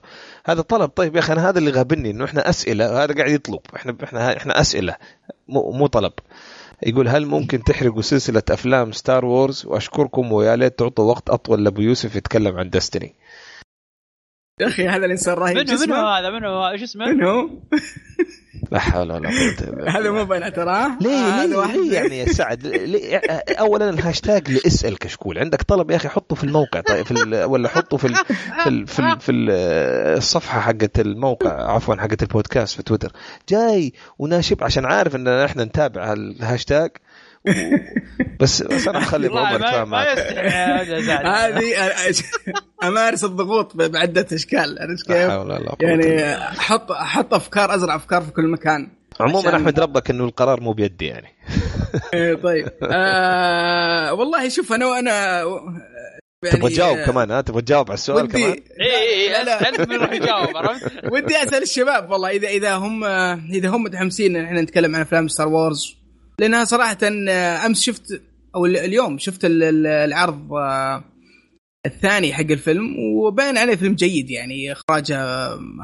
هذا 0.45 0.61
طلب 0.61 0.89
طيب 0.89 1.15
يا 1.15 1.19
أخي 1.19 1.33
أنا 1.33 1.49
هذا 1.49 1.59
اللي 1.59 1.71
غابني 1.71 2.11
إنه 2.11 2.25
إحنا 2.25 2.49
أسئلة 2.49 3.03
هذا 3.03 3.13
قاعد 3.13 3.29
يطلب 3.31 3.59
إحنا 3.75 3.95
إحنا 4.03 4.37
إحنا 4.37 4.61
أسئلة 4.61 4.95
مو, 5.47 5.71
مو 5.71 5.87
طلب 5.87 6.13
يقول 6.83 7.07
هل 7.07 7.25
ممكن 7.25 7.63
تحرقوا 7.63 8.01
سلسلة 8.01 8.43
أفلام 8.49 8.91
Star 8.91 9.25
Wars 9.25 9.65
وأشكركم 9.65 10.31
ويا 10.31 10.55
ليت 10.55 10.79
تعطوا 10.79 11.11
وقت 11.11 11.29
أطول 11.29 11.63
لأبو 11.63 11.81
يوسف 11.81 12.15
يتكلم 12.15 12.57
عن 12.57 12.69
Destiny 12.69 13.15
يا 14.61 14.67
أخي 14.67 14.87
هذا 14.87 15.05
الإنسان 15.05 15.33
رهيب 15.33 15.57
منو؟ 15.57 15.77
منو 15.87 16.07
هذا 16.07 16.29
منو 16.29 16.67
إيش 16.67 16.83
اسمه؟ 16.83 17.05
من 17.05 17.23
هو؟ 17.23 17.49
لا 18.71 18.79
حول 18.79 19.11
ولا 19.11 19.29
قوة 19.29 19.37
إلا 19.37 19.71
بالله. 19.71 19.99
هذا 19.99 20.11
مو 20.11 20.25
بين 20.25 20.53
تراه 20.53 20.97
ليه 21.01 21.45
ليه, 21.45 21.93
يعني 21.93 22.19
يا 22.19 22.25
سعد؟ 22.25 22.67
ليه 22.67 23.17
اولا 23.49 23.89
الهاشتاج 23.89 24.51
لإسأل 24.51 24.97
كشكول. 24.97 25.37
عندك 25.37 25.61
طلب 25.61 25.91
يا 25.91 25.95
أخي 25.95 26.09
حطه 26.09 26.35
في 26.35 26.43
الموقع. 26.43 26.81
طيب 26.81 27.05
في 27.05 27.43
ولا 27.43 27.69
حطه 27.69 27.97
في 27.97 28.07
ال 28.07 28.15
في 28.63 28.69
ال 28.69 28.87
في, 28.87 28.99
ال 28.99 29.19
في 29.19 29.31
ال 29.31 29.49
الصفحة 30.17 30.59
حقت 30.59 30.99
الموقع 30.99 31.71
عفوا 31.71 31.95
حقت 31.95 32.21
البودكاست 32.23 32.75
في 32.75 32.83
تويتر. 32.83 33.11
جاي 33.49 33.93
وناشب 34.19 34.63
عشان 34.63 34.85
عارف 34.85 35.15
ان 35.15 35.27
إحنا 35.27 35.63
نتابع 35.63 36.13
الهاشتاج 36.13 36.89
بس 38.39 38.63
بس 38.63 38.87
أنا 38.87 38.99
بخلي 38.99 39.27
والله 39.27 39.47
عمر 39.47 39.85
ما. 39.85 40.03
هذه 41.47 41.73
أمارس 42.83 43.23
الضغوط 43.23 43.75
بعدة 43.75 44.27
أشكال 44.33 44.77
عرفت 44.79 45.09
لا 45.09 45.15
كيف؟ 45.15 45.31
حول 45.31 45.51
ولا 45.51 45.69
قوة 45.69 45.77
إلا 45.81 45.95
بالله. 45.97 46.13
يعني 46.13 46.37
أحط 46.37 46.91
أحط 46.91 47.33
أفكار 47.33 47.75
أزرع 47.75 47.95
أفكار 47.95 48.21
في 48.21 48.31
كل 48.31 48.47
مكان 48.47 48.87
عموما 49.19 49.55
أحمد 49.55 49.79
ربك 49.79 50.09
إنه 50.09 50.23
القرار 50.23 50.61
مو 50.61 50.73
بيدي 50.73 51.05
يعني 51.05 51.27
إيه، 52.13 52.35
طيب 52.35 52.69
آه 52.83 54.13
والله 54.13 54.49
شوف 54.49 54.73
أنا 54.73 54.85
وأنا 54.85 55.41
يعني 56.43 56.57
تبغى 56.57 56.71
تجاوب 56.71 56.97
كمان 56.97 57.31
ها 57.31 57.41
تبغى 57.41 57.61
تجاوب 57.61 57.87
على 57.87 57.93
السؤال 57.93 58.27
كمان 58.27 58.43
اي 58.81 59.35
اي. 59.35 59.69
انت 59.69 59.89
من 59.89 59.95
راح 59.95 60.11
يجاوب 60.11 60.57
عرفت؟ 60.57 60.91
ودي 61.11 61.43
أسأل 61.43 61.63
الشباب 61.63 62.11
والله 62.11 62.29
اذا 62.29 62.47
إذا 62.47 62.75
هم 62.75 63.03
إذا 63.53 63.69
هم 63.69 63.83
متحمسين 63.83 64.35
إن 64.35 64.45
إحنا 64.45 64.61
نتكلم 64.61 64.95
عن 64.95 65.01
أفلام 65.01 65.27
Star 65.27 65.47
Wars 65.47 65.97
لانها 66.39 66.63
صراحة 66.63 66.97
آه، 67.03 67.65
أمس 67.65 67.81
شفت 67.81 68.21
أو 68.55 68.65
ال- 68.65 68.77
اليوم 68.77 69.17
شفت 69.17 69.45
ال- 69.45 69.63
ال- 69.63 69.87
العرض 69.87 70.53
آه، 70.53 71.03
الثاني 71.85 72.33
حق 72.33 72.51
الفيلم 72.51 72.95
وباين 72.99 73.57
عليه 73.57 73.75
فيلم 73.75 73.93
جيد 73.95 74.29
يعني 74.31 74.71
إخراجه 74.71 75.17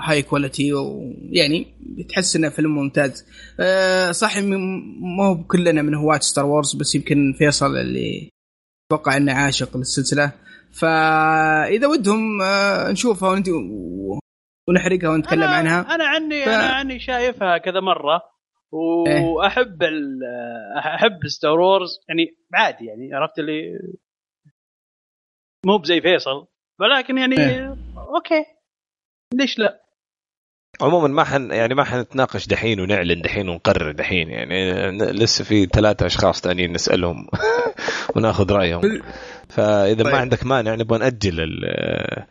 high 0.03 0.21
quality 0.21 0.73
ويعني 0.73 1.67
تحس 2.09 2.35
إنه 2.35 2.49
فيلم 2.49 2.75
ممتاز. 2.75 3.25
آه، 3.59 4.11
صح 4.11 4.37
ما 4.37 5.25
هو 5.27 5.43
كلنا 5.43 5.81
من 5.81 5.95
هواة 5.95 6.19
Star 6.19 6.45
Wars 6.45 6.75
بس 6.75 6.95
يمكن 6.95 7.35
فيصل 7.37 7.77
اللي 7.77 8.29
أتوقع 8.91 9.17
إنه 9.17 9.33
عاشق 9.33 9.77
للسلسلة. 9.77 10.31
فإذا 10.73 11.87
ودهم 11.87 12.41
نشوفها 12.91 13.29
ونحرقها 14.69 15.09
ونتكلم 15.09 15.41
أنا- 15.41 15.43
عنها. 15.53 15.95
أنا 15.95 16.07
عني 16.07 16.45
ف- 16.45 16.47
أنا 16.47 16.63
عني 16.73 16.99
شايفها 16.99 17.57
كذا 17.57 17.79
مرة. 17.79 18.30
وأحب 18.71 19.83
ال... 19.83 20.19
أحب 20.77 21.27
Star 21.27 21.59
Wars 21.59 21.99
يعني 22.09 22.35
عادي 22.53 22.85
يعني 22.85 23.13
عرفت 23.13 23.39
اللي 23.39 23.79
مو 25.65 25.77
بزي 25.77 26.01
فيصل. 26.01 26.47
ولكن 26.79 27.17
يعني 27.17 27.37
إيه. 27.39 27.75
أوكي. 27.97 28.45
ليش 29.33 29.59
لا؟ 29.59 29.81
عموما 30.81 31.07
ما 31.07 31.23
حن 31.23 31.51
يعني 31.51 31.75
ما 31.75 31.83
حنتناقش 31.83 32.47
دحين 32.47 32.79
ونعلن 32.79 33.21
دحين 33.21 33.49
ونقرر 33.49 33.91
دحين 33.91 34.29
يعني. 34.29 34.91
لسه 34.91 35.43
في 35.43 35.65
ثلاثة 35.65 36.05
أشخاص 36.05 36.41
ثانيين 36.41 36.71
نسألهم 36.73 37.27
وناخذ 38.15 38.51
رأيهم. 38.51 39.01
فإذا 39.49 40.03
طيب. 40.03 40.13
ما 40.13 40.19
عندك 40.19 40.45
مانع 40.45 40.75
نبغى 40.75 40.99
نأجل 40.99 41.39
ال- 41.39 42.25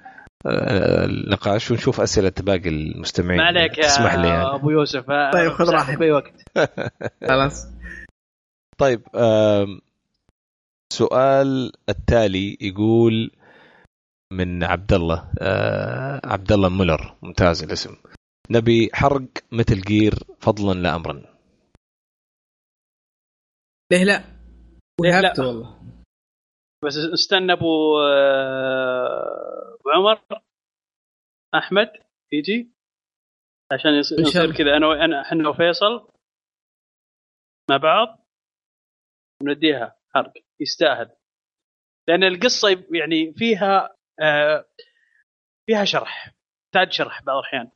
النقاش 0.47 1.71
ونشوف 1.71 2.01
أسئلة 2.01 2.33
باقي 2.41 2.69
المستمعين 2.69 3.39
ما 3.41 3.45
عليك 3.47 3.79
يا 3.79 3.83
تسمح 3.83 4.15
لي 4.15 4.29
يعني. 4.29 4.55
أبو 4.55 4.71
يوسف 4.71 5.07
طيب، 5.35 5.53
خذ 5.53 5.71
راحتك. 5.71 5.99
باي 5.99 6.11
وقت 6.13 6.43
خلاص 7.29 7.67
طيب 8.79 9.03
آم، 9.17 9.81
سؤال 10.93 11.73
التالي 11.89 12.59
يقول 12.61 13.31
من 14.33 14.65
عبد 14.65 14.93
الله 14.93 15.31
آه، 15.41 16.21
عبد 16.25 16.53
الله 16.53 16.69
مولر 16.69 17.17
ممتاز 17.23 17.63
الاسم 17.63 17.97
نبي 18.51 18.91
حرق 18.95 19.27
Metal 19.53 19.81
Gear 19.81 20.15
فضلا 20.41 20.81
لا 20.81 20.95
امرا 20.97 21.23
ليه 23.93 24.05
لا؟ 24.05 24.25
ليه 25.03 25.21
لا؟ 25.21 25.35
والله 25.39 25.81
بس 26.85 26.97
استنى 27.15 27.53
أبو 27.53 28.01
آه، 28.01 29.77
أبو 29.81 29.91
عمر. 29.91 30.43
أحمد 31.55 31.93
يجي؟ 32.33 32.71
عشان 33.73 33.91
يصير. 33.95 34.53
كذا. 34.57 34.77
أنا 34.77 35.05
أنا 35.05 35.21
إحنا 35.23 35.49
وفيصل 35.49 36.09
مع 37.71 37.77
بعض. 37.77 38.27
ونديها 39.43 39.97
حرق. 40.15 40.33
يستاهل. 40.61 41.11
لأن 42.09 42.25
القصة 42.25 42.69
يعني 42.71 43.33
فيها 43.37 43.97
آه، 44.21 44.65
فيها 45.67 45.85
شرح. 45.85 46.35
تحتاج 46.73 46.93
شرح 46.93 47.23
بعض 47.23 47.37
الأحيان. 47.37 47.71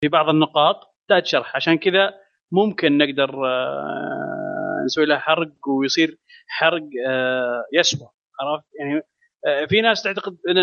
في 0.00 0.08
بعض 0.08 0.28
النقاط 0.28 0.96
تحتاج 1.08 1.26
شرح. 1.26 1.56
عشان 1.56 1.78
كذا 1.78 2.20
ممكن 2.52 2.98
نقدر 2.98 3.46
آه، 3.46 4.33
نسوي 4.84 5.06
لها 5.06 5.18
حرق 5.18 5.68
ويصير 5.80 6.18
حرق 6.48 6.82
آه، 7.08 7.64
يسوى 7.72 8.08
عرفت؟ 8.40 8.64
يعني 8.80 9.02
آه، 9.46 9.66
في 9.66 9.80
ناس 9.80 10.02
تعتقد 10.02 10.36
إن 10.48 10.56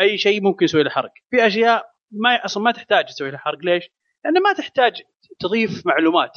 أي 0.00 0.18
شيء 0.18 0.42
ممكن 0.42 0.64
يسوي 0.64 0.82
له 0.82 0.90
حرق. 0.90 1.12
في 1.30 1.46
أشياء 1.46 1.84
ما 2.10 2.44
أصلا 2.44 2.62
ما 2.62 2.72
تحتاج 2.72 3.04
تسوي 3.04 3.30
لها 3.30 3.38
حرق. 3.38 3.58
ليش؟ 3.64 3.84
لأن 4.24 4.42
ما 4.42 4.52
تحتاج 4.52 4.92
تضيف 5.40 5.86
معلومات 5.86 6.32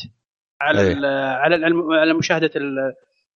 على 0.61 0.81
أيه. 0.81 0.93
ال 0.93 1.05
على 1.05 1.65
على 1.99 2.13
مشاهدة 2.13 2.51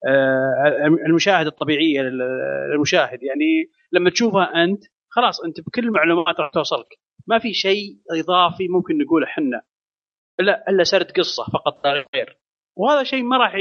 آه، 0.07 0.85
المشاهده 1.07 1.49
الطبيعية 1.49 2.01
لل- 2.01 2.69
للمشاهد. 2.73 3.23
يعني 3.23 3.69
لما 3.91 4.09
تشوفها 4.09 4.63
أنت 4.63 4.83
خلاص 5.09 5.41
أنت 5.43 5.61
بكل 5.61 5.83
المعلومات 5.83 6.39
راح 6.39 6.51
توصلك. 6.51 6.87
ما 7.27 7.39
في 7.39 7.53
شيء 7.53 7.97
إضافي 8.11 8.67
ممكن 8.67 8.97
نقوله 8.97 9.25
إحنا. 9.27 9.61
إلا 10.39 10.69
إلا 10.69 10.83
سرد 10.83 11.11
قصة 11.11 11.43
فقط 11.53 11.85
لا 11.85 12.05
غير. 12.15 12.37
وهذا 12.75 13.03
شيء 13.03 13.23
ما 13.23 13.38
راح 13.38 13.53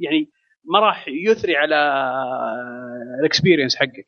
يعني 0.00 0.30
ما 0.64 0.78
راح 0.80 1.04
يثري 1.08 1.56
على 1.56 1.76
ال 3.20 3.25
experience 3.25 3.76
حقك. 3.76 4.06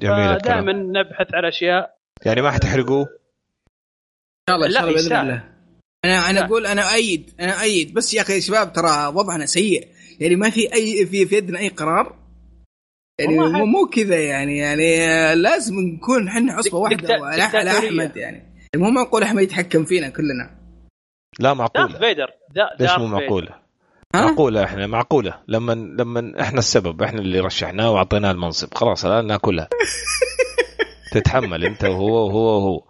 جميل 0.00 0.38
دائما 0.38 0.72
نبحث 0.72 1.34
على 1.34 1.48
أشياء. 1.48 1.98
يعني 2.26 2.42
ما 2.42 2.50
حتحرقوه؟ 2.50 3.02
إن 3.02 3.06
شاء 4.48 4.56
الله 4.56 4.66
إن 4.66 4.72
لا، 4.72 4.80
شاء 4.80 4.88
الله 4.88 5.02
بإذن. 5.02 5.16
الله. 5.16 5.54
أنا 6.04 6.30
أنا. 6.30 6.44
أقول 6.46 6.66
أنا 6.66 6.94
ايد 6.94 7.34
أنا 7.40 7.62
ايد 7.62 7.94
بس 7.94 8.14
يا 8.14 8.22
أخي 8.22 8.32
يا 8.34 8.40
شباب 8.40 8.72
ترى 8.72 9.06
وضعنا 9.06 9.46
سيء. 9.46 9.88
يعني 10.20 10.36
ما 10.36 10.50
في 10.50 10.74
اي 10.74 11.06
في 11.06 11.26
في 11.26 11.36
يدنا 11.36 11.58
أي 11.58 11.68
قرار. 11.68 12.18
يعني 13.18 13.38
مو, 13.38 13.66
مو 13.66 13.86
كذا 13.86 14.24
يعني. 14.24 14.58
يعني 14.58 14.86
لازم 15.34 15.74
نكون 15.74 16.28
إحنا 16.28 16.52
عصبة 16.52 16.78
واحدة 16.78 17.14
على. 17.14 17.42
أحمد 17.78 18.16
يعني 18.16 18.42
مو 18.76 18.90
معقول 18.90 19.22
أحمد 19.22 19.42
يتحكم 19.42 19.84
فينا 19.84 20.08
كلنا. 20.08 20.57
لا 21.38 21.48
دارث 21.54 21.58
معقولة. 21.58 21.98
فيدر. 21.98 22.30
دا- 22.54 22.70
ليش 22.80 22.90
دارث 22.90 22.98
مو 23.00 23.06
ها؟ 24.14 24.26
معقولة 24.26 24.64
إحنا 24.64 24.86
معقولة. 24.86 25.34
لما 25.48 25.72
لما 25.72 26.40
إحنا 26.40 26.58
السبب 26.58 27.02
إحنا 27.02 27.20
اللي 27.20 27.40
رشحناه 27.40 27.90
واعطيناه 27.90 28.30
المنصب. 28.30 28.74
خلاص 28.74 29.04
الآن 29.04 29.26
ناكلها. 29.26 29.68
تتحمل 31.12 31.64
انت 31.64 31.84
وهو 31.84 32.26
وهو 32.26 32.58
وهو. 32.58 32.82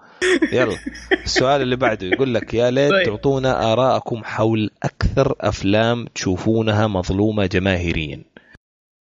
يلا. 0.52 0.76
السؤال 1.12 1.62
اللي 1.62 1.76
بعده 1.76 2.06
يقول 2.06 2.34
لك 2.34 2.54
يا 2.54 2.70
ليت 2.70 2.90
طيب. 2.92 3.06
تعطونا 3.06 3.72
آراءكم 3.72 4.24
حول 4.24 4.70
أكثر 4.82 5.34
أفلام 5.40 6.06
تشوفونها 6.14 6.86
مظلومة 6.86 7.46
جماهيريا. 7.46 8.22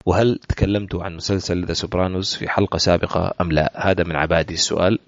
وهل 0.06 0.38
تكلمتوا 0.48 1.04
عن 1.04 1.16
مسلسل 1.16 1.64
The 1.64 1.72
Sopranos 1.72 2.36
في 2.36 2.48
حلقة 2.48 2.78
سابقة 2.78 3.34
أم 3.40 3.52
لا؟ 3.52 3.72
هذا 3.90 4.04
من 4.04 4.16
عبادي 4.16 4.54
السؤال. 4.54 4.98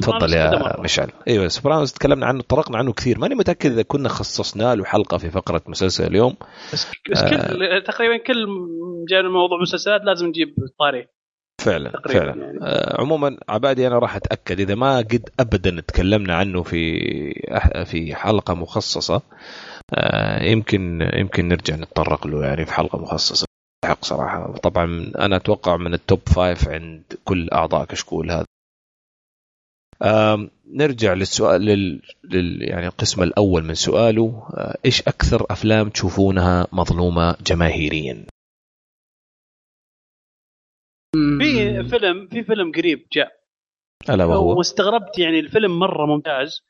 تفضل 0.00 0.30
سوبرانوس 0.30 0.34
كذا 0.34 0.74
يا. 0.76 0.80
مشعل. 0.80 1.08
إيوه 1.28 1.48
سوبرانوس 1.48 1.92
تكلمنا 1.92 2.26
عنه 2.26 2.42
طرقنا 2.42 2.78
عنه 2.78 2.92
كثير. 2.92 3.18
ماني 3.18 3.34
متأكد 3.34 3.72
إذا 3.72 3.82
كنا 3.82 4.08
خصصنا 4.08 4.74
له 4.74 4.84
حلقة 4.84 5.18
في 5.18 5.30
فقرة 5.30 5.62
مسلسل 5.66 6.06
اليوم. 6.06 6.36
بس 6.72 6.90
بس 7.10 7.22
آه. 7.22 7.28
كل 7.28 7.82
تقريبا 7.86 8.16
كل 8.16 8.46
جانا 9.08 9.28
موضوع 9.28 9.60
مسلسلات 9.62 10.00
لازم 10.04 10.26
نجيب 10.26 10.54
طاري. 10.78 11.06
فعلا 11.60 12.02
فعلا. 12.08 12.44
يعني. 12.44 12.58
آه 12.62 13.00
عموما 13.00 13.36
عبادي 13.48 13.86
أنا 13.86 13.98
راح 13.98 14.16
أتأكد. 14.16 14.60
إذا 14.60 14.74
ما 14.74 14.96
قد 14.98 15.28
ابدا 15.40 15.80
تكلمنا 15.80 16.34
عنه 16.34 16.62
في 16.62 16.98
في 17.84 18.14
حلقة 18.14 18.54
مخصصة 18.54 19.22
آه 19.94 20.42
يمكن 20.42 21.10
يمكن 21.14 21.48
نرجع 21.48 21.76
نتطرق 21.76 22.26
له 22.26 22.44
يعني 22.44 22.66
في 22.66 22.72
حلقة 22.72 22.98
مخصصة. 22.98 23.46
حق 23.84 24.04
صراحة. 24.04 24.52
طبعا 24.52 25.12
أنا 25.18 25.36
أتوقع 25.36 25.76
من 25.76 25.94
ال 25.94 26.01
top 26.01 26.20
five 26.26 26.68
عند 26.68 27.02
كل 27.24 27.48
أعضاء 27.52 27.84
كشكول 27.84 28.30
هذا. 28.30 28.44
نرجع 30.66 31.12
للسؤال 31.12 31.60
لل... 31.60 32.02
لل... 32.24 32.62
يعني 32.62 32.86
القسم 32.86 33.22
الأول 33.22 33.64
من 33.64 33.74
سؤاله 33.74 34.48
آه، 34.54 34.78
إيش 34.84 35.02
أكثر 35.02 35.46
أفلام 35.50 35.88
تشوفونها 35.88 36.66
مظلومة 36.72 37.36
جماهيريا؟ 37.46 38.26
في 41.38 41.82
فيلم 41.90 42.28
في 42.28 42.42
فيلم 42.44 42.72
قريب 42.72 43.06
جاء. 43.12 43.32
ألا 44.10 44.24
وهو؟ 44.24 44.58
واستغربت 44.58 45.18
يعني 45.18 45.38
الفيلم 45.38 45.78
مرة 45.78 46.06
ممتاز. 46.06 46.62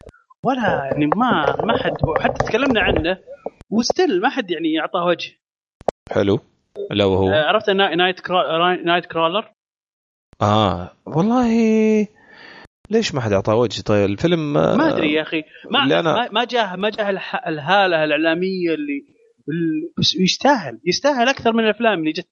ولا 0.44 0.84
يعني 0.84 1.06
ما 1.06 1.56
ما 1.64 1.78
حد 1.78 1.96
حتى 2.20 2.44
تكلمنا 2.44 2.80
عنه 2.80 3.18
و 3.70 3.78
still 3.78 4.20
ما 4.20 4.28
حد 4.28 4.50
يعني 4.50 4.80
أعطاه 4.80 5.04
وجه. 5.04 5.38
حلو. 6.10 6.40
ألا 6.92 7.04
وهو؟ 7.04 7.30
آه، 7.30 7.44
عرفت 7.44 7.70
نا- 7.70 7.94
Night 7.94 8.20
Craw... 8.20 8.76
Nightcrawler 8.76 9.52
آه 10.42 10.92
والله 11.06 11.48
ليش 12.90 13.14
ما 13.14 13.20
حد 13.20 13.32
أعطاه 13.32 13.54
وجه؟ 13.54 13.82
طيب 13.82 14.10
الفيلم 14.10 14.52
ما 14.52 14.94
أدري 14.94 15.12
يا 15.12 15.22
أخي. 15.22 15.42
ما 15.70 15.82
اللي 15.84 16.02
أنا- 16.02 16.32
ما, 16.32 16.44
جاه 16.44 16.76
ما 16.76 16.90
جاه 16.90 17.10
الهالة 17.48 18.04
الإعلامية 18.04 18.74
اللي 18.74 19.04
بس 19.98 20.14
يستاهل. 20.14 20.80
يستاهل 20.86 21.28
أكثر 21.28 21.52
من 21.52 21.64
الأفلام 21.64 21.98
اللي 21.98 22.12
جت 22.12 22.28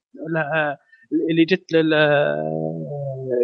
اللي 1.31 1.45
جت 1.45 1.73
لل 1.73 1.91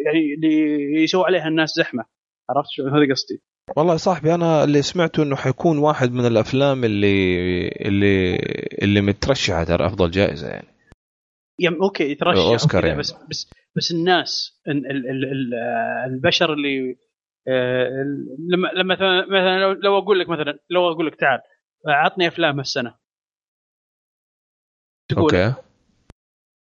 يعني 0.06 0.34
اللي 0.38 1.04
يسووا 1.04 1.26
عليها 1.26 1.48
الناس 1.48 1.70
زحمة. 1.78 2.04
عرفت 2.50 2.70
شو؟ 2.72 2.84
هذا 2.88 3.12
قصدي. 3.14 3.42
والله 3.78 3.94
يا 3.94 3.98
صاحبي 3.98 4.34
أنا 4.34 4.64
اللي 4.64 4.82
سمعته 4.82 5.24
إنه 5.24 5.36
حيكون 5.36 5.78
واحد 5.78 6.12
من 6.12 6.26
الأفلام 6.26 6.84
اللي 6.84 7.68
اللي 7.68 8.36
اللي 8.82 9.02
مترشحة 9.02 9.64
ترى 9.64 9.86
أفضل 9.86 10.12
جائزة 10.12 10.48
يعني. 10.48 10.68
يعني 11.60 11.76
okay 11.82 12.12
يترشح 12.12 12.40
أوسكار 12.40 12.80
وكذا، 12.80 12.88
يعني. 12.88 13.00
بس 13.00 13.16
بس 13.30 13.50
بس 13.78 13.92
الناس 13.92 14.62
ال 14.68 14.92
ال 14.92 15.10
ال 15.10 15.26
ال 15.32 15.54
البشر 16.14 16.54
اللي 16.54 16.98
آه، 17.48 17.90
لما 18.50 18.68
لما 18.68 18.96
مثلا 18.96 19.26
مثلا 19.26 19.60
لو, 19.60 19.72
لو 19.72 19.98
أقول 19.98 20.20
لك 20.20 20.30
مثلا 20.30 20.60
لو 20.70 20.92
أقول 20.92 21.08
لك 21.08 21.16
تعال 21.16 21.40
عطني 21.88 22.28
أفلام 22.28 22.58
هالسنة. 22.58 22.96
تقول 25.12 25.24
okay. 25.24 25.54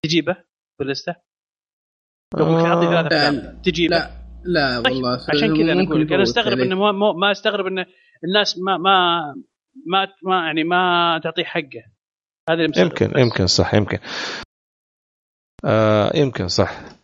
تجيبه؟ 0.06 0.34
في 0.78 0.84
ال 0.84 0.88
list 0.88 1.07
ه؟ 1.07 1.16
لو 2.38 2.46
قلت 2.46 2.64
لك 2.64 2.66
عطني 2.66 2.88
ثلاث 2.88 3.12
لا، 3.12 3.30
أفلام 3.30 3.62
تجيبه. 3.62 3.96
لا 3.98 4.10
لا 4.46 4.82
طيب، 4.82 4.94
والله 4.94 5.14
عشان 5.14 5.58
كذا 5.58 5.72
أنا 5.72 5.84
أقول 5.84 6.02
لك 6.06 6.12
أنا 6.14 6.24
أستغرب. 6.24 6.60
إنه 6.60 6.76
ما, 6.76 6.92
ما, 6.92 7.14
ما 7.14 7.32
أستغرب 7.32 7.66
ان 7.66 7.86
الناس 8.24 8.58
ما 8.58 8.78
ما 8.78 9.22
ما, 9.88 10.08
ما 10.24 10.46
يعني 10.46 10.64
ما 10.64 11.22
تعطيه 11.24 11.44
حقه. 11.44 11.84
هذا 12.50 12.64
يمكن 12.64 13.08
بس. 13.08 13.20
يمكن 13.20 13.48
صح 13.48 13.74
يمكن. 13.74 13.98
آه 15.66 16.12
يمكن 16.16 16.48
صح. 16.48 16.97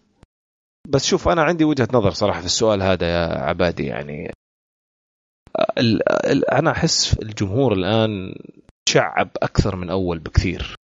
بس 0.93 1.05
شوف 1.05 1.27
أنا 1.27 1.43
عندي 1.43 1.63
وجهة 1.63 1.87
نظر 1.93 2.11
صراحة 2.11 2.39
في 2.39 2.45
السؤال 2.45 2.81
هذا 2.83 3.07
يا 3.07 3.41
عبادي 3.41 3.85
يعني 3.85 4.31
أنا 6.51 6.71
أحس 6.71 7.13
الجمهور 7.21 7.73
الآن 7.73 8.35
شعب 8.89 9.29
أكثر 9.43 9.75
من 9.75 9.89
أول 9.89 10.19
بكثير 10.19 10.75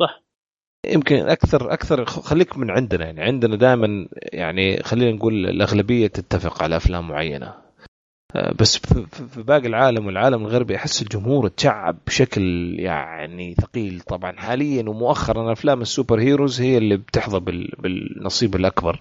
صح. 0.00 0.22
يمكن 0.86 1.16
أكثر 1.16 1.72
أكثر 1.72 2.04
خليك 2.04 2.58
من 2.58 2.70
عندنا 2.70 3.04
يعني 3.04 3.22
عندنا 3.22 3.56
دائما 3.56 4.08
يعني 4.32 4.82
خلينا 4.82 5.16
نقول 5.16 5.46
الأغلبية 5.46 6.06
تتفق 6.06 6.62
على 6.62 6.76
أفلام 6.76 7.08
معينة 7.08 7.69
بس 8.58 8.76
في 8.76 9.42
باقي 9.42 9.66
العالم 9.66 10.06
والعالم 10.06 10.42
الغربي 10.46 10.76
أحس 10.76 11.02
الجمهور 11.02 11.48
تشعب 11.48 11.96
بشكل 12.06 12.42
يعني 12.78 13.54
ثقيل 13.54 14.00
طبعا 14.00 14.32
حاليا 14.32 14.88
ومؤخرا 14.88 15.52
أفلام 15.52 15.82
السوبر 15.82 16.20
هيروز 16.20 16.60
هي 16.60 16.78
اللي 16.78 16.96
بتحظى 16.96 17.40
بال- 17.40 17.72
بالنصيب 17.78 18.56
الأكبر 18.56 19.00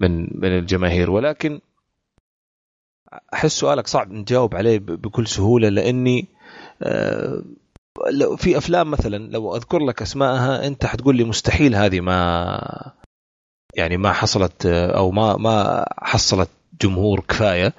من 0.00 0.20
من 0.20 0.58
الجماهير. 0.58 1.10
ولكن 1.10 1.60
أحس 3.34 3.52
سؤالك 3.52 3.86
صعب 3.86 4.12
نجاوب 4.12 4.54
عليه 4.54 4.78
بكل 4.78 5.26
سهولة 5.26 5.68
لأني 5.68 6.26
آه، 6.82 7.42
لو 8.10 8.36
في 8.36 8.58
أفلام 8.58 8.90
مثلا 8.90 9.16
لو 9.32 9.56
أذكر 9.56 9.78
لك 9.78 10.02
اسمائها 10.02 10.66
أنت 10.66 10.86
حتقول 10.86 11.16
لي 11.16 11.24
مستحيل 11.24 11.74
هذه 11.74 12.00
ما 12.00 12.92
يعني 13.76 13.96
ما 13.96 14.12
حصلت 14.12 14.66
آه، 14.66 14.96
أو 14.96 15.10
ما 15.10 15.36
ما 15.36 15.84
حصلت 15.98 16.48
جمهور 16.82 17.20
كفاية. 17.20 17.72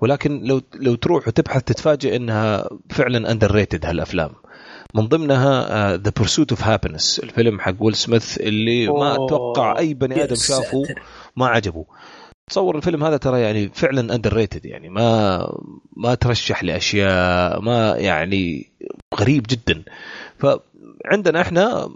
ولكن 0.00 0.42
لو 0.44 0.60
لو 0.74 0.94
تروح 0.94 1.28
وتبحث 1.28 1.62
تتفاجئ 1.62 2.16
إنها 2.16 2.68
فعلا 2.90 3.32
underrated 3.32 3.86
هالأفلام 3.86 4.30
من 4.94 5.06
ضمنها 5.06 5.96
The 5.96 6.12
Pursuit 6.16 6.50
of 6.50 6.64
Happyness 6.64 7.18
الفيلم 7.24 7.60
حق 7.60 7.74
ويل 7.80 7.94
سميث 7.94 8.38
اللي 8.38 8.88
ما. 8.88 9.14
أتوقع 9.14 9.78
أي 9.78 9.94
بني 9.94 10.24
آدم 10.24 10.34
شافه. 10.34 10.82
ما 11.36 11.46
عجبه 11.46 11.84
تصور 12.50 12.76
الفيلم 12.76 13.04
هذا 13.04 13.16
ترى 13.16 13.40
يعني 13.40 13.68
فعلا 13.68 14.14
underrated 14.14 14.66
يعني 14.66 14.88
ما 14.88 15.38
ما 15.96 16.14
ترشح 16.14 16.64
لأشياء 16.64 17.60
ما 17.60 17.96
يعني 17.96 18.72
غريب 19.14 19.46
جدا 19.48 19.82
فعندنا 20.38 21.40
إحنا 21.40 21.90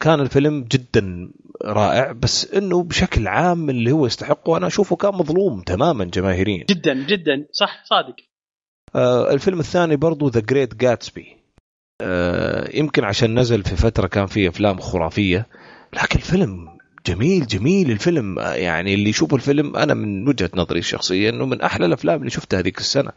كان 0.00 0.20
الفيلم 0.20 0.66
جدا 0.72 1.30
رائع 1.64 2.12
بس 2.12 2.54
إنه 2.54 2.82
بشكل 2.82 3.28
عام 3.28 3.70
اللي 3.70 3.92
هو 3.92 4.06
يستحقه 4.06 4.56
أنا 4.56 4.66
أشوفه 4.66 4.96
كان 4.96 5.14
مظلوم 5.14 5.60
تماما 5.62 6.04
جماهيريا. 6.04 6.64
جدا 6.70 7.06
جدا 7.06 7.46
صح 7.52 7.84
صادق. 7.84 8.16
آه 8.94 9.32
الفيلم 9.32 9.60
الثاني 9.60 9.96
برضو 9.96 10.28
ذا 10.28 10.40
جريت 10.40 10.74
جاتسبي 10.74 11.36
يمكن 12.74 13.04
عشان 13.04 13.38
نزل 13.38 13.62
في 13.62 13.76
فترة 13.76 14.06
كان 14.06 14.26
فيه 14.26 14.48
أفلام 14.48 14.78
خرافية 14.80 15.46
لكن 15.92 16.18
الفيلم 16.18 16.66
جميل 17.06 17.46
جميل. 17.46 17.90
الفيلم 17.90 18.38
آه، 18.38 18.52
يعني 18.54 18.94
اللي 18.94 19.10
يشوف 19.10 19.34
الفيلم 19.34 19.76
أنا 19.76 19.94
من 19.94 20.28
وجهة 20.28 20.50
نظري 20.54 20.78
الشخصية 20.78 21.30
إنه 21.30 21.46
من 21.46 21.60
أحلى 21.62 21.86
الأفلام 21.86 22.18
اللي 22.18 22.30
شفتها 22.30 22.58
هذيك 22.60 22.78
السنة. 22.78 23.12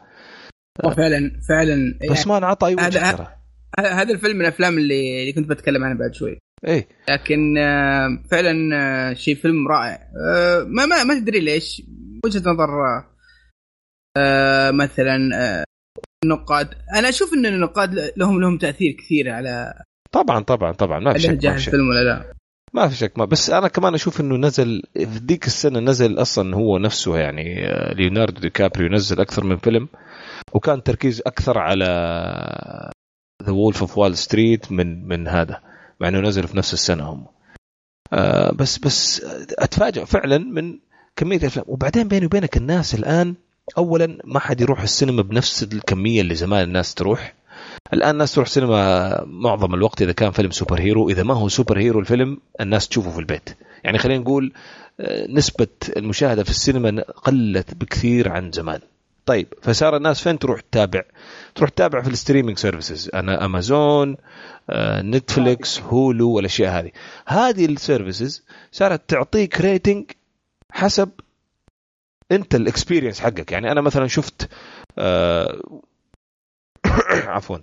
فعلا 0.96 1.40
فعلا 1.48 1.98
بس 2.10 2.26
ما 2.26 2.36
انعطى 2.38 2.66
أي 2.66 2.74
وجه 2.74 2.84
هذا- 3.10 3.36
يعني 3.78 3.88
هذا 3.88 4.14
الفيلم 4.14 4.36
من 4.36 4.42
الأفلام 4.42 4.78
اللي, 4.78 5.20
اللي 5.20 5.32
كنت 5.32 5.48
بتكلم 5.50 5.84
عنها 5.84 5.98
بعد 5.98 6.14
شوي. 6.14 6.38
إيه. 6.66 6.88
لكن 7.08 7.58
آه، 7.58 8.22
فعلا 8.30 8.70
آه، 8.74 9.14
شيء 9.14 9.34
فيلم 9.34 9.68
رائع. 9.68 9.98
آه، 10.28 10.64
ما 10.68 10.86
ما 10.86 11.04
ما 11.04 11.20
تدري 11.20 11.40
ليش. 11.40 11.82
وجهة 12.24 12.40
نظر 12.40 12.68
مثلا 14.72 15.16
النقاد. 16.24 16.74
أنا 16.94 17.08
أشوف 17.08 17.34
إن 17.34 17.46
النقاد 17.46 18.12
لهم 18.16 18.40
لهم 18.40 18.58
تأثير 18.58 18.92
كثير 18.92 19.30
على 19.30 19.74
طبعا 20.12 20.40
طبعا 20.40 20.72
طبعا. 20.72 21.00
ما 21.00 21.12
في 21.12 21.18
شك 21.18 21.44
ما 21.44 21.52
في 21.52 21.60
شك. 21.60 21.68
الفيلم 21.68 21.88
ولا 21.88 22.04
لا. 22.04 22.34
ما 22.74 22.88
في 22.88 22.96
شك 22.96 23.18
ما. 23.18 23.24
بس 23.24 23.50
أنا 23.50 23.68
كمان 23.68 23.94
أشوف 23.94 24.20
إنه 24.20 24.36
نزل 24.36 24.82
في 24.94 25.04
ذيك 25.04 25.46
السنة 25.46 25.80
نزل 25.80 26.20
أصلا 26.20 26.56
هو 26.56 26.78
نفسه 26.78 27.18
يعني 27.18 27.54
ليوناردو 27.94 28.40
دي 28.40 28.50
كابريو 28.50 28.88
نزل 28.88 29.20
أكثر 29.20 29.44
من 29.44 29.56
فيلم. 29.56 29.88
وكان 30.52 30.82
تركيز 30.82 31.22
أكثر 31.26 31.58
على 31.58 31.86
The 33.42 33.52
Wolf 33.52 33.80
of 33.80 33.98
Wall 33.98 34.16
Street 34.16 34.72
من 34.72 35.08
من 35.08 35.28
هذا. 35.28 35.69
مع 36.00 36.08
إنه 36.08 36.20
نزل 36.20 36.48
في 36.48 36.56
نفس 36.56 36.74
السنة 36.74 37.04
هم. 37.04 37.26
آه 38.12 38.52
بس 38.52 38.78
بس 38.78 39.24
اتفاجئ 39.58 40.04
فعلا 40.06 40.38
من 40.38 40.78
كمية 41.16 41.36
الأفلام. 41.36 41.64
وبعدين 41.68 42.08
بيني 42.08 42.26
وبينك 42.26 42.56
الناس 42.56 42.94
الآن 42.94 43.34
اولا 43.78 44.18
ما 44.24 44.40
حد 44.40 44.60
يروح 44.60 44.82
السينما 44.82 45.22
بنفس 45.22 45.62
الكمية 45.62 46.20
اللي 46.20 46.34
زمان 46.34 46.64
الناس 46.64 46.94
تروح. 46.94 47.34
الآن 47.92 48.10
الناس 48.10 48.34
تروح 48.34 48.48
سينما 48.48 49.24
معظم 49.24 49.74
الوقت 49.74 50.02
إذا 50.02 50.12
كان 50.12 50.30
فيلم 50.30 50.50
superhero. 50.50 51.08
إذا 51.10 51.22
ما 51.22 51.34
هو 51.34 51.48
superhero 51.48 52.00
الفيلم 52.00 52.38
الناس 52.60 52.88
تشوفه 52.88 53.10
في 53.10 53.18
البيت. 53.18 53.50
يعني 53.84 53.98
خلينا 53.98 54.20
نقول 54.20 54.52
آه، 55.00 55.26
نسبة 55.26 55.66
المشاهدة 55.96 56.44
في 56.44 56.50
السينما 56.50 57.02
قلت 57.02 57.74
بكثير 57.74 58.32
عن 58.32 58.52
زمان. 58.52 58.80
طيب 59.26 59.46
فصار 59.62 59.96
الناس 59.96 60.20
فين 60.20 60.38
تروح 60.38 60.60
تتابع؟ 60.60 61.02
تروح 61.54 61.70
تتابع 61.70 62.02
في 62.02 62.08
ال 62.08 62.13
streaming 62.13 62.58
services. 62.58 63.10
أنا 63.14 63.44
أمازون 63.44 64.16
نتفليكس 65.02 65.80
هولو 65.80 66.30
والأشياء 66.30 66.80
هذه. 66.80 66.90
هذه 67.26 67.66
ال 67.66 67.75
services 67.75 68.44
صارت 68.72 69.10
تعطيك 69.10 69.60
rating 69.60 70.10
حسب 70.70 71.10
انت 72.32 72.54
ال 72.54 72.60
experience 72.60 73.20
حقك. 73.20 73.52
يعني 73.52 73.72
أنا 73.72 73.80
مثلا 73.80 74.06
شفت 74.06 74.48
آه 74.98 75.80
عفوا 77.36 77.58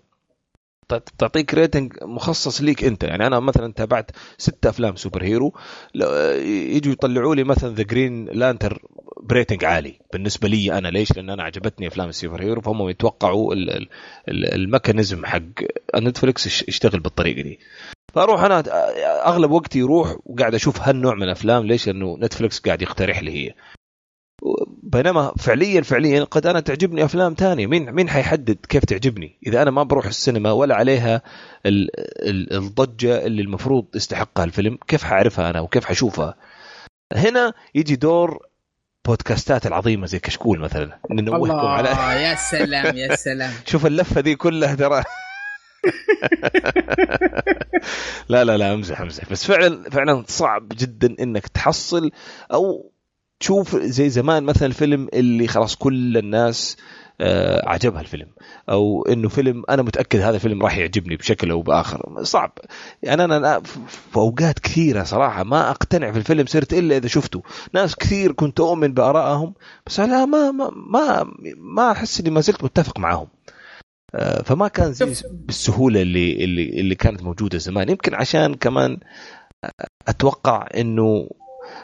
تعطيك 1.18 1.54
rating 1.54 1.93
مخصص 2.02 2.62
ليك 2.62 2.84
انت. 2.84 3.04
يعني 3.04 3.28
أنا 3.28 3.40
مثلا 3.40 3.74
تابعت 3.74 4.12
ست 4.38 4.66
افلام 4.66 4.96
superhero. 4.95 5.54
يجوا 5.96 6.94
يطلعوا 6.94 7.36
لي 7.36 7.44
مثلا 7.44 7.76
The 7.76 7.84
Green 7.84 8.26
Lantern 8.26 8.82
ب 9.24 9.30
rating 9.30 9.66
عالي. 9.66 10.00
بالنسبة 10.14 10.48
لي 10.48 10.78
أنا 10.78 10.88
ليش؟ 10.88 11.12
لأن 11.12 11.30
أنا 11.30 11.44
عجبتني 11.44 11.88
أفلام 11.88 12.10
ال 12.10 12.41
superhero 12.43 12.62
فهم 12.62 12.90
يتوقعوا 12.90 13.54
ال 14.30 14.39
mechanism 14.39 15.26
حق 15.26 15.42
نتفلكس 15.96 16.46
يشتغل 16.70 17.00
بالطريقة 17.00 17.42
دي. 17.42 17.60
فأروح 18.14 18.44
أنا 18.44 18.64
أغلب 19.28 19.52
وقتي 19.52 19.80
يروح 19.80 20.18
وقاعد 20.26 20.56
أشوف 20.56 20.82
هالنوع 20.82 21.16
من 21.16 21.24
الأفلام. 21.24 21.66
ليش؟ 21.66 21.88
لأنه 21.88 22.18
نتفلكس 22.18 22.60
قاعد 22.60 22.82
يقترح 22.82 23.24
لي 23.24 23.32
هي. 23.32 23.54
بينما 24.84 25.34
فعليا 25.40 25.82
فعليا 25.82 26.24
قد 26.24 26.48
أنا 26.48 26.60
تعجبني 26.60 27.06
أفلام 27.06 27.34
ثانية 27.34 27.68
مين 27.68 27.92
مين 27.92 28.10
حيحدد 28.10 28.58
كيف 28.70 28.86
تعجبني؟ 28.86 29.38
إذا 29.48 29.62
أنا 29.62 29.72
ما 29.72 29.84
بروح 29.84 30.06
السينما 30.06 30.52
ولا 30.52 30.76
عليها 30.76 31.22
الضجة 31.66 33.26
اللي 33.26 33.42
المفروض 33.42 33.86
يستحقها 33.96 34.44
الفيلم 34.44 34.78
كيف 34.88 35.04
حعرفها 35.04 35.50
أنا 35.50 35.60
وكيف 35.60 35.86
حشوفها 35.86 36.36
هنا 37.14 37.54
يجي 37.76 37.96
دور 37.96 38.48
بودكاستات 39.06 39.68
العظيمة 39.68 40.06
زي 40.08 40.20
كشكول 40.20 40.60
مثلا. 40.60 41.00
ننوهكم 41.12 41.68
على 41.68 41.90
يا 42.24 42.36
سلام 42.36 42.98
يا 42.98 43.16
سلام. 43.16 43.52
شوف 43.72 43.86
اللفة 43.86 44.22
دي 44.22 44.36
كلها 44.36 44.76
ترى. 44.76 45.04
لا 48.30 48.44
لا 48.44 48.58
لا 48.58 48.74
أمزح 48.74 49.02
أمزح. 49.02 49.30
بس 49.32 49.46
فعلا 49.46 49.90
فعلا 49.90 50.24
صعب 50.28 50.68
جدا 50.70 51.16
إنك 51.20 51.48
تحصل 51.48 52.12
أو 52.54 52.92
تشوف 53.40 53.76
زي 53.76 54.10
زمان 54.10 54.44
مثلا 54.44 54.68
الفيلم 54.68 55.08
اللي 55.14 55.48
خلاص 55.48 55.76
كل 55.76 56.18
الناس 56.18 56.78
آه 57.22 57.70
عجبها 57.70 58.02
الفيلم 58.02 58.28
أو 58.70 59.06
إنه 59.06 59.30
فيلم 59.30 59.64
أنا 59.70 59.82
متأكد 59.82 60.20
هذا 60.20 60.36
الفيلم 60.36 60.64
راح 60.64 60.78
يعجبني 60.78 61.16
بشكل 61.16 61.52
أو 61.52 61.62
بآخر. 61.62 62.24
صعب. 62.24 62.52
يعني 63.04 63.24
أنا, 63.24 63.60
في 63.88 64.16
أوقات 64.16 64.60
كثيرة 64.60 65.04
صراحة 65.04 65.44
ما 65.44 65.70
أقتنع 65.70 66.12
في 66.12 66.18
الفيلم 66.18 66.46
صرت 66.46 66.74
إلا 66.74 66.98
إذا 66.98 67.08
شفته. 67.08 67.44
ناس 67.74 67.96
كثير 67.96 68.32
كنت 68.32 68.60
أؤمن 68.60 68.94
بآرائهم 68.94 69.54
بس 69.88 70.00
أنا 70.00 70.26
ما 70.26 70.52
ما 70.52 70.72
ما, 70.76 71.34
ما 71.58 71.92
أحس 71.92 72.20
إني 72.20 72.30
ما 72.30 72.42
زلت 72.42 72.64
متفق 72.64 73.00
معهم. 73.00 73.28
آه 74.16 74.42
فما 74.42 74.68
كان 74.68 74.94
زي 74.94 75.14
بالسهولة 75.32 76.02
اللي 76.02 76.44
اللي 76.44 76.80
اللي 76.80 76.96
كانت 76.96 77.24
موجودة 77.24 77.58
زمان. 77.58 77.90
يمكن 77.90 78.16
عشان 78.16 78.56
كمان 78.56 78.98
أتوقع 80.08 80.68
إنه 80.78 81.30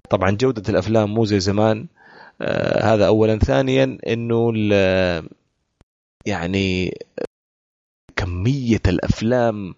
طبعا 0.10 0.32
جودة 0.32 0.64
الأفلام 0.70 1.14
مو 1.14 1.26
زي 1.26 1.40
زمان. 1.40 1.88
آه 2.42 2.94
هذا 2.94 3.08
اولا. 3.08 3.40
ثانيا 3.40 3.98
إنه 4.08 4.54
يعني 6.26 6.98
كمية 8.16 8.82
الأفلام 8.88 9.76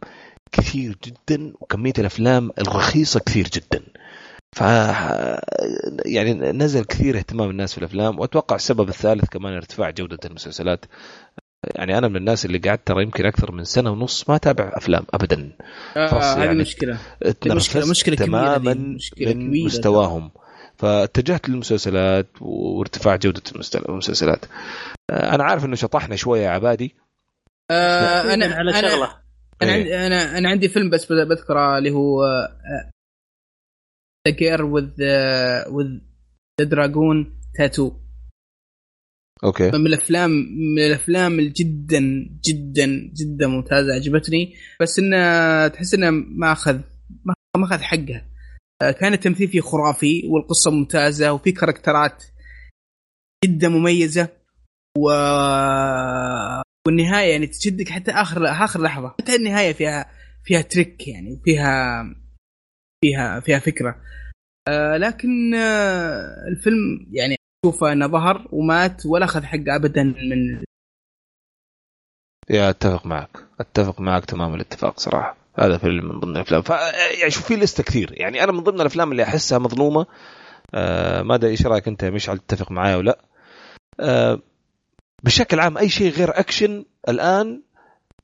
كثير 0.52 0.98
جدا 1.04 1.54
وكمية 1.62 1.94
الأفلام 2.00 2.52
الرخيصة 2.60 3.20
كثير 3.20 3.48
جدا. 3.54 3.84
ف 4.56 4.62
يعني 6.06 6.34
نزل 6.34 6.84
كثير 6.86 7.18
اهتمام 7.18 7.50
الناس 7.50 7.74
في 7.74 7.78
الأفلام 7.78 8.20
وأتوقع 8.20 8.56
السبب 8.56 8.90
الثالث 8.90 9.30
كمان 9.30 9.54
ارتفاع 9.54 9.90
جودة 9.90 10.20
المسلسلات. 10.26 10.86
يعني 11.76 11.98
أنا 11.98 12.08
من 12.08 12.16
الناس 12.16 12.46
اللي 12.46 12.58
قعدت 12.58 12.88
ترى 12.88 13.04
يمكن 13.04 13.26
أكثر 13.26 13.52
من 13.52 13.64
سنة 13.64 13.92
ونص 13.92 14.30
ما 14.30 14.36
أتابع 14.36 14.72
أفلام 14.74 15.06
ابدا. 15.14 15.52
آه 15.98 16.08
هذه 16.08 16.44
يعني 16.44 16.60
مشكلة. 16.60 17.00
مشكله 17.46 17.90
مشكلة 17.90 18.16
تماما 18.16 18.74
مشكلة 18.74 19.34
من 19.34 19.64
مستواهم. 19.66 20.32
فاتجهت 20.78 21.50
للمسلسلات 21.50 22.28
وارتفاع 22.42 23.16
جودة 23.16 23.42
المسلسلات. 23.90 24.46
آه 25.12 25.36
أنا 25.36 25.44
عارف 25.44 25.66
إنه 25.66 25.76
شطحنا 25.76 26.16
شوية 26.16 26.42
يا 26.42 26.50
عبادي. 26.50 26.96
آه 27.72 28.34
أنا 28.34 28.46
على 28.46 28.74
شغلة. 28.74 29.26
أنا 29.62 29.72
عندي 29.72 29.90
إيه. 29.90 30.08
أنا 30.08 30.38
أنا 30.38 30.50
عندي 30.50 30.70
فيلم 30.70 30.90
بس 30.90 31.12
بذكره 31.12 31.78
اللي 31.78 31.92
هو 31.92 32.24
The 34.28 34.36
Girl 34.36 34.66
with 34.66 34.92
with 35.70 35.88
the 36.62 36.68
Dragon 36.68 37.40
Tattoo 37.58 37.92
okay. 39.44 39.72
من 39.72 39.88
الافلام 39.88 40.32
من 40.76 40.86
الأفلام 40.86 41.42
جدا 41.42 42.00
جدا 42.46 42.86
جدا 43.14 43.48
ممتازة 43.48 43.94
عجبتني. 43.94 44.56
بس 44.82 45.00
إنه 45.00 45.68
تحس 45.68 45.94
إنه 45.94 46.12
ما 46.12 46.52
اخذ 46.52 46.80
ما 47.58 47.66
أخذ 47.66 47.80
حقها. 47.80 48.26
آه، 48.82 48.92
كان 48.92 49.14
التمثيل 49.14 49.48
فيه 49.48 49.62
خرافي 49.62 50.22
والقصة 50.28 50.72
ممتازة 50.72 51.34
وفي 51.34 51.52
كاركترات 51.52 52.24
جدا 53.46 53.70
مميزة. 53.70 54.30
و 54.98 55.10
والنهاية 56.88 57.32
يعني 57.32 57.48
تشدك 57.48 57.90
حتى 57.90 58.12
اخر 58.12 58.48
آخر 58.48 58.82
لحظة. 58.82 59.16
حتى 59.20 59.36
النهاية 59.36 59.74
فيها 59.74 60.12
فيها 60.44 60.62
تريك 60.62 61.08
يعني 61.08 61.42
فيها 61.46 62.04
فيها 63.04 63.40
فيها 63.40 63.60
فكرة. 63.60 64.02
آه 64.68 64.98
لكن 64.98 65.56
آه 65.56 66.48
الفيلم 66.48 67.08
يعني 67.12 67.36
اشوفه 67.66 67.92
انه 67.92 68.08
ظهر 68.08 68.48
ومات 68.52 69.06
ولا 69.06 69.26
أخذ 69.26 69.44
حقه 69.44 69.76
ابدا 69.76 70.04
من 70.04 70.64
يا 72.50 72.70
أتفق 72.70 73.06
معك. 73.06 73.30
أتفق 73.60 74.02
معك 74.02 74.26
تمام 74.26 74.56
الاتفاق 74.56 75.00
صراحة. 75.00 75.38
هذا 75.60 75.78
فيلم 75.78 76.06
من 76.06 76.20
ضمن 76.20 76.36
الأفلام. 76.36 76.62
ف 76.62 76.70
يعني 77.20 77.32
شوف 77.32 77.46
في 77.46 77.56
list 77.56 77.78
ة 77.78 77.84
كثير. 77.84 78.12
يعني 78.14 78.44
أنا 78.44 78.52
من 78.52 78.60
ضمن 78.60 78.82
الأفلام 78.82 79.12
اللي 79.12 79.24
أحسها 79.24 79.60
مظلومة. 79.60 80.06
آه 80.74 81.22
ما 81.22 81.36
أدري 81.36 81.52
إيش 81.52 81.66
رأيك 81.66 81.88
أنت 81.88 82.04
يا 82.04 82.10
مشعل 82.10 82.38
تتفق 82.38 82.72
معايا 82.72 82.96
ولا؟ 82.96 83.20
آه 84.00 84.40
بشكل 85.24 85.60
عام 85.60 85.78
أي 85.78 85.90
شيء 85.90 86.12
غير 86.12 86.40
أكشن 86.40 86.86
الآن 87.10 87.62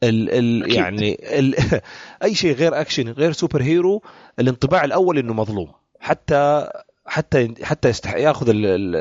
ال 0.04 0.30
ال 0.30 0.74
يعني 0.76 1.40
ال 1.40 1.56
أي 2.24 2.36
شيء 2.36 2.56
غير 2.56 2.82
أكشن 2.82 3.10
غير 3.10 3.32
superhero 3.32 4.02
الانطباع 4.40 4.84
الأول 4.84 5.18
إنه 5.18 5.34
مظلوم. 5.34 5.72
حتى 6.00 6.70
حتى 7.06 7.54
حتى 7.64 7.90
يستحق 7.90 8.20
ياخذ 8.20 8.50
ال 8.50 8.66
ال 8.66 8.96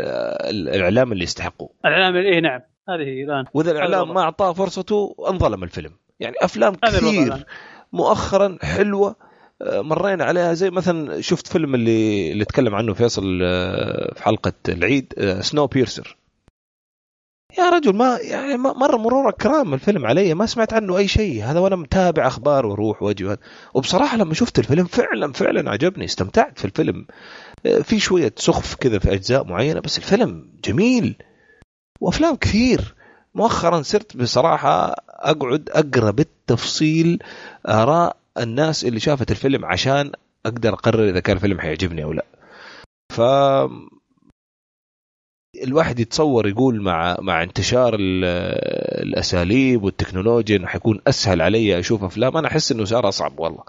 الإعلام 0.68 1.12
اللي 1.12 1.24
يستحقه. 1.24 1.68
الإعلام 1.84 2.16
إيه 2.16 2.40
نعم. 2.40 2.60
هذه 2.88 3.22
الآن. 3.24 3.44
وإذا 3.54 3.70
الإعلام 3.70 4.14
ما 4.14 4.20
أعطاه 4.20 4.52
فرصته 4.52 5.14
انظلم 5.28 5.62
الفيلم. 5.62 5.92
يعني 6.20 6.34
أفلام 6.42 6.74
كثير 6.74 7.44
مؤخرا 7.92 8.58
حلوة 8.62 9.16
آه، 9.62 9.80
مرينا 9.80 10.24
عليها 10.24 10.54
زي 10.54 10.70
مثلا 10.70 11.20
شفت 11.20 11.46
فيلم 11.46 11.74
اللي 11.74 12.32
اللي 12.32 12.44
تكلم 12.44 12.74
عنه 12.74 12.94
فيصل 12.94 13.40
آه، 13.42 14.14
في 14.14 14.22
حلقة 14.22 14.52
العيد 14.68 15.12
سنو 15.40 15.64
آه، 15.64 15.66
بيرسر. 15.66 16.16
يا 17.58 17.70
رجل 17.70 17.96
ما 17.96 18.18
يعني 18.22 18.56
مرة 18.56 18.96
مرور 18.96 19.30
كرام 19.30 19.74
الفيلم 19.74 20.06
علي 20.06 20.34
ما 20.34 20.46
سمعت 20.46 20.72
عنه 20.72 20.98
أي 20.98 21.08
شيء. 21.08 21.44
هذا 21.44 21.60
وأنا 21.60 21.76
متابع 21.76 22.26
أخبار 22.26 22.66
وأروح 22.66 23.02
واجي 23.02 23.36
وبصراحة 23.74 24.16
لما 24.16 24.34
شفت 24.34 24.58
الفيلم 24.58 24.84
فعلا 24.84 25.32
فعلا 25.32 25.70
عجبني 25.70 26.04
استمتعت 26.04 26.58
في 26.58 26.64
الفيلم. 26.64 27.06
في 27.82 28.00
شوية 28.00 28.32
سخف 28.36 28.74
كذا 28.74 28.98
في 28.98 29.12
أجزاء 29.12 29.44
معينة 29.44 29.80
بس 29.80 29.98
الفيلم 29.98 30.50
جميل 30.64 31.16
وأفلام 32.00 32.36
كثير. 32.36 32.94
مؤخرا 33.34 33.82
صرت 33.82 34.16
بصراحة 34.16 34.94
أقعد 35.08 35.70
أقرأ 35.70 36.10
بالتفصيل 36.10 37.22
آراء 37.68 38.16
الناس 38.38 38.84
اللي 38.84 39.00
شافت 39.00 39.30
الفيلم 39.30 39.64
عشان 39.64 40.12
أقدر 40.46 40.74
أقرر 40.74 41.08
إذا 41.08 41.20
كان 41.20 41.36
الفيلم 41.36 41.60
حيعجبني 41.60 42.04
أو 42.04 42.12
لا. 42.12 42.24
ف 43.12 43.20
الواحد 45.64 46.00
يتصور 46.00 46.48
يقول 46.48 46.82
مع 46.82 47.16
مع 47.20 47.42
انتشار 47.42 47.96
الأساليب 49.02 49.82
والتكنولوجيا 49.82 50.56
إنه 50.56 50.66
حيكون 50.66 51.00
أسهل 51.06 51.42
علي 51.42 51.78
أشوف 51.78 52.04
أفلام. 52.04 52.36
أنا 52.36 52.48
أحس 52.48 52.72
إنه 52.72 52.84
صار 52.84 53.08
أصعب 53.08 53.38
والله. 53.38 53.64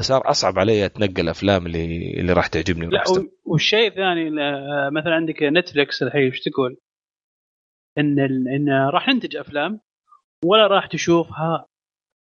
صار 0.00 0.30
أصعب 0.30 0.58
علي 0.58 0.86
أتنقل 0.86 1.20
الأفلام 1.20 1.66
اللي 1.66 2.10
اللي 2.20 2.32
راح 2.32 2.46
تعجبني 2.46 2.86
لا 2.86 3.04
والشيء 3.44 3.88
الثاني 3.88 4.30
مثلا 4.90 5.14
عندك 5.14 5.42
نتفلكس 5.42 6.02
الحين 6.02 6.22
إيش 6.22 6.40
تقول؟ 6.40 6.76
إن 7.98 8.18
إن 8.48 8.68
راح 8.92 9.08
ننتج 9.08 9.36
أفلام 9.36 9.80
ولا 10.44 10.66
راح 10.66 10.86
تشوفها 10.86 11.66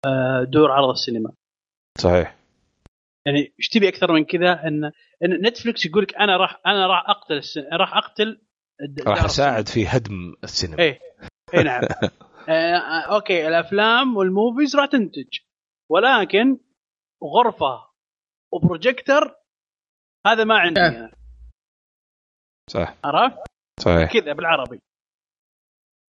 آه، 0.06 0.44
دور 0.44 0.70
عرض 0.72 0.88
السينما. 0.88 1.32
صحيح. 1.98 2.36
يعني 3.26 3.54
إيش 3.58 3.68
تبي 3.68 3.88
أكثر 3.88 4.12
من 4.12 4.24
كذا؟ 4.24 4.66
ان 4.66 4.84
إن 5.24 5.46
نتفلكس 5.46 5.86
يقول 5.86 6.02
لك 6.02 6.14
أنا 6.14 6.36
راح 6.36 6.61
أنا 6.66 6.86
راح 6.86 7.11
أقتل 7.11 7.34
السن... 7.34 7.64
راح 7.72 7.96
أقتل 7.96 8.40
راح 9.06 9.24
أساعد 9.24 9.68
في 9.68 9.86
هدم 9.86 10.34
السينما. 10.44 10.78
إيه. 10.78 11.00
اي 11.54 11.62
نعم. 11.62 11.82
آه 12.48 13.14
okay 13.14 13.48
الأفلام 13.48 14.16
وال 14.16 14.32
movies 14.32 14.76
راح 14.76 14.86
تنتج. 14.86 15.38
ولكن 15.90 16.58
غرفة 17.24 17.86
وبروجيكتر 18.52 19.34
هذا 20.26 20.44
ما 20.44 20.58
عندي. 20.58 20.80
أنا. 20.80 21.12
صح 22.70 22.94
عرفت؟ 23.04 23.38
صحيح. 23.80 24.12
كذا 24.12 24.32
بالعربي. 24.32 24.80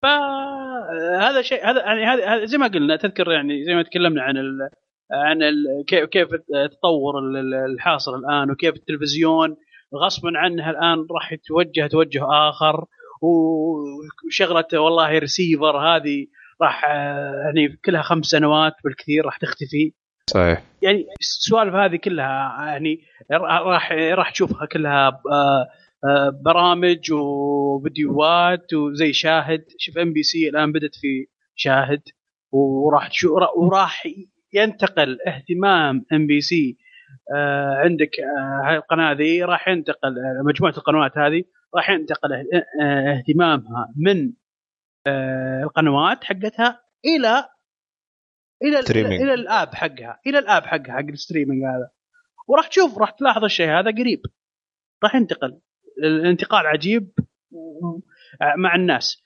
فهذا 0.02 1.42
شيء 1.42 1.70
هذا 1.70 1.84
يعني 1.84 2.04
هذا 2.04 2.44
زي 2.44 2.58
ما 2.58 2.66
قلنا 2.66 2.96
تذكر 2.96 3.32
يعني 3.32 3.64
زي 3.64 3.74
ما 3.74 3.82
تكلمنا 3.82 4.22
عن 4.22 4.36
ال 4.36 4.70
عن 5.12 5.42
ال 5.42 5.84
كيف 5.86 6.28
التطور 6.54 7.18
الحاصل 7.74 8.14
الآن 8.14 8.50
وكيف 8.50 8.74
التلفزيون 8.74 9.56
غصبا 9.94 10.30
عنها 10.34 10.70
الآن 10.70 11.06
راح 11.10 11.32
يتوجه 11.32 11.86
توجه 11.86 12.26
آخر 12.48 12.84
وشغلة 13.22 14.80
والله 14.80 15.18
ريسيفر 15.18 15.78
هذه 15.78 16.26
راح 16.62 16.84
يعني 17.44 17.76
كلها 17.84 18.02
خمس 18.02 18.26
سنوات 18.26 18.72
بالكثير 18.84 19.24
راح 19.24 19.36
تختفي. 19.36 19.92
صحيح. 20.30 20.62
يعني 20.82 21.06
السوالف 21.20 21.74
هذه 21.74 21.96
كلها 21.96 22.66
يعني 22.66 23.00
راح 23.30 23.92
راح 23.92 24.30
تشوفها 24.30 24.66
كلها 24.66 25.20
آه، 25.32 25.66
آه، 26.04 26.40
برامج 26.44 27.12
وفيديوهات 27.12 28.74
وزي 28.74 29.12
شاهد. 29.12 29.64
شوف 29.78 29.98
ام 29.98 30.12
بي 30.12 30.22
سي 30.22 30.48
الآن 30.48 30.72
بدت 30.72 30.94
في 30.94 31.26
شاهد 31.54 32.02
وراح 32.52 33.10
وراح 33.56 34.08
ينتقل 34.52 35.18
اهتمام 35.26 36.04
ام 36.12 36.26
بي 36.26 36.40
سي 36.40 36.78
عندك 37.84 38.10
آه، 38.20 38.68
هاي 38.68 38.76
القناة 38.76 39.12
ذي 39.12 39.44
راح 39.44 39.68
ينتقل 39.68 40.14
مجموعة 40.44 40.74
القنوات 40.76 41.18
هذه 41.18 41.44
راح 41.74 41.90
ينتقل 41.90 42.28
اهتمامها 42.82 43.92
من 43.96 44.32
القنوات 45.62 46.24
حقتها 46.24 46.80
إلى 47.04 47.48
إلى 48.62 48.82
streaming. 48.82 49.22
إلى 49.22 49.34
ال 49.34 49.44
app 49.44 49.74
حقها 49.74 50.20
إلى 50.26 50.38
ال 50.38 50.44
app 50.44 50.62
حقها 50.62 50.92
حق 50.92 51.08
ال 51.08 51.13
streaming 51.13 51.62
هذا. 51.62 51.90
وراح 52.48 52.66
تشوف 52.66 52.98
راح 52.98 53.10
تلاحظ 53.10 53.44
الشيء 53.44 53.70
هذا 53.70 53.90
قريب. 53.90 54.20
راح 55.04 55.14
ينتقل. 55.14 55.60
الانتقال 56.02 56.66
عجيب 56.66 57.10
مع 58.56 58.74
الناس. 58.74 59.22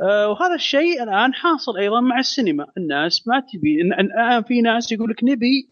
آه، 0.00 0.28
وهذا 0.28 0.54
الشيء 0.54 1.02
الآن 1.02 1.34
حاصل 1.34 1.78
أيضا 1.78 2.00
مع 2.00 2.18
السينما. 2.18 2.66
الناس 2.76 3.28
ما 3.28 3.40
تبي 3.40 3.80
الآن 3.82 4.42
في 4.42 4.60
ناس 4.60 4.92
يقول 4.92 5.10
لك 5.10 5.24
نبي 5.24 5.70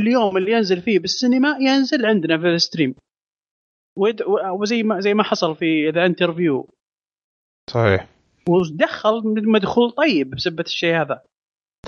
اليوم 0.00 0.36
اللي 0.36 0.52
ينزل 0.52 0.82
فيه 0.82 0.98
بالسينما 0.98 1.56
ينزل 1.60 2.06
عندنا 2.06 2.38
في 2.38 2.46
ال 2.46 2.52
stream. 2.52 2.94
وزي 4.60 4.82
ما 4.82 5.00
زي 5.00 5.14
ما 5.14 5.22
حصل 5.22 5.56
في 5.56 5.90
The 5.90 6.06
Interview 6.06 6.74
صحيح. 7.70 8.08
ودخل 8.48 9.22
مدخول 9.24 9.90
طيب 9.90 10.30
بسبه 10.30 10.62
الشيء 10.62 11.00
هذا. 11.00 11.22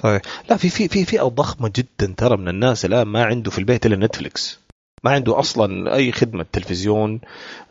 طيب. 0.03 0.21
لا 0.51 0.57
في 0.57 0.69
في 0.69 0.89
في 0.89 1.05
فئه 1.05 1.23
ضخمة 1.23 1.73
جدا 1.77 2.15
ترى 2.17 2.37
من 2.37 2.49
الناس 2.49 2.85
الآن 2.85 3.07
ما 3.07 3.25
عنده 3.25 3.51
في 3.51 3.59
البيت 3.59 3.87
إلا 3.87 3.97
نتفلكس 3.97 4.61
ما 5.05 5.11
عنده 5.11 5.39
أصلا 5.39 5.95
أي 5.95 6.13
خدمة 6.13 6.47
تلفزيون 6.53 7.21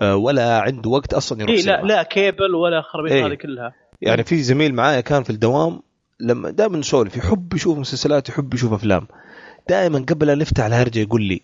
آه، 0.02 0.16
ولا 0.16 0.60
عنده 0.60 0.90
وقت 0.90 1.14
أصلا 1.14 1.42
يروح 1.42 1.56
إيه 1.56 1.62
لا 1.62 1.82
لا 1.82 2.04
كيبل 2.04 2.56
ولا 2.56 2.82
خربيط 2.82 3.12
إيه. 3.12 3.28
هذه 3.28 3.34
كلها. 3.34 3.74
يعني 4.02 4.24
في 4.24 4.44
زميل 4.44 4.76
معايا 4.76 5.02
كان 5.02 5.24
في 5.24 5.30
الدوام 5.30 5.82
لما 6.20 6.50
دائما 6.50 6.78
نسولف 6.78 7.18
يحب 7.18 7.54
يشوف 7.54 7.78
مسلسلات 7.78 8.30
يحب 8.30 8.54
يشوف 8.54 8.74
أفلام. 8.74 9.08
دائما 9.70 10.00
قبل 10.00 10.30
أن 10.30 10.38
نفتح 10.38 10.66
الهرجة 10.66 11.00
يقول 11.00 11.24
لي 11.24 11.42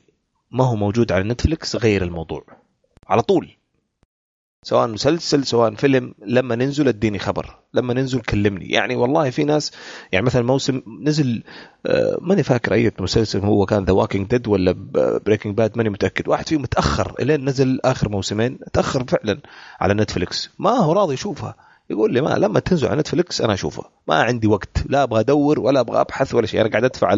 ما 0.51 0.63
هو 0.65 0.75
موجود 0.75 1.11
على 1.11 1.23
نتفلكس 1.23 1.75
غير 1.75 2.03
الموضوع. 2.03 2.43
على 3.07 3.21
طول. 3.21 3.49
سواء 4.63 4.87
مسلسل 4.87 5.45
سواء 5.45 5.75
فيلم 5.75 6.13
لما 6.25 6.55
ننزل 6.55 6.87
اديني 6.87 7.19
خبر 7.19 7.55
لما 7.73 7.93
ننزل 7.93 8.19
كلمني. 8.21 8.69
يعني 8.69 8.95
والله 8.95 9.29
في 9.29 9.43
ناس 9.43 9.71
يعني 10.11 10.25
مثلا 10.25 10.41
موسم 10.41 10.81
نزل 11.01 11.43
آه، 11.85 12.17
ماني 12.21 12.43
فاكر 12.43 12.73
أي 12.73 12.91
مسلسل 12.99 13.39
هو 13.39 13.65
كان 13.65 13.85
The 13.85 13.93
Walking 13.93 14.27
Dead 14.27 14.47
ولا 14.47 14.75
Breaking 15.25 15.57
Bad 15.57 15.77
ماني 15.77 15.89
متأكد. 15.89 16.27
واحد 16.27 16.47
فيهم 16.47 16.61
متأخر 16.61 17.15
إلين 17.19 17.45
نزل 17.45 17.79
آخر 17.85 18.09
موسمين 18.09 18.59
تأخر 18.73 19.03
فعلا 19.03 19.39
على 19.79 19.93
نتفلكس 19.93 20.49
ما 20.59 20.71
هو 20.71 20.93
راضي 20.93 21.13
يشوفها. 21.13 21.55
يقول 21.89 22.13
لي 22.13 22.21
ما 22.21 22.29
لما 22.29 22.59
تنزل 22.59 22.87
على 22.87 22.99
نتفلكس 22.99 23.41
أنا 23.41 23.53
اشوفها 23.53 23.91
ما 24.07 24.15
عندي 24.15 24.47
وقت. 24.47 24.83
لا 24.89 25.03
أبغى 25.03 25.19
أدور 25.19 25.59
ولا 25.59 25.79
أبغى 25.79 26.01
أبحث 26.01 26.35
ولا 26.35 26.47
شيء. 26.47 26.61
أنا 26.61 26.69
قاعد 26.69 26.83
أدفع 26.83 27.13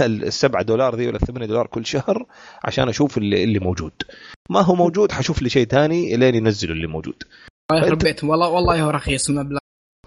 السبعة 0.00 0.62
دولار 0.62 0.96
ذي 0.96 1.08
ولا 1.08 1.16
الثمانية 1.16 1.46
دولار 1.46 1.66
كل 1.66 1.86
شهر 1.86 2.26
عشان 2.64 2.88
أشوف 2.88 3.18
اللي, 3.18 3.44
اللي 3.44 3.58
موجود. 3.58 3.92
ما 4.50 4.60
هو 4.60 4.74
موجود 4.74 5.12
حشوف 5.12 5.42
لي 5.42 5.48
شيء 5.48 5.66
ثاني 5.66 6.14
إلين 6.14 6.34
ينزلوا 6.34 6.74
اللي 6.74 6.86
موجود. 6.86 7.22
يخرب 7.72 7.98
بيتهم 7.98 8.30
والله 8.30 8.48
والله 8.48 8.82
هو 8.82 8.90
رخيص 8.90 9.30
المبلغ. 9.30 9.58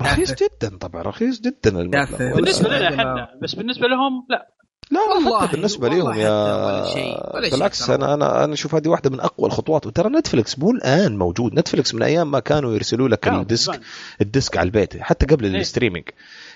رخيص 0.01 0.33
جدا 0.33 0.77
طبعا 0.77 1.01
رخيص 1.01 1.41
جدا 1.41 1.81
المبلغ. 1.81 2.35
بالنسبة 2.35 2.69
لنا 2.69 2.89
إحنا 2.89 3.27
بس 3.41 3.55
بالنسبة 3.55 3.87
لهم 3.87 4.25
لا. 4.29 4.53
لا 4.91 4.99
والله 5.15 5.41
حتى 5.41 5.55
بالنسبة 5.55 5.89
لهم 5.89 6.19
يا 6.19 6.29
ولا 6.65 6.93
شيء 6.93 7.35
ولا 7.35 7.49
بالعكس 7.49 7.85
شيء 7.85 7.95
أنا 7.95 8.13
أنا 8.13 8.43
أنا 8.43 8.53
أشوف 8.53 8.75
هذه 8.75 8.87
واحدة 8.87 9.09
من 9.09 9.19
أقوى 9.19 9.47
الخطوات. 9.47 9.87
وترى 9.87 10.09
نتفلكس 10.09 10.59
مو 10.59 10.71
الآن 10.71 11.17
موجود. 11.17 11.53
نتفلكس 11.53 11.95
من 11.95 12.03
أيام 12.03 12.31
ما 12.31 12.39
كانوا 12.39 12.73
يرسلوا 12.73 13.09
لك 13.09 13.27
ال 13.27 13.38
disc 13.38 13.79
ال 14.21 14.29
disc 14.29 14.57
على 14.57 14.65
البيت 14.65 14.97
حتى 14.97 15.25
قبل 15.25 15.45
إيه؟ 15.45 15.61
ال 15.61 15.65
streaming. 15.65 16.05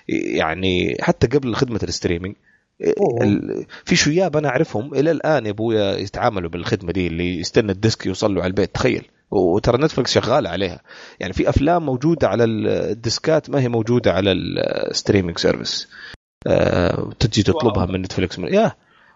يعني 0.08 0.96
حتى 1.00 1.26
قبل 1.26 1.54
خدمة 1.54 1.80
ال 1.82 1.87
streaming. 1.87 2.34
في 3.84 3.96
شياب 3.96 4.36
أنا 4.36 4.48
أعرفهم 4.48 4.94
إلى 4.94 5.10
الآن 5.10 5.46
يا 5.46 5.50
أبويا 5.50 5.96
يتعاملوا 5.98 6.50
بالخدمة 6.50 6.92
دي 6.92 7.06
اللي 7.06 7.38
يستنى 7.38 7.72
ال 7.72 7.79
disc 7.79 8.06
يوصل 8.06 8.34
له 8.34 8.42
على 8.42 8.50
البيت. 8.50 8.74
تخيل. 8.74 9.04
وترى 9.30 9.78
نتفلكس 9.78 10.12
شغالة 10.12 10.50
عليها. 10.50 10.80
يعني 11.20 11.32
في 11.32 11.48
أفلام 11.48 11.86
موجودة 11.86 12.28
على 12.28 12.44
الديسكات 12.44 13.50
ما 13.50 13.60
هي 13.60 13.68
موجودة 13.68 14.12
على 14.12 14.32
ال 14.32 14.43
streaming 14.43 15.38
service 15.38 15.88
آه، 16.46 17.10
تجي 17.18 17.42
تطلبها 17.42 17.86
من 17.86 18.02
نتفلكس 18.02 18.38
من 18.38 18.54
يا 18.54 18.72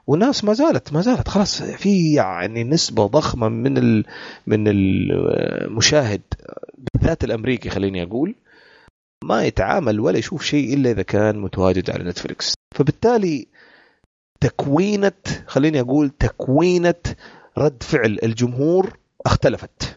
وناس 0.07 0.45
ما 0.45 0.53
زالت 0.53 0.93
ما 0.93 1.01
زالت. 1.01 1.29
خلاص 1.29 1.62
في 1.62 2.12
يعني 2.14 2.64
نسبة 2.64 3.07
ضخمة 3.07 3.49
من 3.49 3.79
ال 3.79 4.05
من 4.47 4.64
المشاهد 4.68 6.22
بالذات 6.95 7.24
الأمريكي 7.24 7.70
خليني 7.70 8.03
أقول 8.03 8.35
ما 9.24 9.45
يتعامل 9.45 10.01
ولا 10.01 10.18
يشوف 10.18 10.45
شيء 10.45 10.74
إلا 10.74 10.91
إذا 10.91 11.03
كان 11.03 11.39
متواجد 11.39 11.91
على 11.91 12.05
نتفلكس 12.05 12.55
فبالتالي 12.74 13.47
تكوينة 14.41 15.12
خليني 15.47 15.81
أقول 15.81 16.11
تكوينة 16.11 16.95
رد 17.59 17.83
فعل 17.83 18.18
الجمهور 18.22 18.99
اختلفت. 19.26 19.88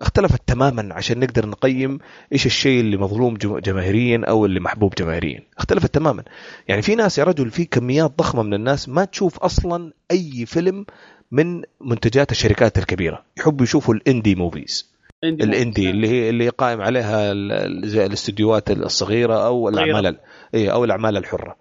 اختلفت 0.00 0.40
تماما 0.46 0.94
عشان 0.94 1.20
نقدر 1.20 1.46
نقيم 1.46 1.98
إيش 2.32 2.46
الشيء 2.46 2.80
اللي 2.80 2.96
مظلوم 2.96 3.36
جماهيريا 3.36 4.22
أو 4.28 4.46
اللي 4.46 4.60
محبوب 4.60 4.94
جماهيريا. 4.94 5.42
اختلفت 5.58 5.94
تماما. 5.94 6.24
يعني 6.68 6.82
في 6.82 6.94
ناس 6.94 7.18
يا 7.18 7.24
رجل 7.24 7.50
في 7.50 7.64
كميات 7.64 8.18
ضخمة 8.18 8.42
من 8.42 8.54
الناس 8.54 8.88
ما 8.88 9.04
تشوف 9.04 9.38
أصلا 9.38 9.92
أي 10.10 10.46
فيلم 10.46 10.86
من 11.32 11.62
منتجات 11.80 12.30
الشركات 12.30 12.78
الكبيرة. 12.78 13.24
يحبوا 13.38 13.64
يشوفوا 13.64 13.94
ال 13.94 14.01
indie 14.01 14.34
movies. 14.34 14.90
ال 15.24 15.35
indie 15.35 15.90
اللي 15.90 16.08
هي 16.08 16.30
اللي 16.30 16.48
قائم 16.48 16.80
عليها 16.80 17.32
الاستديوهات 17.32 18.70
الصغيرة 18.70 19.46
أو 19.46 19.68
الأعمال 19.68 20.16
اي 20.54 20.72
أو 20.72 20.84
الأعمال 20.84 21.16
الحرة. 21.16 21.56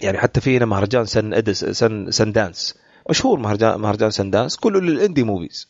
يعني 0.00 0.18
حتى 0.18 0.40
في 0.40 0.56
هنا 0.56 0.66
مهرجان 0.66 1.04
سن 1.04 1.34
ادس 1.34 1.64
سن 1.64 2.10
Sundance 2.10 2.78
مشهور 3.10 3.38
مهرجان 3.38 3.80
مهرجان 3.80 4.10
Sundance 4.10 4.56
كله 4.56 4.80
لل 4.80 4.92
indie 4.92 5.22
movies. 5.22 5.68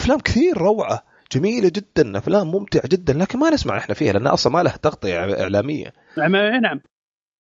أفلام 0.00 0.18
كثير 0.18 0.58
روعة. 0.58 1.02
جميلة 1.32 1.68
جدا 1.68 2.18
أفلام 2.18 2.50
ممتعة 2.50 2.88
جدا 2.88 3.12
لكن 3.12 3.38
ما 3.38 3.50
نسمع 3.50 3.78
إحنا 3.78 3.94
فيها 3.94 4.12
لأن 4.12 4.26
أصلا 4.26 4.52
ما 4.52 4.62
لها 4.62 4.76
تغطية 4.76 5.18
إعلامية. 5.42 5.92
نعم 6.18 6.36
نعم. 6.36 6.80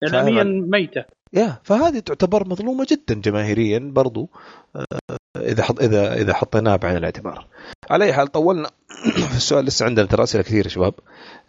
اعلاميا 0.04 0.44
ميتة. 0.44 1.06
يا 1.34 1.60
فهذه 1.64 2.00
تعتبر 2.00 2.48
مظلومة 2.48 2.88
جدا 2.90 3.22
جماهيريا 3.22 3.80
برضو 3.80 4.30
آه، 4.76 5.18
إذا 5.38 5.64
حط 5.64 5.82
اذا 5.82 6.14
إذا 6.14 6.34
حطيناها 6.34 6.76
بعين 6.76 6.98
الاعتبار. 6.98 7.48
على 7.90 8.06
أي 8.06 8.14
حال 8.14 8.28
طولنا 8.28 8.70
في 9.32 9.38
السؤال 9.38 9.66
لسه 9.66 9.86
عندنا 9.86 10.06
ترى 10.06 10.24
اسئله 10.24 10.44
كثير 10.44 10.66
يا 10.66 10.70
شباب. 10.70 10.94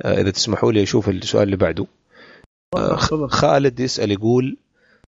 آه، 0.03 0.21
إذا 0.21 0.31
تسمحوا 0.31 0.73
لي 0.73 0.83
أشوف 0.83 1.09
السؤال 1.09 1.43
اللي 1.43 1.57
بعده. 1.57 1.87
آه، 2.77 2.97
خالد 3.27 3.81
يسأل 3.81 4.11
يقول 4.11 4.57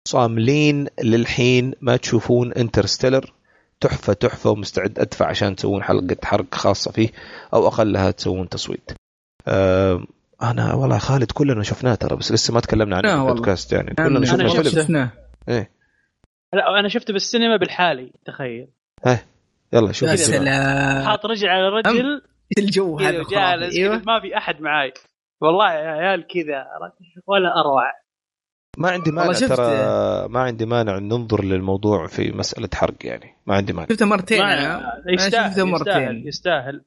صاملين 0.09 0.87
للحين 1.03 1.75
ما 1.81 1.97
تشوفون 1.97 2.53
انترستيلر؟ 2.53 3.34
تحفة 3.81 4.13
تحفة 4.13 4.51
ومستعد 4.51 4.99
أدفع 4.99 5.27
عشان 5.27 5.57
تسوون 5.57 5.83
حلقة 5.83 6.17
حرق 6.25 6.55
خاصة 6.55 6.93
فيه 6.93 7.09
أو 7.55 7.67
أقلها 7.67 8.11
تسوون 8.11 8.49
تصويت. 8.49 8.93
أه 9.49 10.05
أنا 10.43 10.75
والله 10.75 10.99
خالد 10.99 11.33
كلنا 11.33 11.63
شفناه 11.63 11.95
ترى 11.95 12.17
بس 12.17 12.33
لسه 12.33 12.55
ما 12.55 12.61
تكلمنا 12.61 12.97
عنه 12.97 13.25
في 13.25 13.31
البودكاست 13.31 13.73
يعني. 13.73 13.95
كلنا 13.95 14.27
شفنا 14.27 14.43
أنا 14.43 14.63
شفناه 14.63 15.11
إيه. 15.49 15.71
لا 16.55 16.81
أنا 16.81 16.89
شفته 16.89 17.13
بالسينما 17.13 17.57
بالحالي 17.57 18.13
تخيل. 18.27 18.69
إيه. 19.07 19.27
يلا 19.73 19.93
شوف 19.93 20.09
يا 20.09 20.17
سلام. 20.17 21.07
حاط 21.07 21.27
رجل 21.27 21.49
على 21.49 21.69
رجل. 21.69 22.23
الجو 22.59 22.99
هذا 22.99 23.23
جالس 23.31 23.77
أيوه. 23.77 24.03
ما 24.07 24.21
في 24.21 24.37
أحد 24.37 24.61
معاي. 24.61 24.93
والله 25.41 25.73
يا 25.73 25.91
عيال 25.91 26.27
كذا 26.27 26.67
ولا 27.27 27.61
أروع. 27.61 28.04
ما 28.79 28.91
عندي 28.91 29.11
مانع 29.11 29.33
ترى 29.33 30.29
ما 30.29 30.41
عندي 30.41 30.67
مانع 30.67 30.99
ننظر 30.99 31.45
للموضوع 31.45 32.07
في 32.07 32.33
مسألة 32.33 32.69
حرق 32.75 33.07
يعني. 33.07 33.35
ما 33.47 33.55
عندي 33.55 33.73
مانع. 33.73 33.89
شفته 33.89 34.07
مرتين 34.07 34.43
أنا 34.43 35.03
يستاهل 35.09 35.51
شفته 35.51 35.65
مرتين. 35.65 35.93
يستاهل, 35.93 36.29
يستاهل. 36.29 36.85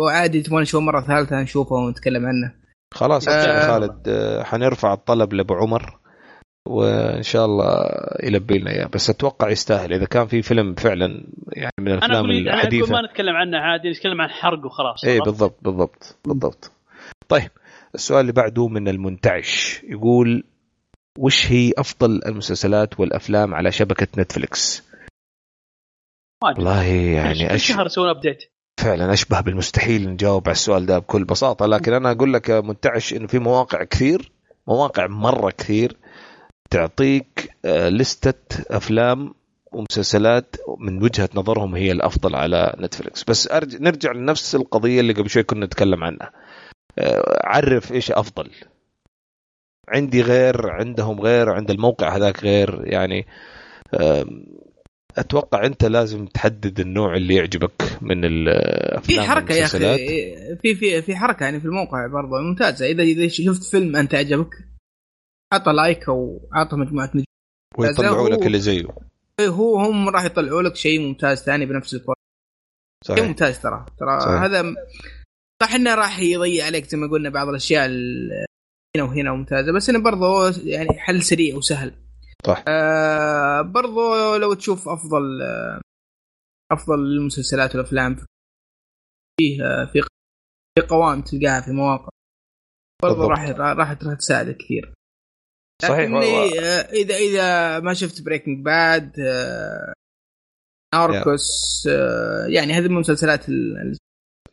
وعادي 0.00 0.42
تبغى 0.42 0.62
نشوفه 0.62 0.84
مرة 0.84 1.00
ثالثة 1.00 1.42
نشوفه 1.42 1.76
ونتكلم 1.76 2.26
عنه. 2.26 2.54
خلاص 2.94 3.28
آه. 3.28 3.66
خالد 3.66 4.08
آه 4.08 4.42
حنرفع 4.42 4.92
الطلب 4.92 5.32
لأبو 5.32 5.54
عمر 5.54 5.98
وإن 6.68 7.22
شاء 7.22 7.44
الله 7.44 7.86
يلبي 8.22 8.58
لنا 8.58 8.70
إياه. 8.70 8.86
بس 8.86 9.10
أتوقع 9.10 9.50
يستاهل. 9.50 9.92
إذا 9.92 10.04
كان 10.04 10.26
في 10.26 10.42
فيلم 10.42 10.74
فعلا 10.74 11.26
يعني 11.52 11.72
من 11.80 11.92
الأفلام 11.92 12.30
الحديثه 12.30 12.86
أنا 12.86 13.02
ما 13.02 13.08
نتكلم 13.08 13.36
عنه 13.36 13.58
عادي 13.58 13.90
نتكلم 13.90 14.20
عن 14.20 14.28
حرق 14.28 14.66
وخلاص 14.66 15.04
اي 15.04 15.20
بالضبط 15.20 15.58
بالضبط 15.62 16.16
بالضبط. 16.26 16.72
طيب. 17.28 17.50
السؤال 17.94 18.20
اللي 18.20 18.32
بعده 18.32 18.68
من 18.68 18.88
المنتعش. 18.88 19.80
يقول 19.84 20.44
وش 21.18 21.52
هي 21.52 21.72
أفضل 21.78 22.20
المسلسلات 22.26 23.00
والأفلام 23.00 23.54
على 23.54 23.72
شبكة 23.72 24.08
نتفلكس؟ 24.18 24.82
والله 26.44 26.82
يعني 26.84 27.54
أش... 27.54 27.66
شهر 27.66 27.86
يسوون 27.86 28.08
أبديت؟ 28.08 28.44
فعلا 28.80 29.12
أشبه 29.12 29.40
بالمستحيل 29.40 30.08
نجاوب 30.08 30.42
على 30.48 30.52
السؤال 30.52 30.86
ده 30.86 30.98
بكل 30.98 31.24
بساطة 31.24 31.66
لكن 31.66 31.92
أنا 31.92 32.10
أقول 32.10 32.32
لك 32.32 32.48
يا 32.48 32.60
منتعش 32.60 33.12
انه 33.14 33.26
في 33.26 33.38
مواقع 33.38 33.84
كثير 33.84 34.32
مواقع 34.66 35.06
مرة 35.06 35.50
كثير 35.50 35.96
تعطيك 36.70 37.50
آه، 37.64 37.88
لستة 37.88 38.64
أفلام 38.70 39.34
ومسلسلات 39.72 40.56
من 40.78 41.02
وجهة 41.02 41.28
نظرهم 41.34 41.74
هي 41.74 41.92
الأفضل 41.92 42.34
على 42.34 42.76
نتفلكس 42.78 43.24
بس 43.24 43.50
أرجع 43.50 43.78
نرجع 43.80 44.12
لنفس 44.12 44.54
القضية 44.54 45.00
اللي 45.00 45.12
قبل 45.12 45.30
شوي 45.30 45.42
كنا 45.42 45.66
نتكلم 45.66 46.04
عنها. 46.04 46.30
عرف 47.44 47.92
إيش 47.92 48.10
أفضل. 48.10 48.50
عندي 49.88 50.22
غير 50.22 50.70
عندهم 50.70 51.20
غير 51.20 51.50
عند 51.50 51.70
الموقع 51.70 52.16
هذاك 52.16 52.44
غير 52.44 52.82
يعني 52.86 53.26
أتوقع 55.18 55.66
أنت 55.66 55.84
لازم 55.84 56.26
تحدد 56.26 56.80
النوع 56.80 57.16
اللي 57.16 57.34
يعجبك 57.34 57.98
من 58.02 58.24
الافلام 58.24 59.00
في 59.00 59.20
حركة 59.20 59.54
يا 59.54 59.64
أخي 59.64 59.78
في 60.56 60.74
في 60.74 61.02
في 61.02 61.16
حركة 61.16 61.44
يعني 61.44 61.60
في 61.60 61.66
الموقع 61.66 62.06
برضه 62.06 62.40
ممتازة. 62.40 62.86
إذا 62.86 63.02
إذا 63.02 63.28
شفت 63.28 63.64
فيلم 63.64 63.96
أنت 63.96 64.14
عجبك 64.14 64.54
عطى 65.52 65.72
like 65.72 66.08
أو 66.08 66.48
عطى 66.52 66.76
مجموعة 66.76 67.10
نجوم 67.10 67.24
ويطلعوا 67.78 68.28
لك 68.28 68.46
اللي 68.46 68.58
زيه. 68.58 68.88
هو 69.40 69.78
هم 69.78 70.08
راح 70.08 70.24
يطلعوا 70.24 70.62
لك 70.62 70.76
شيء 70.76 71.00
ممتاز 71.00 71.42
ثاني 71.42 71.66
بنفس 71.66 71.94
ال 71.94 71.97
quality. 71.97 72.20
صحيح. 73.04 73.18
شيء 73.18 73.28
ممتاز 73.28 73.60
ترى. 73.60 73.86
ترى 73.98 74.20
صحيح. 74.20 74.42
هذا 74.42 74.74
صح 75.62 75.74
انه 75.74 75.94
راح 75.94 76.18
يضيع 76.20 76.66
عليك 76.66 76.84
زي 76.84 76.96
ما 76.96 77.10
قلنا 77.10 77.30
بعض 77.30 77.48
الأشياء 77.48 77.90
هنا 78.96 79.04
وهنا 79.04 79.32
ممتازه 79.32 79.72
بس 79.72 79.88
إنه 79.90 80.02
برضه 80.02 80.50
يعني 80.64 80.98
حل 80.98 81.22
سريع 81.22 81.56
وسهل. 81.56 81.94
صح. 82.46 82.64
آه 82.68 83.62
برضو 83.62 84.36
لو 84.36 84.54
تشوف 84.54 84.88
أفضل 84.88 85.42
آه 85.42 85.80
أفضل 86.72 86.94
المسلسلات 86.94 87.76
والأفلام 87.76 88.16
فيه 89.40 89.62
آه 89.64 89.84
في 89.92 90.02
في 90.78 90.86
قوائم 90.86 91.22
تلقاها 91.22 91.60
في 91.60 91.70
مواقع. 91.70 92.08
برضو 93.02 93.28
راح 93.28 93.48
راح 93.58 93.92
تساعدك 93.92 94.56
كثير. 94.56 94.94
صحيح 95.82 96.10
و... 96.10 96.16
آه 96.16 96.80
اذا 96.92 97.16
إذا 97.16 97.80
ما 97.80 97.94
شفت 97.94 98.22
Breaking 98.22 98.64
Bad 98.64 99.20
آه 99.20 99.92
Narcos 100.94 101.88
آه 101.90 102.46
يعني 102.46 102.72
هذه 102.72 102.86
المسلسلات 102.86 103.44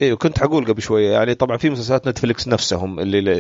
أيوه 0.01 0.17
كنت 0.17 0.39
حقول 0.39 0.65
قبل 0.65 0.81
شوية 0.81 1.11
يعني 1.11 1.35
طبعا 1.35 1.57
في 1.57 1.69
مسلسلات 1.69 2.07
نتفلكس 2.07 2.47
نفسهم 2.47 2.99
اللي 2.99 3.31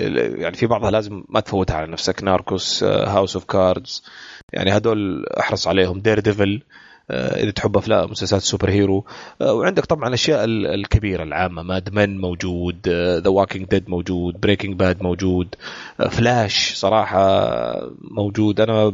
يعني 0.41 0.55
في 0.55 0.65
بعضها 0.67 0.91
لازم 0.91 1.23
ما 1.29 1.39
تفوتها 1.39 1.75
على 1.75 1.91
نفسك 1.91 2.23
Narcos 2.23 2.83
House 2.83 3.35
of 3.35 3.45
Cards 3.45 4.03
يعني 4.53 4.77
هدول 4.77 5.25
أحرص 5.39 5.67
عليهم 5.67 5.99
Daredevil 5.99 6.61
آه، 7.11 7.43
إذا 7.43 7.51
تحب 7.51 7.77
أفلام 7.77 8.11
مسلسلات 8.11 8.41
superhero 8.41 9.05
آه، 9.41 9.53
وعندك 9.53 9.85
طبعا 9.85 10.07
الأشياء 10.07 10.45
الكبيرة 10.45 11.23
العامة 11.23 11.61
Mad 11.63 11.93
Men 11.93 12.21
موجود 12.21 12.87
The 13.23 13.29
Walking 13.29 13.65
Dead 13.65 13.89
موجود 13.89 14.41
Breaking 14.41 14.75
Bad 14.75 15.03
موجود 15.03 15.55
فلاش 16.09 16.71
آه، 16.71 16.75
صراحة 16.75 17.91
موجود 18.01 18.61
أنا 18.61 18.93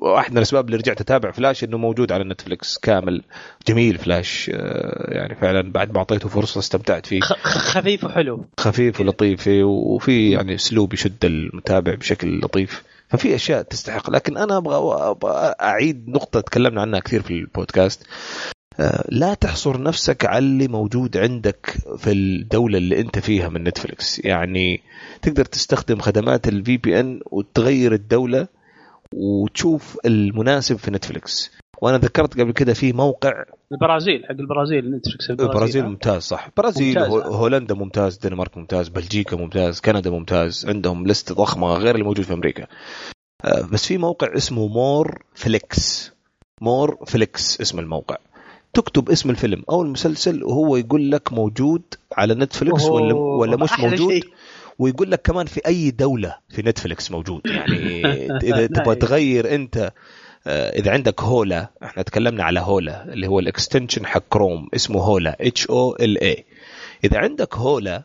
واحد 0.00 0.30
من 0.30 0.38
الأسباب 0.38 0.66
اللي 0.66 0.76
رجعت 0.76 1.00
أتابع 1.00 1.30
فلاش 1.30 1.64
إنه 1.64 1.78
موجود 1.78 2.12
على 2.12 2.24
نتفلكس 2.24 2.78
كامل. 2.78 3.22
جميل 3.68 3.98
فلاش. 3.98 4.48
يعني 5.08 5.34
فعلا 5.34 5.72
بعد 5.72 5.92
ما 5.92 5.98
أعطيته 5.98 6.28
فرصة 6.28 6.58
استمتعت 6.58 7.06
فيه. 7.06 7.20
خفيف 7.20 8.04
وحلو. 8.04 8.44
خفيف 8.60 9.00
ولطيف 9.00 9.48
وفي 9.62 10.30
يعني 10.30 10.54
أسلوب 10.54 10.94
يشد 10.94 11.24
المتابع 11.24 11.94
بشكل 11.94 12.40
لطيف. 12.40 12.82
ففي 13.08 13.34
أشياء 13.34 13.62
تستحق. 13.62 14.10
لكن 14.10 14.36
أنا 14.36 14.56
أبغى 14.56 15.10
أبغى 15.10 15.54
أعيد 15.60 16.08
نقطة 16.08 16.40
تكلمنا 16.40 16.80
عنها 16.80 17.00
كثير 17.00 17.22
في 17.22 17.30
البودكاست. 17.30 18.06
آه، 18.80 19.04
لا 19.08 19.34
تحصر 19.34 19.82
نفسك 19.82 20.24
على 20.24 20.38
اللي 20.38 20.68
موجود 20.68 21.16
عندك 21.16 21.76
في 21.96 22.12
الدولة 22.12 22.78
اللي 22.78 23.00
أنت 23.00 23.18
فيها 23.18 23.48
من 23.48 23.64
نتفلكس 23.64 24.18
يعني 24.24 24.80
تقدر 25.22 25.44
تستخدم 25.44 25.98
خدمات 25.98 26.48
ال 26.48 26.76
VPN 26.76 27.20
وتغير 27.30 27.92
الدولة 27.92 28.48
وتشوف 29.14 29.98
المناسب 30.06 30.76
في 30.76 30.90
نتفلكس 30.90 31.50
وأنا 31.82 31.98
ذكرت 31.98 32.40
قبل 32.40 32.52
كده 32.52 32.74
في 32.74 32.92
موقع 32.92 33.44
البرازيل 33.72 34.24
حق 34.24 34.30
البرازيل 34.30 34.90
نتفلكس 34.90 35.30
البرازيل, 35.30 35.50
البرازيل 35.50 35.84
ممتاز 35.86 36.22
صح. 36.22 36.46
البرازيل 36.46 36.98
ممتاز 36.98 37.32
هولندا 37.32 37.74
ممتاز 37.74 38.14
الدنمارك 38.14 38.58
ممتاز 38.58 38.88
بلجيكا 38.88 39.36
ممتاز 39.36 39.80
كندا 39.80 40.10
ممتاز 40.10 40.66
عندهم 40.68 41.06
list 41.06 41.32
ضخمة 41.32 41.74
غير 41.74 41.94
اللي 41.94 42.04
موجود 42.04 42.24
في 42.24 42.32
أمريكا. 42.32 42.66
آه، 43.44 43.62
بس 43.72 43.86
في 43.86 43.98
موقع 43.98 44.36
اسمه 44.36 44.66
moreflicks. 44.66 46.12
moreflicks 46.60 47.60
اسم 47.60 47.78
الموقع. 47.78 48.16
تكتب 48.72 49.10
اسم 49.10 49.30
الفيلم 49.30 49.62
أو 49.70 49.82
المسلسل 49.82 50.44
وهو 50.44 50.76
يقول 50.76 51.10
لك 51.10 51.32
موجود 51.32 51.82
على 52.12 52.34
نتفلكس 52.34 52.84
ولا 52.84 53.14
ولا 53.14 53.56
مش 53.56 53.80
موجود. 53.80 54.22
ويقول 54.78 55.10
لك 55.10 55.22
كمان 55.22 55.46
في 55.46 55.60
أي 55.66 55.90
دولة 55.90 56.36
في 56.48 56.62
نتفلكس 56.62 57.10
موجود. 57.10 57.40
يعني 57.56 58.06
إذا 58.28 58.66
تبغى 58.76 58.94
تغير 58.94 59.54
أنت 59.54 59.92
آه، 60.46 60.78
إذا 60.78 60.90
عندك 60.90 61.22
Hola 61.22 61.70
إحنا 61.82 62.02
تكلمنا 62.02 62.44
على 62.44 62.60
Hola 62.60 63.12
اللي 63.12 63.26
هو 63.26 63.38
ال 63.38 63.45
extension 63.45 64.06
حق 64.06 64.22
كروم 64.30 64.68
اسمه 64.74 65.00
هولا 65.00 65.36
اتش 65.40 65.66
أو 65.66 65.96
ال 66.00 66.22
اي 66.22 66.44
إذا 67.04 67.18
عندك 67.18 67.54
هولا 67.56 68.02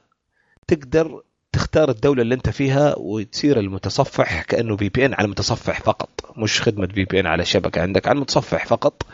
تقدر 0.68 1.22
تختار 1.52 1.90
الدولة 1.90 2.22
اللي 2.22 2.36
أنت 2.36 2.50
فيها 2.50 2.96
وتصير 2.98 3.60
المتصفح 3.60 4.42
كأنه 4.42 4.78
VPN 4.78 5.14
على 5.14 5.26
المتصفح 5.26 5.82
فقط. 5.82 6.10
مش 6.38 6.62
خدمة 6.62 6.88
VPN 6.88 7.28
على 7.28 7.42
الشبكة 7.42 7.82
عندك 7.82 8.08
على 8.08 8.16
المتصفح 8.16 8.66
فقط. 8.66 9.06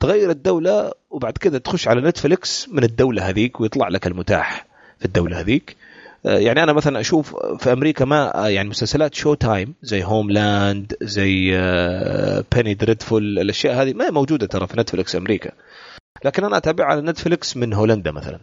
تغير 0.00 0.30
الدولة 0.30 0.92
وبعد 1.10 1.38
كذا 1.38 1.58
تخش 1.58 1.88
على 1.88 2.00
نتفليكس 2.00 2.68
من 2.68 2.84
الدولة 2.84 3.28
هذيك 3.28 3.60
ويطلع 3.60 3.88
لك 3.88 4.06
المتاح 4.06 4.66
في 4.98 5.04
الدولة 5.04 5.40
هذيك. 5.40 5.76
يعني 6.26 6.62
أنا 6.62 6.72
مثلا 6.72 7.00
أشوف 7.00 7.36
في 7.36 7.72
أمريكا 7.72 8.04
ما 8.04 8.44
آه، 8.44 8.48
يعني 8.48 8.68
مسلسلات 8.68 9.14
Showtime 9.14 9.74
زي 9.82 10.04
Homeland 10.04 10.96
زي 11.02 11.50
Penny 12.54 12.74
Dreadful 12.74 13.38
الأشياء 13.38 13.82
هذه 13.82 13.94
ما 13.94 14.06
هي 14.06 14.10
موجودة 14.10 14.46
ترى 14.46 14.66
في 14.66 14.80
نتفلكس 14.80 15.16
أمريكا. 15.16 15.50
لكن 16.24 16.44
أنا 16.44 16.56
أتابع 16.56 16.84
على 16.84 17.00
Netflix 17.00 17.56
من 17.56 17.72
هولندا 17.72 18.10
مثلا 18.10 18.40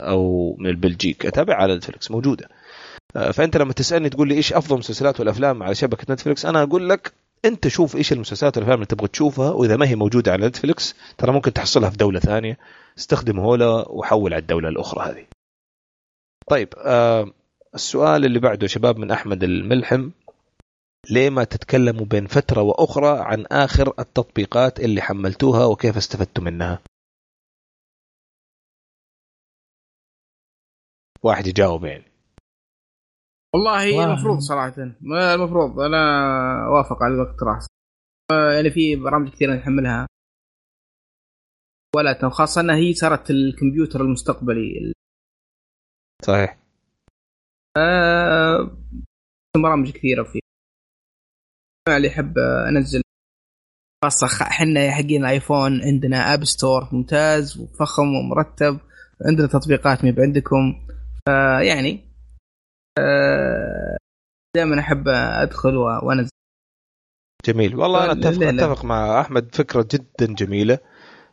أو 0.00 0.56
من 0.58 0.66
البلجيك 0.66 1.26
أتابع 1.26 1.54
على 1.54 1.76
Netflix 1.76 2.10
موجودة. 2.10 2.48
آه، 3.16 3.30
فأنت 3.30 3.56
لما 3.56 3.72
تسألني 3.72 4.08
تقول 4.08 4.28
لي 4.28 4.34
إيش 4.34 4.52
أفضل 4.52 4.74
المسلسلات 4.74 5.20
والأفلام 5.20 5.62
على 5.62 5.74
شبكة 5.74 6.12
Netflix 6.14 6.46
أنا 6.46 6.62
أقول 6.62 6.88
لك 6.88 7.12
أنت 7.44 7.68
شوف 7.68 7.96
إيش 7.96 8.12
المسلسلات 8.12 8.56
والأفلام 8.56 8.76
اللي 8.76 8.86
تبغى 8.86 9.08
تشوفها 9.08 9.50
وإذا 9.50 9.76
ما 9.76 9.88
هي 9.88 9.94
موجودة 9.94 10.32
على 10.32 10.46
Netflix 10.46 10.94
ترى 11.18 11.32
ممكن 11.32 11.52
تحصلها 11.52 11.90
في 11.90 11.96
دولة 11.96 12.20
ثانية. 12.20 12.58
استخدم 12.98 13.40
هولا 13.40 13.88
وحول 13.88 14.34
على 14.34 14.40
الدولة 14.40 14.68
الأخرى 14.68 15.10
هذه. 15.10 15.37
طيب 16.50 16.68
آه 16.78 17.32
السؤال 17.74 18.24
اللي 18.24 18.38
بعده 18.38 18.66
شباب 18.66 18.98
من 18.98 19.10
أحمد 19.10 19.42
الملحم. 19.42 20.10
ليه 21.10 21.30
ما 21.30 21.44
تتكلموا 21.44 22.06
بين 22.06 22.26
فترة 22.26 22.62
وأخرى 22.62 23.18
عن 23.18 23.46
آخر 23.46 23.94
التطبيقات 23.98 24.80
اللي 24.80 25.00
حملتوها 25.02 25.64
وكيف 25.64 25.96
استفدتوا 25.96 26.44
منها؟ 26.44 26.82
واحد 31.22 31.46
يجاوب 31.46 31.84
يعني. 31.84 32.04
والله 33.54 34.04
المفروض 34.04 34.38
صراحة. 34.38 34.74
المفروض 35.34 35.80
أنا 35.80 35.98
وافق 36.68 37.02
على 37.02 37.14
الاقتراح 37.14 37.58
يعني 38.56 38.70
في 38.70 38.96
برامج 38.96 39.28
كثيرة 39.30 39.54
نحملها. 39.54 40.06
ولا 41.96 42.28
خاصة 42.30 42.60
انها 42.60 42.76
هي 42.76 42.94
صارت 42.94 43.30
الكمبيوتر 43.30 44.00
المستقبلي. 44.00 44.92
صحيح. 46.24 46.58
آه 47.76 48.70
برامج 49.56 49.90
كثيرة 49.90 50.22
فيه 50.22 50.40
اللي 51.88 52.08
يحب 52.08 52.38
أنزل 52.68 53.02
خاصة 54.04 54.26
إحنا 54.42 54.90
حقين 54.90 55.24
ال 55.24 55.32
iPhone 55.32 55.82
عندنا 55.82 56.34
App 56.34 56.44
Store 56.44 56.88
ممتاز 56.92 57.58
وفخم 57.60 58.14
ومرتب 58.14 58.80
عندنا 59.26 59.46
تطبيقات 59.46 60.04
ما 60.04 60.14
عندكم. 60.18 60.86
فيعني 61.26 62.04
آه 62.98 63.96
دائما 64.56 64.80
أحب 64.80 65.08
أدخل 65.08 65.76
وأنزل. 65.76 66.30
جميل. 67.46 67.76
والله 67.76 68.04
أنا 68.04 68.12
اتفق 68.12 68.42
أتفق 68.42 68.84
مع 68.84 69.20
أحمد. 69.20 69.54
فكرة 69.54 69.88
جدا 69.92 70.34
جميلة. 70.34 70.78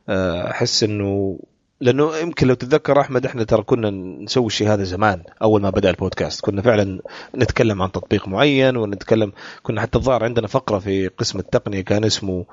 آه، 0.10 0.52
أحس 0.52 0.84
إنه 0.84 1.40
لأنه 1.80 2.18
يمكن 2.18 2.48
لو 2.48 2.54
تتذكر 2.54 3.02
أحمد 3.02 3.26
إحنا 3.26 3.44
ترى 3.44 3.64
كنا 3.64 3.90
نسوي 4.24 4.46
الشيء 4.46 4.68
هذا 4.68 4.84
زمان 4.84 5.24
أول 5.42 5.62
ما 5.62 5.70
بدأ 5.70 5.90
البودكاست. 5.90 6.46
كنا 6.46 6.62
فعلا 6.62 7.02
نتكلم 7.36 7.82
عن 7.82 7.92
تطبيق 7.92 8.28
معين 8.28 8.78
ونتكلم 8.78 9.32
كنا 9.64 9.82
حتى 9.82 9.98
الظاهر 9.98 10.24
عندنا 10.24 10.48
فقرة 10.48 10.80
في 10.80 11.08
قسم 11.08 11.40
التقنية 11.40 11.82
كان 11.82 12.04
اسمه 12.04 12.46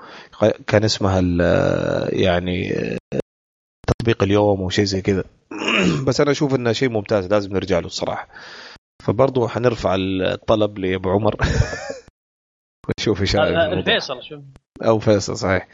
كان 0.67 0.85
اسمها 0.85 1.21
يعني 2.13 2.73
تطبيق 3.87 4.23
اليوم 4.23 4.61
أو 4.61 4.71
شيء 4.71 4.85
زي 4.85 5.03
كذا. 5.03 5.25
بس 6.07 6.21
أنا 6.21 6.31
أشوف 6.31 6.55
إنه 6.55 6.73
شيء 6.73 6.89
ممتاز 6.89 7.27
لازم 7.27 7.53
نرجع 7.53 7.79
له 7.79 7.87
الصراحة. 7.87 8.29
فبرضه 9.03 9.49
حنرفع 9.49 9.97
الطلب 9.99 10.79
لأبو 10.79 11.11
عمر. 11.11 11.37
ونشوف 12.89 13.21
إيش 13.21 13.37
آه،. 13.37 13.83
فيصل 13.83 14.23
شوف. 14.23 14.41
أو 14.83 14.99
فيصل 14.99 15.37
صحيح. 15.37 15.69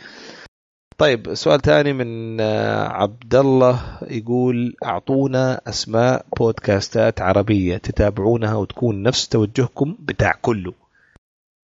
طيب 1.01 1.35
سؤال 1.35 1.61
ثاني 1.61 1.93
من 1.93 2.41
آه، 2.41 2.89
عبد 2.89 3.35
الله 3.35 3.99
يقول 4.11 4.77
أعطونا 4.85 5.61
أسماء 5.69 6.27
بودكاستات 6.39 7.21
عربية 7.21 7.77
تتابعونها 7.77 8.55
وتكون 8.55 9.03
نفس 9.03 9.29
توجهكم 9.29 9.97
بتاع 10.01 10.33
كله. 10.43 10.75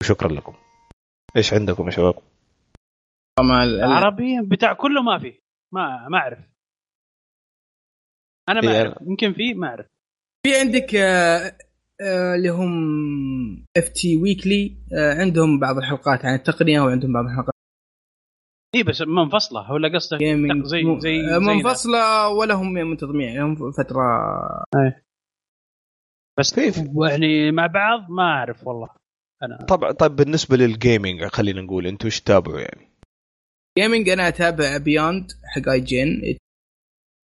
شكرا 0.03 0.27
لكم. 0.27 0.53
إيش 1.37 1.53
عندكم 1.53 1.85
يا 1.85 1.91
شباب؟ 1.91 2.13
عربي 3.83 4.41
بتاع 4.41 4.73
كله 4.73 5.01
ما 5.01 5.19
في. 5.19 5.33
ما 5.73 6.07
ما 6.09 6.17
أعرف. 6.17 6.39
أنا 8.49 8.61
ما 8.61 8.71
إيه، 8.71 8.77
أعرف. 8.81 8.97
يمكن 9.01 9.33
في 9.33 9.53
ما 9.53 9.67
أعرف. 9.67 9.85
في 10.47 10.55
عندك 10.59 10.95
آه، 10.95 11.57
آه، 12.01 12.35
اللي 12.35 12.49
هم 12.49 12.73
اف 13.77 13.89
تي 13.89 14.17
weekly 14.17 14.77
عندهم 14.93 15.59
بعض 15.59 15.77
الحلقات 15.77 16.25
عن 16.25 16.35
التقنية 16.35 16.81
وعندهم 16.81 17.13
بعض 17.13 17.25
الحلقات 17.25 17.50
إي 18.75 18.83
بس 18.83 19.01
منفصلة. 19.01 19.71
ولا 19.71 19.95
قصدك 19.95 20.19
gaming 20.19 20.65
زي 20.65 20.81
زي 20.99 21.19
آه، 21.19 21.39
زينا. 21.39 21.39
منفصلة 21.39 22.29
ولا 22.29 22.53
هم 22.53 22.73
منتظمين 22.73 23.39
هم 23.39 23.71
فتره 23.71 24.01
بس 26.39 26.53
في- 26.59 26.91
يعني 27.09 27.51
مع 27.51 27.67
بعض 27.67 28.09
ما 28.09 28.23
أعرف 28.23 28.67
والله. 28.67 28.89
أنا 29.43 29.57
طبعا 29.65 29.91
طيب 29.91 30.15
بالنسبة 30.15 30.57
لل 30.57 30.74
gaming 30.74 31.25
خلينا 31.25 31.61
نقول 31.61 31.87
أنتم 31.87 32.05
إيش 32.05 32.21
تتابعوا 32.21 32.59
يعني؟ 32.59 32.87
gaming 33.79 34.09
أنا 34.09 34.27
أتابع 34.27 34.77
Beyond 34.77 35.31
حق 35.55 35.69
IGN 35.71 36.07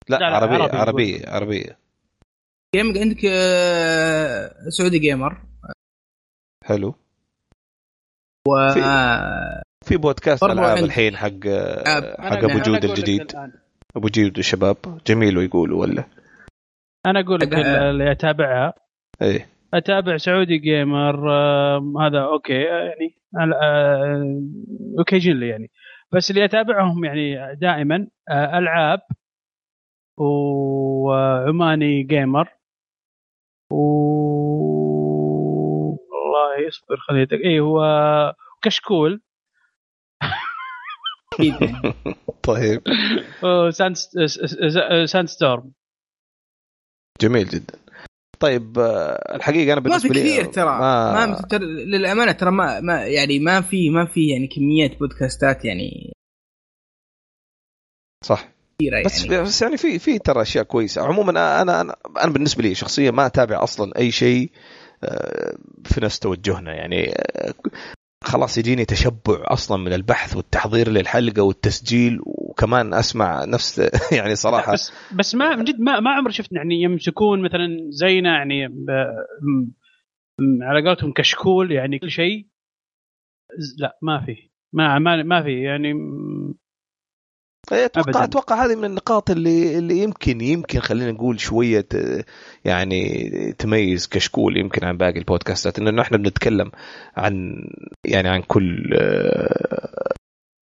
لا, 0.08 0.16
لا، 0.16 0.18
لا، 0.18 0.36
عربية 0.36 0.56
عربي 0.56 0.76
عربية 0.76 1.28
عربية. 1.28 1.78
gaming 2.76 2.98
عندك 2.98 3.24
آه، 3.24 4.68
سعودي 4.68 4.98
Gamer 4.98 5.42
حلو. 6.64 6.94
و 8.48 8.72
في- 8.74 8.80
في 9.86 9.96
بودكاست 9.96 10.44
ألعاب. 10.44 10.84
الحين 10.84 11.16
حق 11.16 11.46
ألعاب. 11.46 12.04
حق 12.18 12.44
أبو 12.44 12.58
جود 12.58 12.84
الجديد. 12.84 13.32
أبو 13.96 14.08
جود 14.08 14.36
والشباب 14.36 14.76
جميل 15.06 15.38
ويقولوا 15.38 15.80
ولا 15.80 16.04
أنا 17.06 17.20
أقول 17.20 17.40
لك 17.40 17.54
اللي 17.54 18.12
أتابعها 18.12 18.74
إيه 19.22 19.46
أتابع 19.74 20.16
سعودي 20.16 20.58
Gamer 20.58 21.32
آم، 21.32 21.98
هذا 21.98 22.20
okay 22.20 22.70
آه، 22.70 22.94
يعني 22.98 23.16
occasionally 24.98 25.48
يعني 25.48 25.70
بس 26.12 26.30
اللي 26.30 26.44
أتابعهم 26.44 27.04
يعني 27.04 27.54
دائما 27.54 28.06
آه، 28.30 28.58
ألعاب 28.58 29.00
وعماني 30.18 32.02
Gamer 32.02 32.48
و 33.72 33.76
والله 36.12 36.68
اصبر 36.68 36.96
خليني 37.08 37.22
أتأكد. 37.24 37.42
اي 37.42 37.60
هو 37.60 37.82
كشكول 38.62 39.22
أكيد. 41.40 41.54
طيب. 42.42 42.82
وساند 43.42 43.96
Sandstorm. 45.06 45.72
جميل 47.20 47.48
جدا. 47.48 47.78
طيب 48.40 48.78
آه، 48.78 49.36
الحقيقة 49.36 49.72
أنا 49.72 49.80
ما 49.80 49.98
في 49.98 50.08
بالنسبة 50.08 50.14
لي 50.14 50.20
كثير 50.20 50.44
ترى. 50.44 50.78
ما, 50.78 51.26
ما 51.26 51.40
ترى 51.50 51.64
للأمانة 51.64 52.32
ترى 52.32 52.50
ما, 52.50 52.80
ما 52.80 53.06
يعني 53.06 53.38
ما 53.38 53.60
في 53.60 53.90
ما 53.90 54.06
في 54.06 54.28
يعني 54.28 54.46
كميات 54.46 54.98
بودكاستات 54.98 55.64
يعني 55.64 56.12
صح. 58.24 58.48
بس 59.04 59.24
يعني. 59.24 59.42
بس 59.42 59.62
يعني 59.62 59.76
في 59.76 59.98
في 59.98 60.18
ترى 60.18 60.42
أشياء 60.42 60.64
كويسة. 60.64 61.02
عموما 61.02 61.30
أنا 61.30 61.62
أنا 61.62 61.96
أنا 62.20 62.32
بالنسبة 62.32 62.62
لي 62.62 62.74
شخصيا 62.74 63.10
ما 63.10 63.26
أتابع 63.26 63.62
أصلا 63.62 63.98
أي 63.98 64.10
شيء 64.10 64.50
آه، 65.04 65.56
في 65.84 66.00
نفس 66.00 66.18
توجهنا 66.18 66.74
يعني. 66.74 67.12
آه، 67.12 67.54
خلاص 68.24 68.58
يجيني 68.58 68.84
تشبع 68.84 69.44
أصلا 69.44 69.78
من 69.78 69.92
البحث 69.92 70.36
والتحضير 70.36 70.88
للحلقة 70.88 71.42
والتسجيل 71.42 72.18
وكمان 72.26 72.94
أسمع 72.94 73.44
نفس 73.44 73.78
يعني 74.18 74.34
صراحة. 74.34 74.72
بس 74.72 74.92
بس 75.14 75.34
ما 75.34 75.56
من 75.56 75.64
جد 75.64 75.80
ما 75.80 76.00
ما 76.00 76.10
عمري 76.10 76.32
شفت 76.32 76.52
يعني 76.52 76.82
يمسكون 76.82 77.42
مثلا 77.42 77.68
زينا 77.90 78.36
يعني 78.36 78.64
على 80.62 80.88
قولتهم 80.88 81.12
كشكول 81.12 81.72
يعني 81.72 81.98
كل 81.98 82.10
شيء. 82.10 82.46
لا 83.78 83.98
ما 84.02 84.24
في. 84.26 84.50
ما 84.72 84.98
ما, 84.98 85.42
في 85.42 85.62
يعني 85.62 85.94
أتوقع 87.72 88.08
أبداً. 88.10 88.24
أتوقع 88.24 88.64
هذه 88.66 88.74
من 88.74 88.84
النقاط 88.84 89.30
اللي 89.30 89.78
اللي 89.78 89.98
يمكن 89.98 90.40
يمكن 90.40 90.80
خلينا 90.80 91.10
نقول 91.12 91.40
شوية 91.40 91.86
آه، 91.94 92.24
يعني 92.64 93.28
تميز 93.58 94.06
كشكول 94.08 94.56
يمكن 94.56 94.84
عن 94.86 94.96
باقي 94.96 95.18
البودكاستات 95.18 95.78
إنه 95.78 96.02
إحنا 96.02 96.16
بنتكلم 96.18 96.70
عن 97.16 97.64
يعني 98.04 98.28
عن 98.28 98.42
كل 98.42 98.90
آه، 99.00 100.12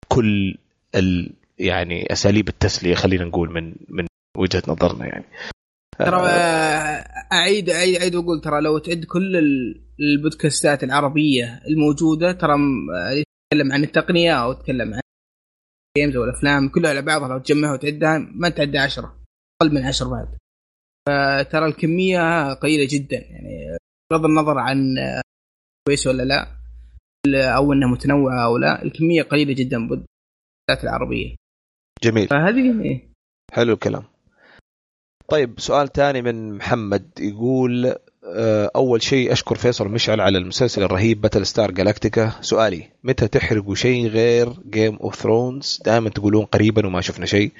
كل 0.08 0.56
ال 0.96 1.34
يعني 1.60 2.12
أساليب 2.14 2.48
التسلية 2.48 2.96
خلينا 2.96 3.24
نقول 3.26 3.50
من 3.52 3.74
من 3.90 4.06
وجهة 4.38 4.64
نظرنا 4.68 5.06
يعني 5.06 5.26
ترى 6.00 6.22
آه، 6.28 7.04
اعيد 7.34 7.70
اعيد 7.70 7.96
أعيد 7.96 8.16
وأقول 8.16 8.42
ترى 8.42 8.62
لو 8.62 8.78
تعد 8.78 9.06
كل 9.06 9.36
ال- 9.38 9.82
البودكاستات 10.00 10.84
العربية 10.84 11.60
الموجودة 11.68 12.32
ترى 12.32 12.58
م- 12.58 12.92
يتكلم 13.12 13.72
عن 13.72 13.84
التقنية 13.84 14.32
أو 14.34 14.52
يتكلم 14.52 14.94
عن 14.94 15.00
جيمز 15.98 16.16
أو 16.16 16.24
الافلام 16.24 16.70
كلها 16.70 16.90
على 16.90 17.02
بعضها 17.02 17.28
لو 17.28 17.38
تجمعها 17.38 17.74
وتعدها 17.74 18.18
ما 18.18 18.50
تعدي 18.50 18.78
عشرة 18.78 19.16
أقل 19.62 19.74
من 19.74 19.86
عشر 19.86 20.08
بعد. 20.08 20.38
فترى 21.10 21.66
الكمية 21.66 22.54
قليلة 22.54 22.88
جدا 22.90 23.18
يعني 23.18 23.78
بغض 24.12 24.26
النظر 24.26 24.58
عن 24.58 24.96
كويس 25.88 26.08
ولا 26.08 26.24
لا 26.24 26.48
أو 27.56 27.74
إنها 27.74 27.88
متنوعة 27.92 28.46
أو 28.46 28.58
لا 28.58 28.84
الكمية 28.84 29.22
قليلة 29.22 29.54
جدا 29.54 29.78
بالبودكاستات 29.78 30.84
العربية. 30.84 31.36
جميل. 32.04 32.28
فهذه 32.28 32.84
إيه. 32.84 33.10
حلو 33.52 33.74
الكلام. 33.74 34.04
طيب 35.28 35.60
سؤال 35.60 35.92
ثاني 35.92 36.22
من 36.22 36.58
محمد 36.58 37.20
يقول 37.20 37.96
أول 38.76 39.02
شيء 39.02 39.32
أشكر 39.32 39.56
فيصل 39.56 39.88
مشعل 39.88 40.22
على 40.22 40.38
المسلسل 40.38 40.84
الرهيب 40.84 41.22
Battlestar 41.22 41.72
Galactica 41.72 42.32
سؤالي 42.42 42.90
متى 43.04 43.28
تحرقوا 43.28 43.76
شيء 43.76 44.08
غير 44.08 44.54
Game 44.70 44.96
of 44.96 45.16
Thrones 45.16 45.82
دائما 45.86 46.10
تقولون 46.10 46.46
قريبا 46.46 46.88
وما 46.88 47.02
شفنا 47.02 47.26
شيء. 47.26 47.52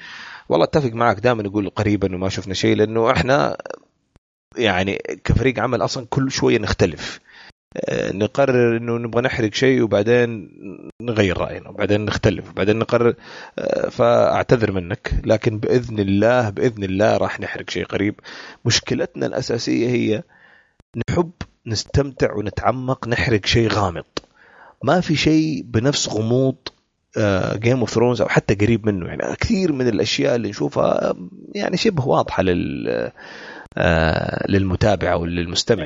والله 0.48 0.64
أتفق 0.64 0.92
معك 0.92 1.20
دائما 1.20 1.42
نقول 1.42 1.70
قريبا 1.70 2.14
وما 2.14 2.28
شفنا 2.28 2.54
شيء 2.54 2.76
لأنه 2.76 3.10
إحنا 3.10 3.56
يعني 4.56 5.02
كفريق 5.24 5.58
عمل 5.58 5.82
أصلا 5.84 6.06
كل 6.10 6.30
شوية 6.30 6.58
نختلف. 6.58 7.20
آه، 7.76 8.12
نقرر 8.12 8.76
إنه 8.76 8.98
نبغى 8.98 9.22
نحرق 9.22 9.54
شيء 9.54 9.82
وبعدين 9.82 10.50
نغير 11.02 11.38
رأينا 11.38 11.68
وبعدين 11.68 12.04
نختلف 12.04 12.50
وبعدين 12.50 12.78
نقرر 12.78 13.14
آه، 13.58 13.88
فأعتذر 13.88 14.72
منك. 14.72 15.12
لكن 15.24 15.58
بإذن 15.58 15.98
الله 15.98 16.50
بإذن 16.50 16.84
الله 16.84 17.16
راح 17.16 17.40
نحرق 17.40 17.70
شيء 17.70 17.84
قريب. 17.84 18.14
مشكلتنا 18.64 19.26
الأساسية 19.26 19.88
هي 19.88 20.22
نحب 20.96 21.30
نستمتع 21.66 22.34
ونتعمق 22.34 23.08
نحرق 23.08 23.46
شيء 23.46 23.68
غامض. 23.68 24.04
ما 24.84 25.00
في 25.00 25.16
شيء 25.16 25.62
بنفس 25.66 26.08
غموض 26.08 26.56
Game 27.54 27.78
of 27.80 27.90
Thrones 27.90 28.20
أو 28.20 28.28
حتى 28.28 28.54
قريب 28.54 28.86
منه. 28.86 29.06
يعني 29.06 29.36
كثير 29.36 29.72
من 29.72 29.88
الأشياء 29.88 30.36
اللي 30.36 30.48
نشوفها 30.48 31.14
يعني 31.54 31.76
شبه 31.76 32.08
واضحة 32.08 32.42
لل 32.42 32.88
آه، 32.88 33.12
للمتابع 34.48 35.12
أو 35.12 35.24
للمستمع. 35.24 35.84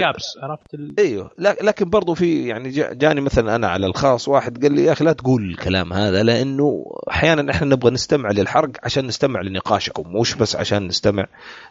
جابس 0.00 0.24
عرفت 0.42 0.74
ال... 0.74 0.94
إيوه. 0.98 1.30
لك- 1.38 1.64
لكن 1.64 1.90
برضو 1.90 2.14
في 2.14 2.46
يعني 2.48 2.70
جا- 2.70 2.92
جاني 2.92 3.20
مثلا 3.20 3.56
أنا 3.56 3.68
على 3.68 3.86
الخاص 3.86 4.28
واحد 4.28 4.62
قال 4.62 4.72
لي 4.72 4.84
يا 4.84 4.92
أخي 4.92 5.04
لا 5.04 5.12
تقول 5.12 5.42
الكلام 5.50 5.92
هذا 5.92 6.22
لأنه 6.22 6.84
أحيانا 7.10 7.52
إحنا 7.52 7.66
نبغى 7.66 7.90
نستمع 7.90 8.30
للحرق 8.30 8.70
عشان 8.82 9.06
نستمع 9.06 9.40
لنقاشكم 9.40 10.16
مش 10.16 10.34
بس 10.34 10.56
عشان 10.56 10.86
نستمع 10.86 11.26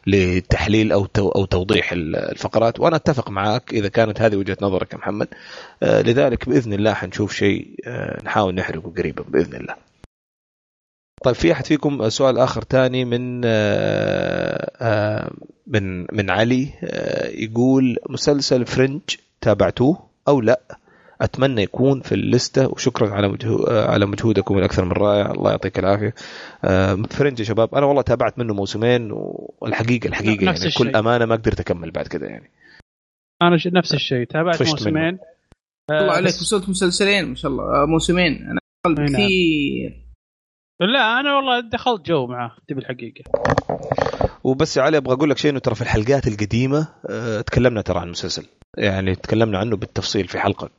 لتحليل 0.07 0.91
أو 0.91 1.07
أو 1.17 1.45
توضيح 1.45 1.91
ال- 1.91 2.15
الفقرات. 2.15 2.79
وأنا 2.79 2.95
أتفق 2.95 3.29
معك 3.29 3.73
إذا 3.73 3.87
كانت 3.87 4.21
هذه 4.21 4.35
وجهة 4.35 4.57
نظرك 4.61 4.93
يا 4.93 4.97
محمد. 4.97 5.27
آه 5.83 6.01
لذلك 6.01 6.49
بإذن 6.49 6.73
الله 6.73 6.93
حنشوف 6.93 7.33
شيء 7.33 7.67
آه 7.87 8.21
نحاول 8.23 8.55
نحرقه 8.55 8.93
قريبا 8.97 9.23
بإذن 9.23 9.55
الله. 9.55 9.75
طيب 11.23 11.35
في 11.35 11.51
أحد 11.51 11.65
فيكم 11.65 12.09
سؤال 12.09 12.37
آخر 12.37 12.63
ثاني 12.63 13.05
من 13.05 13.41
آه 13.45 13.49
آه 13.51 14.76
من 15.67 16.01
من 16.13 16.29
علي 16.29 16.69
آه 16.83 17.27
يقول 17.27 17.97
مسلسل 18.09 18.65
فرنج 18.65 19.01
تابعتوه 19.41 20.09
أو 20.27 20.41
لا؟ 20.41 20.61
أتمنى 21.21 21.61
يكون 21.63 22.01
في 22.01 22.11
الليسته 22.11 22.67
وشكرا 22.67 23.09
على 23.09 23.27
مجهو... 23.27 23.63
آه، 23.63 23.91
على 23.91 24.05
مجهودكم 24.05 24.57
الأكثر 24.57 24.85
من 24.85 24.91
رائع. 24.91 25.31
الله 25.31 25.51
يعطيك 25.51 25.79
العافية. 25.79 26.13
آه، 26.63 26.95
فرنج 26.95 27.39
يا 27.39 27.45
شباب 27.45 27.75
أنا 27.75 27.85
والله 27.85 28.01
تابعت 28.01 28.39
منه 28.39 28.53
موسمين 28.53 29.11
والحقيقة 29.61 30.07
الحقيقة 30.07 30.45
نفس 30.45 30.57
يعني 30.59 30.67
الشيء. 30.67 30.87
بكل 30.87 30.95
أمانة 30.95 31.25
ما 31.25 31.35
قدرت 31.35 31.59
أكمل 31.59 31.91
بعد 31.91 32.07
كده 32.07 32.27
يعني. 32.27 32.49
أنا 33.41 33.57
ش- 33.57 33.67
نفس 33.67 33.93
الشيء. 33.93 34.23
تابعت 34.27 34.61
موسمين. 34.63 35.19
الله 35.91 36.11
عليك 36.13 36.27
وصلت 36.27 36.69
مسلسلين 36.69 37.25
ما 37.25 37.35
شاء 37.35 37.51
الله. 37.51 37.85
موسمين. 37.85 38.33
أنا 38.33 38.59
أقل 38.85 38.99
أي 38.99 39.05
نعم. 39.05 39.13
كثير. 39.15 40.03
لا 40.79 41.19
أنا 41.19 41.35
والله 41.35 41.59
دخلت 41.59 42.05
جو 42.05 42.27
معاه 42.27 42.51
تبي 42.67 42.79
الحقيقة. 42.81 43.23
وبس 44.47 44.77
يا 44.77 44.81
علي 44.81 44.97
أبغى 44.97 45.13
أقول 45.13 45.29
لك 45.29 45.37
شيء 45.37 45.51
إنه 45.51 45.59
ترى 45.59 45.75
في 45.75 45.81
الحلقات 45.81 46.27
القديمة 46.27 46.87
آه، 47.09 47.41
تكلمنا 47.41 47.81
ترى 47.81 47.99
عن 47.99 48.05
المسلسل 48.05 48.45
يعني 48.77 49.15
تكلمنا 49.15 49.57
عنه 49.57 49.77
بالتفصيل 49.77 50.27
في 50.27 50.39
حلقة 50.39 50.69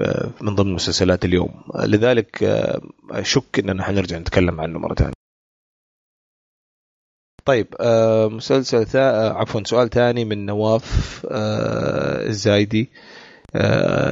آه، 0.00 0.30
من 0.40 0.54
ضمن 0.54 0.72
مسلسلات 0.72 1.24
اليوم. 1.24 1.54
لذلك 1.84 2.42
آه، 2.42 2.80
أشك 3.10 3.58
إننا 3.58 3.82
حنرجع 3.84 4.18
نتكلم 4.18 4.60
عنه 4.60 4.78
مرة 4.78 4.94
ثانية. 4.94 5.12
طيب 7.44 7.66
مسلسل 8.32 8.86
ثا... 8.86 9.28
عفوا 9.28 9.60
سؤال 9.64 9.90
ثاني 9.90 10.24
من 10.24 10.46
نواف 10.46 11.20
الزايدي 12.26 12.90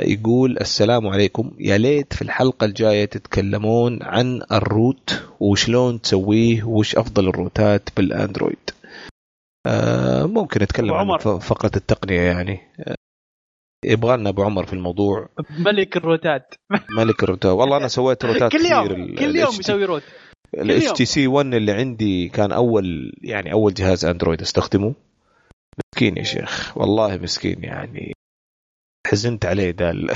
يقول 0.03 0.59
السلام 0.61 1.09
عليكم. 1.09 1.51
يا 1.59 1.79
ليت 1.79 2.13
في 2.13 2.23
الحلقة 2.23 2.65
الجاية 2.65 3.05
تتكلمون 3.05 4.03
عن 4.03 4.43
ال 4.53 4.67
root 4.67 5.23
وشلون 5.41 6.01
تسويه 6.01 6.65
وش 6.65 6.97
أفضل 6.97 7.29
الروتات 7.29 7.89
بال 7.97 8.12
Android؟ 8.12 8.71
ممكن 10.27 10.63
نتكلم 10.63 10.93
عن 10.95 11.01
عمر. 11.01 11.19
ف- 11.19 11.29
فقرة 11.29 11.71
التقنية 11.77 12.21
يعني. 12.21 12.59
آه، 12.81 12.95
يبغى 13.85 14.17
لنا 14.17 14.29
أبو 14.31 14.43
عمر 14.43 14.67
في 14.67 14.73
الموضوع. 14.73 15.29
ملك 15.59 15.97
الروتات. 15.97 16.55
ملك 16.99 17.23
الروتات. 17.23 17.53
والله 17.53 17.77
أنا 17.77 17.89
سويت 17.89 18.25
روتات 18.25 18.53
كل 18.53 18.59
كثير 18.59 18.71
يوم 18.99 19.15
كل 19.15 19.37
يوم 19.37 19.49
يسوي 19.61 19.85
root. 19.85 20.03
الاتش. 20.55 20.93
تي 20.93 21.05
سي 21.05 21.27
1 21.27 21.55
اللي 21.55 21.73
عندي 21.73 22.29
كان 22.29 22.53
أول 22.53 23.13
يعني 23.23 23.53
أول 23.53 23.75
جهاز 23.75 24.05
Android 24.05 24.41
أستخدمه. 24.41 24.95
مسكين 25.95 26.17
يا 26.17 26.23
شيخ. 26.23 26.79
والله 26.79 27.17
مسكين 27.17 27.65
يعني. 27.65 28.13
حزنت 29.15 29.47
عليه 29.47 29.71
ده 29.71 29.91
ال- 29.91 30.11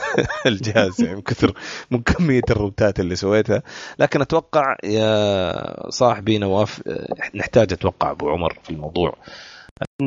الجهاز 0.46 1.02
يعني 1.02 1.16
من 1.16 1.22
كثر 1.22 1.54
من 1.90 2.02
كمية 2.02 2.42
الروتات 2.50 3.00
اللي 3.00 3.16
سويتها 3.16 3.62
لكن 3.98 4.20
أتوقع 4.20 4.76
يا 4.84 5.90
صاحبي 5.90 6.38
نواف 6.38 6.88
آه، 6.88 7.06
نحتاج 7.34 7.72
أتوقع 7.72 8.10
أبو 8.10 8.30
عمر 8.30 8.58
في 8.62 8.70
الموضوع 8.70 9.16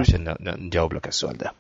عشان 0.02 0.36
نجاوب 0.42 0.94
لك 0.94 1.08
السؤال 1.08 1.38
ده 1.38 1.54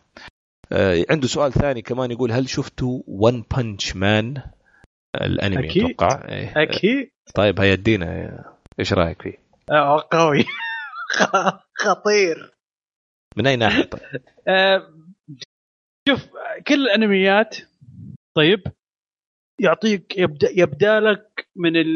آه، 0.71 1.05
عنده 1.09 1.27
سؤال 1.27 1.51
ثاني 1.53 1.81
كمان 1.81 2.11
يقول 2.11 2.31
هل 2.31 2.49
شفتوا 2.49 3.01
One 3.07 3.43
Punch 3.55 3.95
Man 3.95 4.41
الأنمي 5.15 5.69
أكيد. 5.69 5.83
أتوقع. 5.83 6.21
أكيد 6.55 7.09
طيب 7.35 7.59
هيا 7.61 7.73
ادينا 7.73 8.39
إيش 8.79 8.93
رأيك 8.93 9.21
فيه؟ 9.21 9.37
آه، 9.71 10.07
قوي 10.11 10.45
خطير 11.83 12.53
من 13.37 13.47
أي 13.47 13.55
ناحية 13.55 13.83
طيب؟ 13.83 14.01
شوف 16.09 16.29
كل 16.67 16.73
الأنميات 16.73 17.57
طيب 18.35 18.63
يعطيك 19.59 20.17
يبدأ 20.17 20.49
يبدأ 20.51 20.99
لك 20.99 21.47
من 21.55 21.75
ال... 21.75 21.87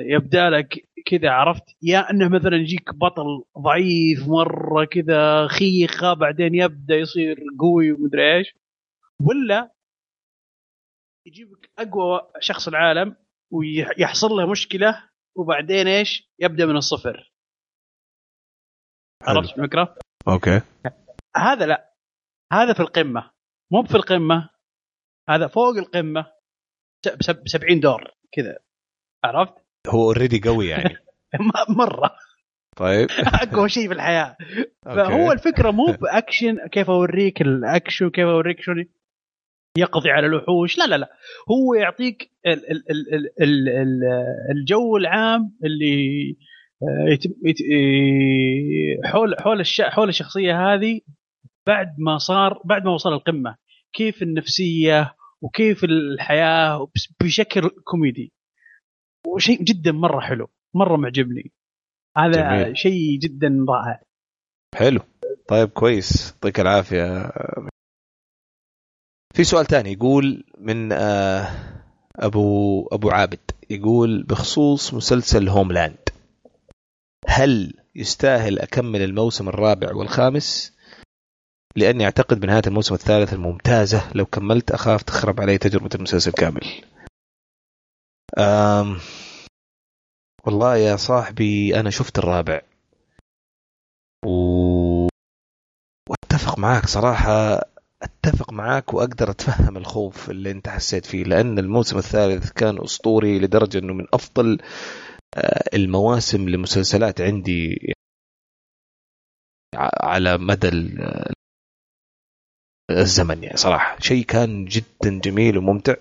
يبدأ 0.00 0.50
لك 0.50 0.88
كذا 1.06 1.30
عرفت؟ 1.30 1.76
يا 1.82 2.10
إنه 2.10 2.28
مثلا 2.28 2.56
يجيك 2.56 2.94
بطل 2.94 3.44
ضعيف 3.58 4.28
مرة 4.28 4.84
كذا 4.84 5.46
خيخة 5.46 6.14
بعدين 6.14 6.54
يبدأ 6.54 6.94
يصير 6.94 7.44
قوي 7.60 7.92
ومدري 7.92 8.36
إيش. 8.36 8.54
ولا 9.20 9.72
يجيبك 11.26 11.70
أقوى 11.78 12.20
شخص 12.40 12.68
العالم 12.68 13.16
ويحصل 13.52 14.28
له 14.28 14.50
مشكلة 14.50 15.08
وبعدين 15.36 15.86
إيش؟ 15.86 16.30
يبدأ 16.38 16.66
من 16.66 16.76
الصفر. 16.76 17.32
عرفت 19.22 19.58
الفكرة؟ 19.58 19.96
Okay. 20.28 20.60
هذا 21.36 21.66
لا. 21.66 21.92
هذا 22.52 22.72
في 22.72 22.80
القمة. 22.80 23.30
مو 23.72 23.82
في 23.82 23.94
القمة. 23.94 24.48
هذا 25.28 25.46
فوق 25.46 25.76
القمة. 25.76 26.26
ب 27.06 27.48
70 27.48 27.80
دور. 27.80 28.10
كذا. 28.32 28.58
عرفت؟ 29.24 29.54
هو 29.88 30.02
already 30.02 30.40
قوي 30.48 30.68
يعني. 30.68 30.96
مرة. 31.78 32.10
طيب. 32.76 33.08
أقوى 33.42 33.68
شيء 33.68 33.88
في 33.88 33.94
الحياة. 33.94 34.36
فهو 34.84 35.32
الفكرة 35.32 35.70
مو 35.70 35.86
بأكشن 35.86 36.68
كيف 36.68 36.90
أوريك 36.90 37.42
الأكشن 37.42 38.10
كيف 38.10 38.24
أوريك 38.24 38.60
شلون 38.60 38.84
يقضي 39.78 40.10
على 40.10 40.26
الوحوش. 40.26 40.78
لا 40.78 40.86
لا 40.86 40.98
لا. 40.98 41.12
هو 41.50 41.74
يعطيك 41.74 42.30
ال 42.46 42.70
ال 42.70 42.90
ال 42.90 43.14
ال 43.14 43.28
ال 43.42 43.68
ال 43.68 44.02
الجو 44.50 44.96
العام 44.96 45.56
اللي 45.64 46.36
آه، 46.82 47.18
حول 49.04 49.36
حول 49.40 49.60
الش 49.60 49.80
حول 49.80 50.08
الشخصية 50.08 50.74
هذه 50.74 51.00
بعد 51.66 51.94
ما 51.98 52.18
صار 52.18 52.62
بعد 52.64 52.84
ما 52.84 52.90
وصل 52.90 53.12
القمة 53.12 53.56
كيف 53.92 54.22
النفسية 54.22 55.14
وكيف 55.42 55.84
الحياة 55.84 56.88
بشكل 57.20 57.68
كوميدي. 57.84 58.32
وشيء 59.26 59.62
جدا 59.62 59.92
مرة 59.92 60.20
حلو 60.20 60.48
مرة 60.74 60.96
معجبني. 60.96 61.52
هذا. 62.16 62.74
شيء 62.74 63.18
جدا 63.18 63.66
رائع. 63.68 64.00
حلو. 64.74 65.00
طيب 65.48 65.68
كويس. 65.68 66.32
يعطيك 66.32 66.60
العافية. 66.60 67.32
في 69.34 69.44
سؤال 69.44 69.66
ثاني 69.66 69.92
يقول 69.92 70.44
من 70.58 70.92
آه، 70.92 71.48
ابو 72.16 72.86
أبو 72.86 73.10
عابد. 73.10 73.50
يقول 73.70 74.22
بخصوص 74.22 74.94
مسلسل 74.94 75.48
هوملاند 75.48 76.08
هل 77.26 77.74
يستاهل 77.94 78.58
أكمل 78.58 79.02
الموسم 79.02 79.48
الرابع 79.48 79.94
والخامس؟ 79.94 80.76
لأني 81.76 82.04
أعتقد 82.04 82.40
بنهايه 82.40 82.62
الموسم 82.66 82.94
الثالث 82.94 83.32
الممتازة 83.32 84.12
لو 84.14 84.26
كملت 84.26 84.70
أخاف 84.70 85.02
تخرب 85.02 85.40
علي 85.40 85.58
تجربة 85.58 85.90
المسلسل 85.94 86.32
كامل. 86.32 86.82
أم 88.38 88.98
والله 90.46 90.76
يا 90.76 90.96
صاحبي 90.96 91.80
أنا 91.80 91.90
شفت 91.90 92.18
الرابع. 92.18 92.60
و... 94.24 95.08
واتفق 96.08 96.58
معاك 96.58 96.86
صراحة 96.86 97.60
أتفق 98.02 98.52
معاك 98.52 98.94
وأقدر 98.94 99.30
أتفهم 99.30 99.76
الخوف 99.76 100.30
اللي 100.30 100.50
أنت 100.50 100.68
حسيت 100.68 101.06
فيه 101.06 101.24
لأن 101.24 101.58
الموسم 101.58 101.98
الثالث 101.98 102.52
كان 102.52 102.82
أسطوري 102.82 103.38
لدرجة 103.38 103.78
إنه 103.78 103.92
من 103.92 104.06
أفضل 104.14 104.58
آه، 105.36 105.76
المواسم 105.76 106.48
لمسلسلات 106.48 107.20
عندي 107.20 107.92
على 110.02 110.38
مدى 110.38 110.68
الزمن 113.00 113.42
يعني 113.42 113.56
صراحة. 113.56 113.96
شيء 114.00 114.24
كان 114.24 114.64
جدا 114.64 115.20
جميل 115.24 115.58
وممتع. 115.58 115.94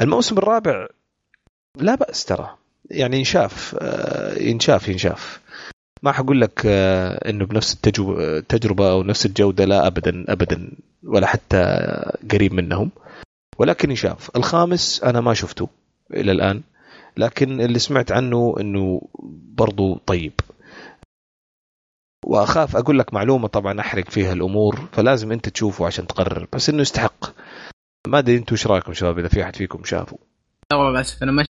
الموسم 0.00 0.38
الرابع 0.38 0.86
لا 1.76 1.94
بأس 1.94 2.24
ترى. 2.24 2.56
يعني 2.90 3.18
ينشاف 3.18 3.76
آه، 3.80 4.38
ينشاف 4.38 4.88
ينشاف. 4.88 5.40
ما 6.02 6.12
حقول 6.12 6.40
لك 6.40 6.62
آه، 6.66 7.30
إنه 7.30 7.46
بنفس 7.46 7.76
التجربه 7.86 8.90
أو 8.90 9.02
نفس 9.02 9.26
الجودة 9.26 9.64
لا 9.64 9.86
ابدا 9.86 10.24
ابدا 10.28 10.70
ولا 11.04 11.26
حتى 11.26 11.62
قريب 12.32 12.52
منهم. 12.52 12.90
ولكن 13.58 13.90
ينشاف. 13.90 14.30
الخامس 14.36 15.02
أنا 15.04 15.20
ما 15.20 15.34
شفته 15.34 15.68
إلى 16.14 16.32
الآن. 16.32 16.62
لكن 17.16 17.60
اللي 17.60 17.78
سمعت 17.78 18.12
عنه 18.12 18.54
إنه 18.60 19.02
برضو 19.54 20.00
طيب. 20.06 20.32
وأخاف 22.28 22.76
أقول 22.76 22.98
لك 22.98 23.14
معلومة 23.14 23.48
طبعا 23.48 23.80
أحرق 23.80 24.10
فيها 24.10 24.32
الأمور 24.32 24.76
فلازم 24.92 25.32
أنت 25.32 25.48
تشوفه 25.48 25.86
عشان 25.86 26.06
تقرر 26.06 26.48
بس 26.52 26.68
إنه 26.68 26.80
يستحق. 26.82 27.24
ما 28.06 28.18
أدري 28.18 28.36
أنتم 28.36 28.54
إيش 28.54 28.66
رأيكم 28.66 28.92
شباب 28.92 29.18
إذا 29.18 29.28
في 29.28 29.42
أحد 29.42 29.56
فيكم 29.56 29.84
شافه. 29.84 30.18
لا 30.72 30.76
والله 30.76 30.90
للاسف 30.92 31.22
أنا 31.22 31.32
ما 31.32 31.44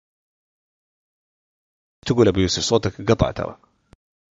تقول 2.07 2.29
أبو 2.29 2.41
يوسف 2.41 2.63
صوتك 2.63 3.11
قطع 3.11 3.31
ترى. 3.31 3.59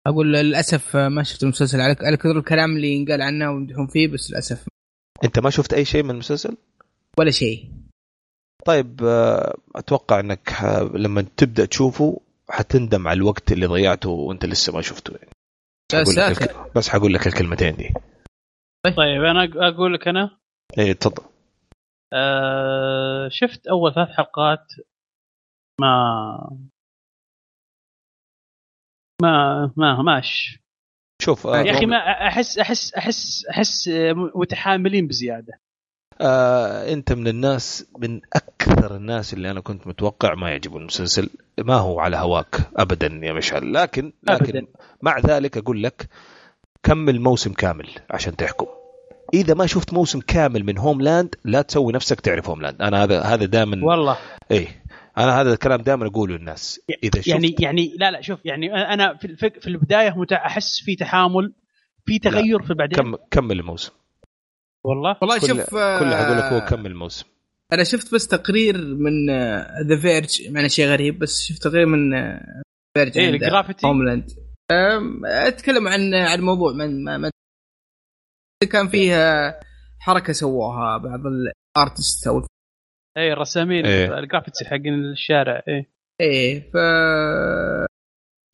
أقول 0.07 0.33
للأسف 0.33 0.95
ما 0.95 1.23
شفت 1.23 1.43
المسلسل. 1.43 1.81
على 1.81 1.95
على 2.01 2.17
كثر 2.17 2.37
الكلام 2.37 2.75
اللي 2.75 2.87
ينقال 2.87 3.21
عنه 3.21 3.51
ويمدحون 3.51 3.87
فيه 3.87 4.07
بس 4.07 4.31
للأسف. 4.31 4.67
أنت 5.23 5.39
ما 5.39 5.49
شفت 5.49 5.73
أي 5.73 5.85
شيء 5.85 6.03
من 6.03 6.11
المسلسل؟ 6.11 6.57
ولا 7.19 7.31
شيء. 7.31 7.71
طيب 8.65 9.03
آه، 9.03 9.57
أتوقع 9.75 10.19
إنك 10.19 10.49
ح- 10.49 10.65
لما 10.93 11.21
تبدأ 11.37 11.65
تشوفه 11.65 12.21
حتندم 12.49 13.07
على 13.07 13.17
الوقت 13.17 13.51
اللي 13.51 13.65
ضيعته 13.65 14.09
وأنت 14.09 14.45
لسه 14.45 14.73
ما 14.73 14.81
شفته 14.81 15.11
يعني. 15.11 15.29
يا 15.93 16.03
حقول 16.03 16.15
لك 16.15 16.75
بس 16.77 16.89
حقول 16.89 17.13
لك 17.13 17.27
الكلمتين 17.27 17.75
دي. 17.75 17.93
طيب. 18.97 19.23
أنا 19.23 19.47
أق- 19.47 19.57
أقول 19.73 19.93
لك 19.93 20.07
أنا. 20.07 20.37
إيه 20.77 20.93
تفضل. 20.93 21.23
آه 22.13 23.27
شفت 23.31 23.67
أول 23.67 23.93
ثلاث 23.93 24.09
حلقات 24.09 24.65
ما 25.81 26.57
ما 29.21 29.65
ما 29.77 30.01
ماش. 30.01 30.59
شوف 31.21 31.47
آه، 31.47 31.57
يا 31.61 31.71
أخي 31.71 31.85
ما 31.85 31.97
احس 31.97 32.57
احس 32.57 32.93
احس 32.93 33.45
أحس 33.45 33.89
متحاملين 34.35 35.07
بزيادة. 35.07 35.59
آه 36.21 36.93
انت 36.93 37.13
من 37.13 37.27
الناس 37.27 37.85
من 37.99 38.21
أكثر 38.33 38.95
الناس 38.95 39.33
اللي 39.33 39.51
أنا 39.51 39.61
كنت 39.61 39.87
متوقع 39.87 40.35
ما 40.35 40.49
يعجبه 40.49 40.77
المسلسل. 40.77 41.29
ما 41.59 41.75
هو 41.75 41.99
على 41.99 42.17
هواك 42.17 42.69
ابدا 42.77 43.19
يا 43.23 43.33
مشعل. 43.33 43.73
لكن 43.73 44.13
لكن 44.23 44.57
أبداً. 44.57 44.67
مع 45.01 45.19
ذلك 45.19 45.57
أقول 45.57 45.83
لك 45.83 46.09
كمل 46.83 47.21
موسم 47.21 47.53
كامل 47.53 47.89
عشان 48.09 48.35
تحكم. 48.35 48.67
إذا 49.33 49.53
ما 49.53 49.65
شفت 49.65 49.93
موسم 49.93 50.19
كامل 50.19 50.63
من 50.63 50.77
Homeland 50.77 51.35
لا 51.45 51.61
تسوي 51.61 51.93
نفسك 51.93 52.19
تعرف 52.19 52.49
Homeland 52.49 52.81
أنا 52.81 53.03
هذا 53.03 53.21
هذا 53.21 53.45
دائما 53.45 53.85
والله. 53.85 54.17
إيه. 54.51 54.67
أنا 55.17 55.41
هذا 55.41 55.53
الكلام 55.53 55.81
دائما 55.81 56.07
أقوله 56.07 56.37
للناس. 56.37 56.81
إذا 57.03 57.21
شفت 57.21 57.27
يعني 57.27 57.55
يعني 57.59 57.95
لا 57.99 58.11
لا 58.11 58.21
شوف 58.21 58.39
يعني 58.45 58.75
أنا 58.75 59.17
في 59.17 59.35
في 59.35 59.67
البداية 59.67 60.15
أحس 60.33 60.81
في 60.85 60.95
تحامل 60.95 61.53
في 62.05 62.19
تغير 62.19 62.61
في 62.61 62.73
بعدين. 62.73 62.97
كم 62.97 63.15
كمل 63.31 63.59
الموسم. 63.59 63.91
والله. 64.87 65.17
والله 65.21 65.39
كل 65.39 65.47
شوف 65.47 65.75
آه، 65.75 65.99
كل 65.99 66.05
أقول 66.05 66.37
لك 66.37 66.43
هو 66.43 66.65
كمل 66.69 66.85
الموسم. 66.91 67.25
أنا 67.73 67.83
شفت 67.83 68.13
بس 68.13 68.27
تقرير 68.27 68.77
من 68.95 69.29
The 69.87 69.99
Verge 70.01 70.49
معنى 70.51 70.69
شيء 70.69 70.85
غريب 70.87 71.19
بس 71.19 71.41
شفت 71.41 71.63
تقرير 71.63 71.85
من 71.85 72.11
Verge 72.97 73.17
إيه 73.17 73.29
ال 73.29 73.35
graffiti؟ 73.35 73.87
Homeland 73.87 74.31
أتكلم 75.25 75.87
عن 75.87 76.13
عن 76.13 76.41
موضوع 76.41 76.71
من 76.73 77.03
ما 77.03 77.17
ما 77.17 77.31
كان 78.71 78.87
فيها 78.87 79.59
حركة 79.99 80.33
سووها 80.33 80.97
بعض 80.97 81.19
ال 81.25 81.38
artists 81.38 82.27
أو 82.27 82.45
إيه 83.17 83.33
الرسامين 83.33 83.85
إيه. 83.85 84.19
الجرافيتي 84.19 84.65
حقين 84.65 84.93
الشارع 85.11 85.63
إيه. 85.67 85.89
إيه 86.21 86.71
ف 86.71 86.75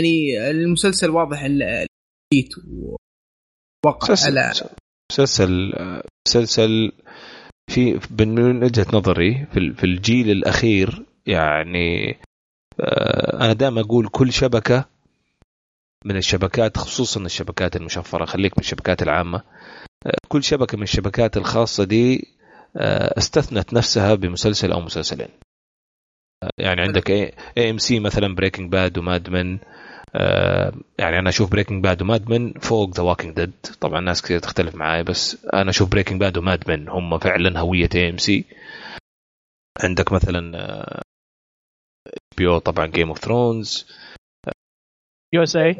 يعني 0.01 0.49
المسلسل 0.51 1.09
واضح 1.09 1.41
ال- 1.43 1.63
ال 1.63 1.81
hate 1.81 2.53
وقع 3.85 4.15
على 4.25 4.51
مسلسل 5.13 5.73
مسلسل 6.27 6.91
في 7.67 7.99
من 8.19 8.63
وجهة 8.63 8.85
نظري 8.93 9.45
في 9.53 9.59
ال- 9.59 9.75
في 9.75 9.83
الجيل 9.83 10.31
الأخير 10.31 11.05
يعني 11.25 12.17
آه، 12.79 13.45
أنا 13.45 13.53
دائما 13.53 13.81
أقول 13.81 14.07
كل 14.07 14.33
شبكة 14.33 14.85
من 16.05 16.17
الشبكات 16.17 16.77
خصوصا 16.77 17.21
الشبكات 17.21 17.75
المشفرة 17.75 18.25
خليك 18.25 18.51
من 18.57 18.59
الشبكات 18.63 19.01
العامة 19.01 19.43
آه، 20.05 20.11
كل 20.27 20.43
شبكة 20.43 20.77
من 20.77 20.83
الشبكات 20.83 21.37
الخاصة 21.37 21.83
دي 21.83 22.27
آه، 22.77 23.17
استثنت 23.17 23.73
نفسها 23.73 24.15
بمسلسل 24.15 24.71
أو 24.71 24.81
مسلسلين. 24.81 25.29
يعني 26.57 26.81
عندك 26.81 27.11
AMC 27.11 27.99
مثلا 27.99 28.35
Breaking 28.35 28.71
Bad 28.71 28.97
و 28.97 29.06
Mad 29.06 29.32
Men 29.32 29.57
يعني 30.99 31.19
أنا 31.19 31.29
أشوف 31.29 31.51
Breaking 31.51 31.83
Bad 31.83 32.01
و 32.01 32.09
Mad 32.09 32.31
Men 32.31 32.53
فوق 32.53 32.95
The 32.95 33.03
Walking 33.03 33.35
Dead 33.35 33.51
طبعا 33.81 34.01
ناس 34.01 34.21
كثير 34.21 34.39
تختلف 34.39 34.75
معي 34.75 35.03
بس 35.03 35.45
أنا 35.53 35.69
أشوف 35.69 35.89
Breaking 35.89 36.19
Bad 36.19 36.37
و 36.37 36.45
Mad 36.45 36.67
Men 36.67 36.89
هم 36.89 37.17
فعلا 37.17 37.59
هوية 37.59 37.89
AMC 37.95 38.45
عندك 39.83 40.11
مثلا 40.11 40.51
بي 42.37 42.47
أو 42.47 42.57
طبعا 42.57 42.85
Game 42.85 43.07
of 43.09 43.19
Thrones 43.19 43.87
USA 45.33 45.75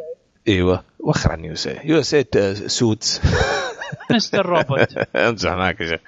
إيوه 0.48 0.84
وخر 1.00 1.32
عن 1.32 1.46
USA 1.46 1.80
USA 1.84 2.56
Suits 2.56 3.22
Mr. 4.12 4.46
Robot. 4.46 4.98
أمزح 5.16 5.52
معك 5.52 5.82
يا 5.82 6.00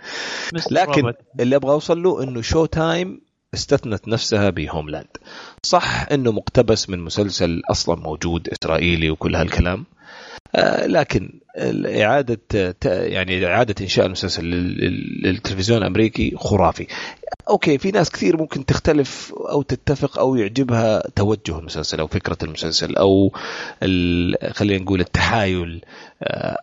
لكن 0.72 1.14
اللي 1.40 1.56
أبغى 1.56 1.72
أوصل 1.72 2.04
له 2.04 2.24
إنه 2.24 2.42
Showtime 2.42 3.22
استثنت 3.56 4.08
نفسها 4.08 4.50
ب 4.50 4.56
Homeland 4.56 5.08
صح 5.64 6.06
إنه 6.12 6.32
مقتبس 6.32 6.90
من 6.90 7.00
مسلسل 7.00 7.62
أصلا 7.72 7.96
موجود 7.96 8.50
إسرائيلي 8.50 9.10
وكل 9.10 9.36
هالكلام. 9.36 9.86
آه، 10.56 10.86
لكن 10.88 11.40
اعاده 12.04 12.40
ت- 12.50 12.86
يعني 12.86 13.46
إعادة 13.46 13.76
إنشاء 13.82 14.06
المسلسل 14.06 14.46
لل- 14.46 14.78
لل- 14.78 15.22
للتلفزيون 15.24 15.80
الأمريكي 15.82 16.34
خرافي. 16.38 16.88
أوكي 17.50 17.78
في 17.78 17.92
ناس 17.92 18.10
كثير 18.12 18.38
ممكن 18.38 18.66
تختلف 18.66 19.34
أو 19.52 19.62
تتفق 19.62 20.20
أو 20.20 20.36
يعجبها 20.36 21.04
توجه 21.16 21.60
المسلسل 21.60 22.00
أو 22.00 22.08
فكرة 22.08 22.38
المسلسل 22.44 22.96
ال- 23.84 24.54
خلينا 24.54 24.84
نقول 24.84 25.00
التحايل 25.00 25.82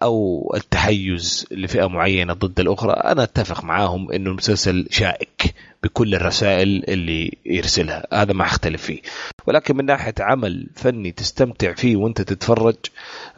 أو 0.03 0.53
التحيز 0.57 1.47
لفئة 1.51 1.87
معينة 1.87 2.33
ضد 2.33 2.61
الأخرى. 2.61 2.93
أنا 2.93 3.23
أتفق 3.23 3.65
معاهم 3.65 4.13
إنه 4.13 4.31
المسلسل 4.31 4.87
شائك 4.91 5.55
بكل 5.83 6.15
الرسائل 6.15 6.85
اللي 6.89 7.39
يرسلها. 7.47 8.07
هذا 8.13 8.33
ما 8.33 8.45
أختلف 8.45 8.83
فيه. 8.83 9.01
ولكن 9.47 9.77
من 9.77 9.85
ناحية 9.85 10.15
عمل 10.21 10.67
فني 10.75 11.13
تستمتع 11.13 11.73
فيه 11.75 11.97
وأنت 11.97 12.21
تتفرج 12.23 12.77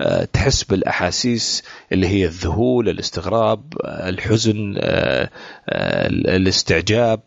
آه، 0.00 0.24
تحس 0.24 0.64
بالأحاسيس 0.64 1.62
اللي 1.92 2.08
هي 2.08 2.24
الذهول 2.24 2.88
الاستغراب 2.88 3.74
آه، 3.84 4.08
الحزن 4.08 4.74
آه، 4.78 5.30
آه، 5.68 6.06
الاستعجاب. 6.08 7.20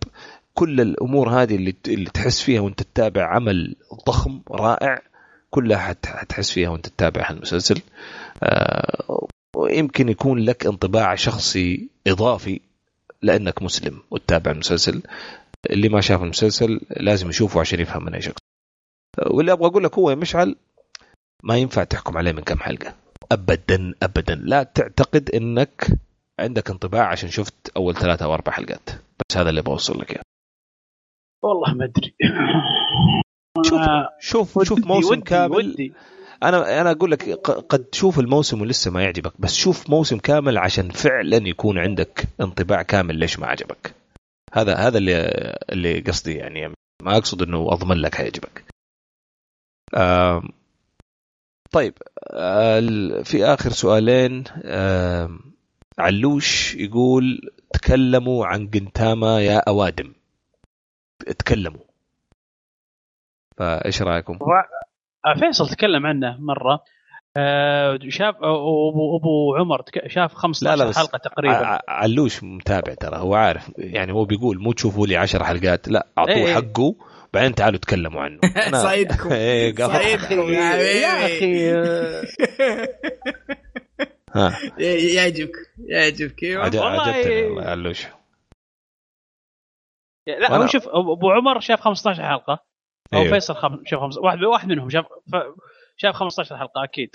كل 0.54 0.82
الأمور 0.82 1.30
هذه 1.30 1.74
اللي 1.88 2.10
تحس 2.14 2.42
فيها 2.42 2.62
وأنت 2.62 2.84
تتابع 2.84 3.36
عمل 3.36 3.76
ضخم 4.08 4.42
رائع 4.52 5.02
كلها 5.50 5.78
حت- 5.78 6.06
حتحس 6.06 6.52
فيها 6.52 6.70
وأنت 6.70 6.88
تتابع 6.88 7.30
هالمسلسل. 7.32 7.76
آه، 7.76 7.82
ويمكن 9.56 10.10
يكون 10.10 10.40
لك 10.40 10.66
انطباع 10.66 11.16
شخصي 11.16 11.90
إضافي 12.08 12.62
لأنك 13.22 13.62
مسلم 13.62 14.02
وتتابع 14.12 14.52
المسلسل. 14.52 15.02
اللي 15.70 15.90
ما 15.90 16.02
شاف 16.02 16.22
المسلسل 16.24 16.82
لازم 16.90 17.30
يشوفه 17.30 17.60
عشان 17.60 17.80
يفهم 17.80 18.06
من 18.06 18.14
أي 18.14 18.22
شخص. 18.22 18.38
واللي 19.28 19.52
أبغى 19.52 19.68
أقول 19.68 19.84
لك 19.84 19.98
هو 19.98 20.10
يا 20.10 20.16
مشعل 20.16 20.56
ما 21.44 21.58
ينفع 21.58 21.84
تحكم 21.84 22.18
عليه 22.18 22.32
من 22.32 22.42
كم 22.42 22.58
حلقة. 22.60 22.94
ابدا 23.32 23.94
ابدا. 24.04 24.36
لا 24.36 24.64
تعتقد 24.64 25.30
إنك 25.30 25.88
عندك 26.40 26.70
انطباع 26.70 27.08
عشان 27.08 27.30
شفت 27.30 27.54
أول 27.78 27.96
ثلاثة 27.96 28.26
أو 28.26 28.34
أربع 28.34 28.52
حلقات. 28.52 28.90
بس 29.30 29.38
هذا 29.38 29.50
اللي 29.50 29.62
بوصل 29.62 30.00
لك 30.02 30.12
اياه 30.12 30.22
والله 31.44 31.74
ما 31.74 31.86
أدري. 31.86 32.16
شوف 33.66 33.80
آه، 33.80 34.10
شوف 34.20 34.64
شوف 34.64 34.80
موسم 34.88 35.12
ودي- 35.12 35.22
كامل. 35.22 35.56
ودي. 35.56 35.94
أنا 36.44 36.82
أنا 36.82 36.92
أقول 36.92 37.12
لك 37.12 37.30
قد 37.70 37.84
تشوف 37.84 38.20
الموسم 38.20 38.62
ولسه 38.62 38.92
ما 38.92 39.04
يعجبك 39.04 39.42
بس 39.42 39.56
شوف 39.56 39.90
موسم 39.90 40.18
كامل 40.18 40.58
عشان 40.58 40.90
فعلا 40.90 41.48
يكون 41.48 41.78
عندك 41.78 42.24
انطباع 42.42 42.82
كامل 42.82 43.16
ليش 43.16 43.40
ما 43.40 43.48
عجبك. 43.48 43.94
هذا 44.54 44.76
هذا 44.76 44.98
اللي 44.98 45.14
اللي 45.72 46.00
قصدي 46.00 46.34
يعني. 46.36 46.74
ما 47.04 47.18
أقصد 47.18 47.42
إنه 47.42 47.74
أضمن 47.74 47.98
لك 47.98 48.16
حيعجبك 48.16 48.64
آم، 49.96 50.50
طيب 51.72 51.94
في 53.24 53.46
آخر 53.46 53.70
سؤالين. 53.70 54.44
علوش 56.00 56.76
يقول 56.76 57.52
تكلموا 57.74 58.46
عن 58.46 58.70
جنتاما 58.70 59.42
يا 59.42 59.58
أوادم. 59.68 60.14
تكلموا 61.40 61.82
فإيش 63.58 64.02
رأيكم؟ 64.02 64.38
آه، 65.36 65.40
فيصل 65.40 65.70
تكلم 65.70 66.06
عنه 66.06 66.38
مرة. 66.40 66.84
آه، 67.38 68.00
شاف 68.10 68.36
ابو 68.36 69.18
أبو 69.18 69.56
عمر 69.56 69.82
شاف 70.08 70.34
15 70.34 70.72
لا 70.72 70.84
لا 70.84 70.90
بس 70.90 70.98
حلقة 70.98 71.18
تقريبا. 71.18 71.80
علوش 71.88 72.44
متابع 72.44 72.94
ترى 72.94 73.18
هو 73.18 73.36
عارف. 73.36 73.72
يعني 73.78 74.14
هو 74.14 74.26
بيقول 74.26 74.60
مو 74.60 74.72
تشوفوا 74.74 75.08
لي 75.08 75.18
عشر 75.18 75.44
حلقات 75.44 75.88
لا 75.88 76.08
أعطوه 76.18 76.34
إيه. 76.36 76.56
حقه 76.56 76.96
بعدين 77.34 77.56
تعالوا 77.56 77.80
تكلموا 77.80 78.22
عنه. 78.22 78.40
أنا- 78.70 78.76
صايدكم 78.76 79.32
إيه، 79.34 79.76
يا 81.02 81.26
أخي. 81.26 81.72
ها. 84.36 84.58
يعجبك. 84.80 85.56
يعجبك. 85.80 86.44
أيوه. 86.44 86.64
عج- 86.66 86.76
والله 86.78 87.02
عجبتني. 87.02 87.42
والله 87.44 87.64
علوش. 87.64 88.08
لا 90.28 90.56
هو 90.58 90.68
شوف 90.68 90.88
ابو 90.88 91.32
عمر 91.32 91.60
شاف 91.60 91.82
15 91.82 92.24
حلقة. 92.24 92.67
أو 93.14 93.20
أيوه. 93.20 93.34
فيصل 93.34 93.56
خم... 93.56 93.84
شاف 93.86 94.00
خمس... 94.00 94.18
واحد 94.18 94.44
واحد 94.44 94.68
منهم 94.70 94.90
شاف 94.90 95.06
ف... 95.06 95.36
شاف 95.98 96.16
15 96.16 96.58
حلقة 96.58 96.84
أكيد 96.84 97.10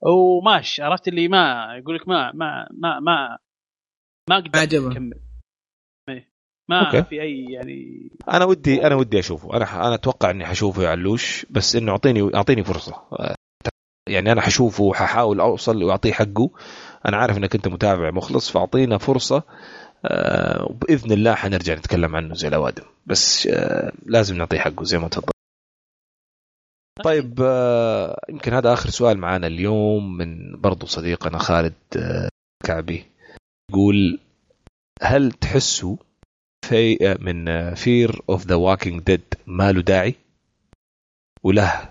وماش 0.00 0.80
عرفت 0.80 1.08
اللي 1.08 1.28
ما 1.28 1.74
يقول 1.78 1.96
لك 1.96 2.08
ما 2.08 2.32
ما 2.32 2.68
ما 2.70 3.00
ما 3.00 3.38
ما 4.30 4.36
أقدر. 4.38 4.92
أكمل 4.92 5.20
إيه. 6.08 6.32
ما 6.68 6.86
أوكي. 6.86 7.02
في 7.02 7.22
أي 7.22 7.44
يعني 7.50 8.10
أنا 8.28 8.44
ودي 8.44 8.86
أنا 8.86 8.94
ودي 8.94 9.18
أشوفه 9.18 9.56
أنا 9.56 9.64
ح- 9.64 9.74
أنا 9.74 9.94
أتوقع 9.94 10.30
إني 10.30 10.46
حشوفه 10.46 10.82
يا 10.82 10.88
علوش 10.88 11.46
بس 11.50 11.76
إنه 11.76 11.92
اعطيني 11.92 12.30
أعطيني 12.34 12.64
فرصة 12.64 13.02
يعني 14.08 14.32
أنا 14.32 14.40
حشوفه 14.40 14.84
وححاول 14.84 15.40
أوصل 15.40 15.82
وأعطيه 15.82 16.12
حقه 16.12 16.50
أنا 17.06 17.16
عارف 17.16 17.36
إنك 17.36 17.54
أنت 17.54 17.68
متابع 17.68 18.10
مخلص 18.10 18.50
فأعطينا 18.50 18.98
فرصة 18.98 19.42
وبإذن 20.70 21.12
الله 21.12 21.34
حنرجع 21.34 21.74
نتكلم 21.74 22.16
عنه 22.16 22.34
زي 22.34 22.48
الاوادم 22.48 22.84
بس 23.06 23.46
آه، 23.46 23.92
لازم 24.06 24.36
نعطيه 24.36 24.58
حقه 24.58 24.84
زي 24.84 24.98
ما 24.98 25.08
تفضل. 25.08 25.32
طيب. 27.04 27.40
آه، 27.42 28.20
يمكن 28.28 28.52
هذا 28.52 28.72
آخر 28.72 28.90
سؤال 28.90 29.18
معنا 29.18 29.46
اليوم 29.46 30.16
من 30.16 30.60
برضو 30.60 30.86
صديقنا 30.86 31.38
خالد 31.38 31.74
آه، 31.96 32.28
كعبي. 32.64 33.04
يقول 33.70 34.18
هل 35.02 35.32
تحسوا 35.32 35.96
في 36.68 37.10
آه، 37.10 37.16
من 37.20 37.74
Fear 37.74 38.20
of 38.28 38.46
The 38.46 38.54
Walking 38.54 39.02
Dead 39.02 39.34
ما 39.46 39.72
له 39.72 39.82
داعي؟ 39.82 40.14
وله. 41.42 41.88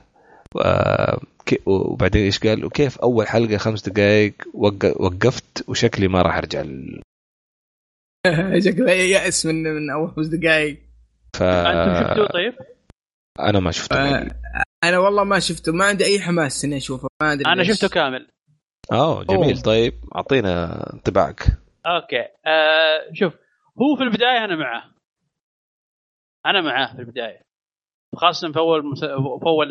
آه، 0.62 1.20
وبعدين 1.66 2.24
إيش 2.24 2.40
قال؟ 2.40 2.66
وكيف 2.66 2.98
أول 2.98 3.28
حلقة 3.28 3.58
خمس 3.58 3.90
دقائق 3.90 4.34
وق- 4.54 5.02
وقفت 5.02 5.70
وشكلي 5.70 6.08
ما 6.08 6.22
راح 6.22 6.38
أرجع 6.38 6.64
شكله 8.66 8.92
يأس 8.92 9.46
من 9.46 9.64
من 9.64 9.90
أول 9.90 10.12
خمس 10.12 10.28
دقائق 10.28 10.78
ف 11.36 11.44
أنتم 11.44 12.10
شفتوه 12.10 12.28
طيب؟ 12.28 12.54
أنا 13.40 13.60
ما 13.60 13.72
شفته. 13.72 13.96
آه، 13.96 14.28
أنا 14.84 14.98
والله 14.98 15.24
ما 15.24 15.40
شفته. 15.40 15.72
ما 15.74 15.86
عندي 15.86 16.06
أي 16.06 16.20
حماس 16.20 16.66
إني 16.66 16.78
أشوفه. 16.78 17.08
ما 17.22 17.34
أدري 17.34 17.54
أنا. 17.54 17.64
شفته 17.64 17.90
كامل. 17.90 18.28
آه 18.92 19.24
جميل. 19.24 19.54
أوه. 19.54 19.62
طيب 19.62 19.94
أعطينا 20.16 20.84
انطباعك. 20.94 21.42
أوكي. 21.86 22.22
آه 22.46 23.14
شوف 23.14 23.34
هو 23.82 23.96
في 23.98 24.04
البداية 24.04 24.46
أنا 24.46 24.56
معه. 24.56 24.84
أنا 26.46 26.62
معاه 26.62 26.94
في 26.96 27.00
البداية. 27.00 27.42
خاصة 28.16 28.52
في 28.52 28.60
أول 28.60 28.86
مس... 28.86 29.00
في 29.40 29.46
أول 29.46 29.70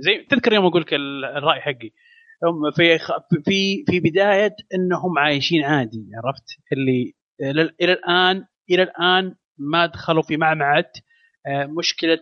زي 0.00 0.26
تذكر 0.30 0.52
يوم 0.52 0.66
أقول 0.66 0.82
لك 0.82 0.94
الرأي 1.36 1.60
حقي. 1.60 1.90
هم 2.44 2.70
في 2.70 2.98
في 3.44 3.84
في 3.86 4.00
بداية 4.00 4.56
إنهم 4.74 5.18
عايشين 5.18 5.64
عادي 5.64 6.10
عرفت؟ 6.24 6.44
اللي 6.72 7.14
إلى 7.40 7.92
الآن 7.92 8.46
إلى 8.70 8.82
الآن 8.82 9.34
ما 9.58 9.86
دخلوا 9.86 10.22
في 10.22 10.36
معمعة 10.36 10.92
آه، 11.46 11.66
مشكلة 11.66 12.20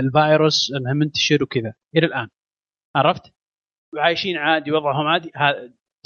الفيروس 0.00 0.72
انها 0.76 0.92
منتشر 0.92 1.42
وكذا. 1.42 1.74
إلى 1.96 2.06
الآن. 2.06 2.28
عرفت؟ 2.96 3.32
عايشين 3.96 4.36
عادي 4.36 4.72
وضعهم 4.72 5.06
عادي. 5.06 5.32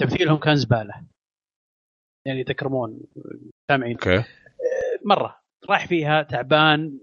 تمثيلهم 0.00 0.38
كان 0.38 0.56
زبالة. 0.56 0.94
يعني 2.26 2.44
تكرمون 2.44 3.00
سامعين. 3.70 3.92
أوكي. 3.92 4.16
آه، 4.16 4.24
مرة. 5.04 5.40
رايح 5.70 5.86
فيها 5.86 6.22
تعبان 6.22 6.98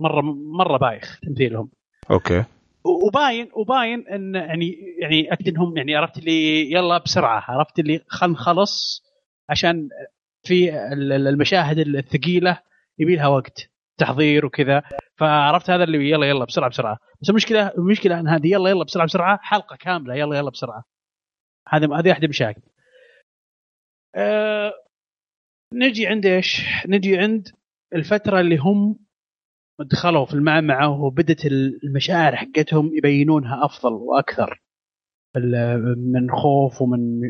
مرة 0.00 0.20
مرة 0.58 0.76
بايخ 0.78 1.20
تمثيلهم. 1.20 1.70
أوكي. 2.10 2.44
وباين 2.84 3.48
وباين 3.52 4.08
إن 4.08 4.34
يعني 4.34 4.96
يعني 4.98 5.32
أكيد 5.32 5.48
إنهم 5.48 5.76
يعني 5.76 5.96
عرفت 5.96 6.18
اللي 6.18 6.72
يلا 6.72 6.98
بسرعة 6.98 7.44
عرفت 7.48 7.78
اللي 7.78 8.00
خل 8.08 8.30
نخلص 8.30 9.02
عشان 9.52 9.88
في 10.46 10.74
المشاهد 10.92 11.78
الثقيلة 11.78 12.58
يبي 12.98 13.16
لها 13.16 13.26
وقت 13.28 13.70
تحضير 13.98 14.46
وكذا. 14.46 14.82
فعرفت 15.16 15.70
هذا 15.70 15.84
اللي 15.84 16.10
يلا 16.10 16.26
يلا 16.26 16.44
بسرعة 16.44 16.70
بسرعة. 16.70 16.98
بس 17.22 17.30
المشكلة 17.30 17.68
المشكلة 17.68 18.20
إن 18.20 18.28
هذه 18.28 18.52
يلا 18.52 18.70
يلا 18.70 18.84
بسرعة 18.84 19.06
بسرعة 19.06 19.38
حلقة 19.42 19.76
كاملة 19.76 20.14
يلا 20.14 20.36
يلا 20.36 20.50
بسرعة. 20.50 20.84
هذه 21.68 21.98
هذه 21.98 22.08
واحدة 22.08 22.28
مشاكل 22.28 22.62
أه 24.14 24.72
نجي 25.74 26.06
عند 26.06 26.26
إيش؟ 26.26 26.62
نجي 26.86 27.18
عند 27.18 27.48
الفترة 27.94 28.40
اللي 28.40 28.56
هم 28.56 28.98
دخلوا 29.80 30.26
في 30.26 30.34
المعمعة 30.34 31.00
وبدت 31.00 31.46
المشاعر 31.84 32.36
حقتهم 32.36 32.90
يبينونها 32.94 33.64
أفضل 33.64 33.92
وأكثر. 33.92 34.61
من 35.36 36.30
خوف 36.30 36.82
ومن 36.82 37.20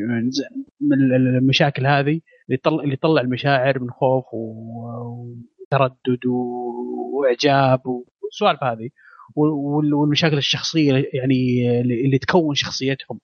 من 0.81 1.15
المشاكل 1.15 1.87
هذه 1.87 2.09
اللي 2.09 2.21
يطلع 2.49 2.83
اللي 2.83 2.93
يطلع 2.93 3.21
المشاعر 3.21 3.79
من 3.79 3.91
خوف 3.91 4.25
وتردد 4.33 6.25
وإعجاب 6.25 7.81
والسوالف 7.85 8.63
هذه. 8.63 8.89
والمشاكل 9.35 10.37
الشخصية 10.37 10.93
يعني 11.13 11.71
اللي 11.81 12.17
تكون 12.17 12.55
شخصيتهم 12.55 13.19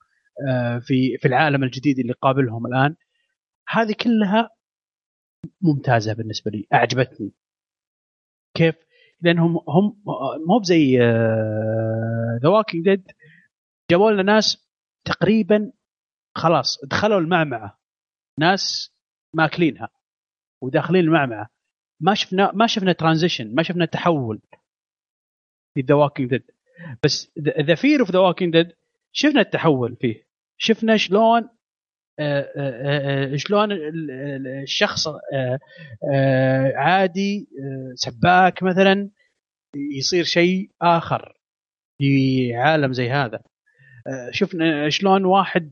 آه، 0.49 0.79
في 0.79 1.17
في 1.17 1.27
العالم 1.27 1.63
الجديد 1.63 1.99
اللي 1.99 2.13
قابلهم 2.13 2.67
الآن. 2.67 2.95
هذه 3.69 3.93
كلها 4.03 4.49
ممتازة 5.61 6.13
بالنسبة 6.13 6.51
لي 6.51 6.67
أعجبتني. 6.73 7.31
كيف؟ 8.57 8.75
لأنهم 9.21 9.57
هم 9.67 10.03
مو 10.47 10.59
بزي 10.59 10.97
The 12.43 12.49
Walking 12.49 12.85
Dead 12.85 13.11
جابوا 13.91 14.11
لنا 14.11 14.23
ناس 14.23 14.68
تقريبا 15.09 15.71
خلاص 16.37 16.85
دخلوا 16.85 17.19
المعمعة. 17.19 17.79
ناس 18.39 18.93
ماكلينها 19.35 19.89
وداخلين 20.63 21.03
المعمعة. 21.03 21.49
ما 22.01 22.13
شفنا 22.13 22.51
ما 22.53 22.67
شفنا 22.67 22.93
transition 22.93 23.55
ما 23.55 23.63
شفنا 23.63 23.85
تحول 23.85 24.41
في 25.73 25.81
The 25.81 25.95
Walking 25.95 26.29
Dead 26.29 26.43
بس 27.03 27.31
The 27.39 27.75
Fear 27.75 27.99
of 27.99 28.11
The 28.11 28.19
Walking 28.19 28.53
Dead 28.53 28.71
شفنا 29.11 29.41
التحول 29.41 29.95
فيه. 29.95 30.23
شفنا 30.57 30.97
شلون 30.97 31.49
آه، 32.19 32.51
آه، 32.57 33.33
آه، 33.33 33.35
شلون 33.35 33.69
الشخص 34.63 35.07
عادي 36.75 37.49
سباك 37.95 38.63
مثلا 38.63 39.09
يصير 39.75 40.23
شيء 40.23 40.71
آخر 40.81 41.37
في 41.97 42.53
عالم 42.55 42.93
زي 42.93 43.09
هذا. 43.09 43.41
شفنا 44.31 44.89
شلون 44.89 45.25
واحد 45.25 45.71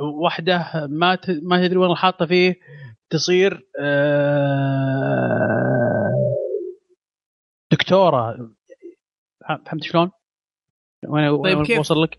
واحدة 0.00 0.86
ما 0.90 1.18
ما 1.42 1.66
تدري 1.66 1.76
وين 1.76 1.96
حاطه 1.96 2.26
فيه 2.26 2.54
تصير 3.10 3.66
دكتورة 7.72 8.50
فهمت 9.48 9.82
شلون؟ 9.82 10.10
وين 11.08 11.42
طيب 11.42 11.66
كيف 11.66 11.78
وصل 11.78 12.02
لك؟ 12.02 12.18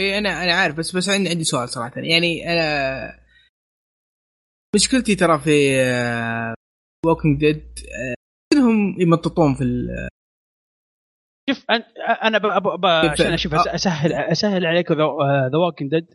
اي 0.00 0.18
أنا 0.18 0.44
أنا 0.44 0.52
عارف 0.52 0.78
بس 0.78 0.96
بس 0.96 1.08
عندي 1.08 1.28
عندي 1.28 1.44
سؤال 1.44 1.68
صراحة 1.68 2.00
يعني 2.00 2.52
أنا 2.52 3.24
مشكلتي 4.74 5.14
ترى 5.14 5.38
في 5.38 5.76
Walking 7.06 7.40
Dead 7.40 7.78
انهم 8.54 9.00
يمططون 9.00 9.54
في 9.54 9.64
شوف 11.50 11.64
أنا 12.22 12.38
ب... 12.38 12.42
ب... 12.46 12.80
ب... 12.80 12.86
عشان 12.86 13.32
أشوف 13.32 13.54
أسهل 13.54 14.12
أسهل 14.12 14.66
عليك 14.66 14.92
The 14.92 15.56
Walking 15.56 15.90
Dead 15.90 16.06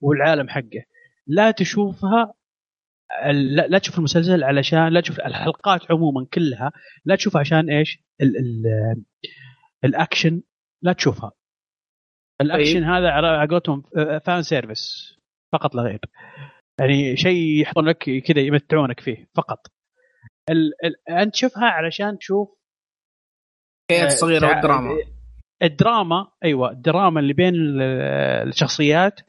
والعالم 0.00 0.48
حقه. 0.48 0.84
لا 1.26 1.50
تشوفها 1.50 2.34
لا, 3.32 3.66
لا 3.66 3.78
تشوف 3.78 3.98
المسلسل 3.98 4.44
علشان 4.44 4.88
لا 4.88 5.00
تشوف 5.00 5.20
الحلقات 5.20 5.90
عموما 5.90 6.26
كلها 6.34 6.72
لا 7.04 7.16
تشوفها 7.16 7.40
عشان 7.40 7.70
إيش؟ 7.70 7.98
ال... 8.20 8.36
ال... 8.36 8.64
الأكشن 9.84 10.42
لا 10.82 10.92
تشوفها. 10.92 11.32
الأكشن 12.40 12.80
طيب. 12.80 12.84
هذا 12.84 13.10
على 13.10 13.48
قولتهم 13.50 13.82
فان 14.24 14.42
سيرفيس 14.42 15.14
فقط 15.52 15.74
لا 15.74 15.82
غير. 15.82 16.00
يعني 16.80 17.16
شيء 17.16 17.60
يحطون 17.60 17.88
لك 17.88 18.22
كذا 18.26 18.40
يمتعونك 18.40 19.00
فيه 19.00 19.28
فقط. 19.34 19.66
ال... 20.50 20.72
ال... 20.84 21.18
أنت 21.18 21.32
تشوفها 21.32 21.64
علشان 21.64 22.18
تشوف 22.18 22.48
كيف 24.00 24.10
صغيره 24.10 24.48
والدراما. 24.48 24.90
الدراما 25.62 26.26
أيوه 26.44 26.70
الدراما 26.70 27.20
اللي 27.20 27.32
بين 27.32 27.54
الشخصيات 28.48 29.20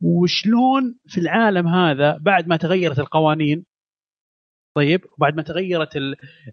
وشلون 0.00 0.98
في 1.06 1.20
العالم 1.20 1.68
هذا 1.68 2.18
بعد 2.20 2.48
ما 2.48 2.56
تغيرت 2.56 2.98
القوانين 2.98 3.64
طيب 4.76 5.00
وبعد 5.18 5.36
ما 5.36 5.42
تغيرت 5.42 5.98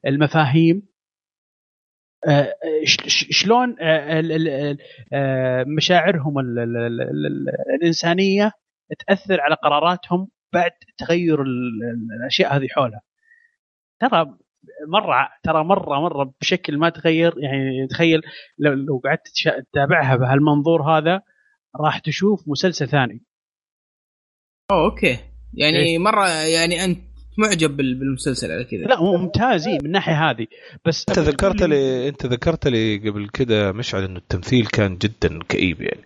المفاهيم 0.07 0.93
آه، 2.27 2.53
شلون 3.07 3.75
آه، 3.81 4.77
آه، 5.13 5.63
مشاعرهم 5.63 6.39
الإنسانية 7.75 8.51
تأثر 9.07 9.41
على 9.41 9.55
قراراتهم 9.55 10.27
بعد 10.53 10.71
تغير 10.97 11.41
الأشياء 12.21 12.57
هذه 12.57 12.67
حولها. 12.67 13.01
ترى 13.99 14.37
مرة 14.87 15.29
ترى 15.43 15.63
مرة 15.63 15.99
مرة 15.99 16.33
بشكل 16.41 16.77
ما 16.77 16.89
تغير 16.89 17.33
يعني 17.37 17.87
تخيل 17.87 18.21
لو, 18.57 18.73
لو 18.73 19.01
قعدت 19.05 19.27
تتابعها 19.71 20.15
بهالمنظور 20.15 20.81
هذا 20.81 21.21
راح 21.81 21.99
تشوف 21.99 22.43
مسلسل 22.47 22.87
ثاني 22.87 23.23
أوه 24.71 24.85
أوكي 24.85 25.17
يعني 25.53 25.77
إيه؟ 25.77 25.97
مرة 25.97 26.27
يعني 26.29 26.85
أنت 26.85 26.99
معجب 27.37 27.77
بالمسلسل 27.77 28.51
على 28.51 28.63
كذا 28.63 28.79
لا 28.79 29.01
ممتاز 29.01 29.67
من 29.67 29.85
الناحيه 29.85 30.29
هذه 30.29 30.47
بس 30.85 31.05
أنت 31.09 31.19
ذكرت 31.19 31.61
لي 31.61 32.09
أنت 32.09 32.25
ذكرت 32.25 32.67
لي 32.67 32.97
قبل 32.97 33.29
كذا 33.29 33.71
مشعل 33.71 34.03
إنه 34.03 34.17
التمثيل 34.17 34.65
كان 34.67 34.97
جدا 34.97 35.39
كئيب 35.49 35.81
يعني 35.81 36.05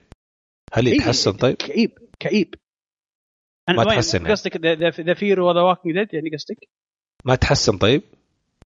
هل 0.73 0.87
يتحسن 0.87 1.31
طيب؟ 1.31 1.55
كئيب 1.55 1.91
كئيب 2.19 2.55
ما 3.69 3.83
تحسن 3.83 4.17
يعني. 4.17 4.31
قصدك 4.31 4.57
The 5.01 5.13
Fear 5.13 5.41
و 5.41 5.46
The 5.46 5.61
Walking 5.61 5.95
Dead 5.95 6.13
يعني 6.13 6.29
قصدك؟ 6.29 6.69
ما 7.25 7.35
تحسن 7.35 7.77
طيب؟ 7.77 8.01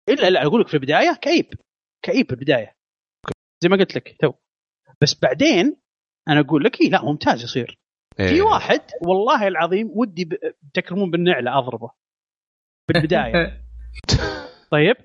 إلا 0.09 0.29
لا 0.29 0.45
أقول 0.45 0.61
لك 0.61 0.67
في 0.67 0.73
البداية 0.73 1.13
كئيب. 1.21 1.53
كئيب 2.05 2.25
في 2.25 2.31
البداية. 2.33 2.75
زي 3.63 3.69
ما 3.69 3.77
قلت 3.77 3.95
لك 3.95 4.15
تو. 4.21 4.33
بس 5.01 5.19
بعدين 5.21 5.81
أنا 6.27 6.39
أقول 6.39 6.63
لك 6.63 6.81
إيه 6.81 6.89
لا 6.89 7.05
ممتاز 7.05 7.43
يصير. 7.43 7.79
إيه. 8.19 8.27
في 8.27 8.41
واحد 8.41 8.81
والله 9.07 9.47
العظيم 9.47 9.91
ودي 9.95 10.29
تكرمون 10.73 11.11
بالنعلة 11.11 11.57
أضربه. 11.59 11.91
بالبداية. 12.87 13.63
طيب. 14.71 14.95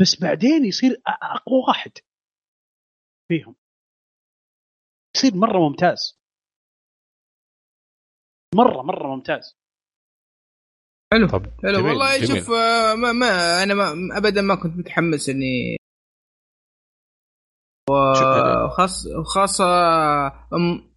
بس 0.00 0.20
بعدين 0.22 0.64
يصير 0.64 1.02
أقوى 1.06 1.58
واحد 1.68 1.92
فيهم. 3.28 3.56
يصير 5.16 5.34
مرة 5.34 5.68
ممتاز. 5.68 6.18
مرة 8.54 8.82
مرة 8.82 9.16
ممتاز. 9.16 9.58
حلو. 11.12 11.28
طب 11.28 11.46
حلو. 11.62 11.72
جميل 11.72 11.84
والله 11.84 12.16
جميل. 12.16 12.28
شوف 12.28 12.50
آه، 12.50 12.94
ما, 12.94 13.12
ما 13.12 13.62
أنا 13.62 13.74
ما 13.74 14.18
ابدا 14.18 14.42
ما 14.42 14.54
كنت 14.54 14.76
متحمس 14.76 15.28
إني 15.28 15.76
وخاصة 17.90 19.22
خاصة 19.22 19.64
أم 20.52 20.88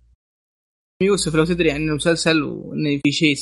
يوسف 1.01 1.35
لو 1.35 1.45
تدري 1.45 1.71
عن 1.71 1.81
المسلسل 1.81 2.43
وانه 2.43 2.99
في 3.03 3.11
شيء 3.11 3.35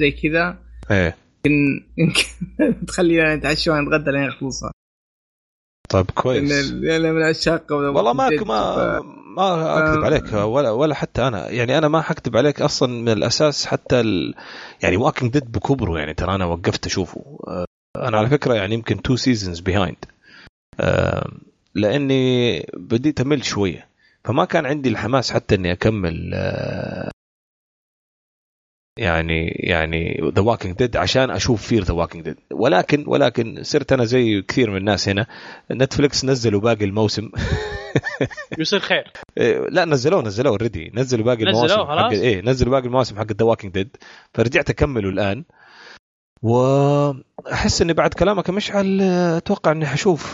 زي 0.00 0.10
كذا 0.10 0.58
إيه. 0.90 1.16
يمكن 1.46 1.86
يمكن 1.98 2.22
تخلينا 2.88 3.36
نتعشى 3.36 3.70
ونتغدى 3.70 4.10
لين 4.10 4.22
يخلصها 4.24 4.72
طيب 5.90 6.10
كويس. 6.14 6.70
أنا 6.70 7.12
من 7.12 7.22
عشاق 7.22 7.72
والله 7.72 8.12
ما 8.12 8.28
ما 8.28 9.00
ما 9.36 9.78
أكذب 9.78 10.04
عليك 10.04 10.32
ولا 10.32 10.70
ولا 10.70 10.94
حتى 10.94 11.26
أنا. 11.28 11.48
يعني 11.48 11.78
أنا 11.78 11.88
ما 11.88 12.00
حكذب 12.00 12.36
عليك 12.36 12.62
أصلا 12.62 12.88
من 12.88 13.08
الأساس 13.08 13.66
حتى 13.66 14.00
ال... 14.00 14.34
يعني 14.82 14.96
Walking 14.96 15.32
Dead 15.32 15.52
بكبره 15.52 15.98
يعني 15.98 16.14
ترى 16.14 16.34
أنا 16.34 16.44
وقفت 16.44 16.86
أشوفه. 16.86 17.38
أنا 17.96 18.18
على 18.18 18.28
فكرة 18.28 18.54
يعني 18.54 18.74
يمكن 18.74 19.02
two 19.02 19.16
seasons 19.16 19.60
behind 19.60 20.04
لأني 21.74 22.66
بديت 22.74 23.20
أمل 23.20 23.44
شوية. 23.44 23.88
فما 24.24 24.44
كان 24.44 24.66
عندي 24.66 24.88
الحماس 24.88 25.32
حتى 25.32 25.54
إني 25.54 25.72
أكمل 25.72 26.30
آه، 26.34 27.10
يعني 28.96 29.46
يعني 29.48 30.30
The 30.34 30.42
Walking 30.42 30.76
Dead 30.76 30.96
عشان 30.96 31.30
أشوف 31.30 31.66
Fear 31.66 31.82
The 31.84 31.94
Walking 31.94 32.24
Dead 32.24 32.36
ولكن 32.52 33.04
ولكن 33.06 33.62
صرت 33.62 33.92
أنا 33.92 34.04
زي 34.04 34.42
كثير 34.42 34.70
من 34.70 34.76
الناس 34.76 35.08
هنا. 35.08 35.26
Netflix 35.72 36.24
نزلوا 36.24 36.60
باقي 36.60 36.84
الموسم. 36.84 37.30
يصير 38.58 38.78
خير. 38.80 39.12
إيه، 39.38 39.58
لا 39.70 39.84
نزلوه 39.84 40.22
نزلوه 40.22 40.52
already 40.52 40.90
نزلوا 40.94 41.24
باقي 41.24 41.44
نزلوه 41.44 41.64
المواسم 41.64 41.84
خلاص؟ 41.84 42.12
حق 42.12 42.18
إيه 42.18 42.40
نزلوا 42.40 42.72
باقي 42.72 42.86
المواسم 42.86 43.18
حق 43.18 43.32
The 43.32 43.44
Walking 43.46 43.72
Dead 43.74 43.96
فرجعت 44.34 44.70
أكمله 44.70 45.08
الآن. 45.08 45.44
واحس 46.42 47.82
إني 47.82 47.92
بعد 47.92 48.14
كلامك 48.14 48.48
يا 48.48 48.52
مشعل 48.54 49.00
آه، 49.02 49.36
أتوقع 49.36 49.72
إني 49.72 49.86
حشوف 49.86 50.32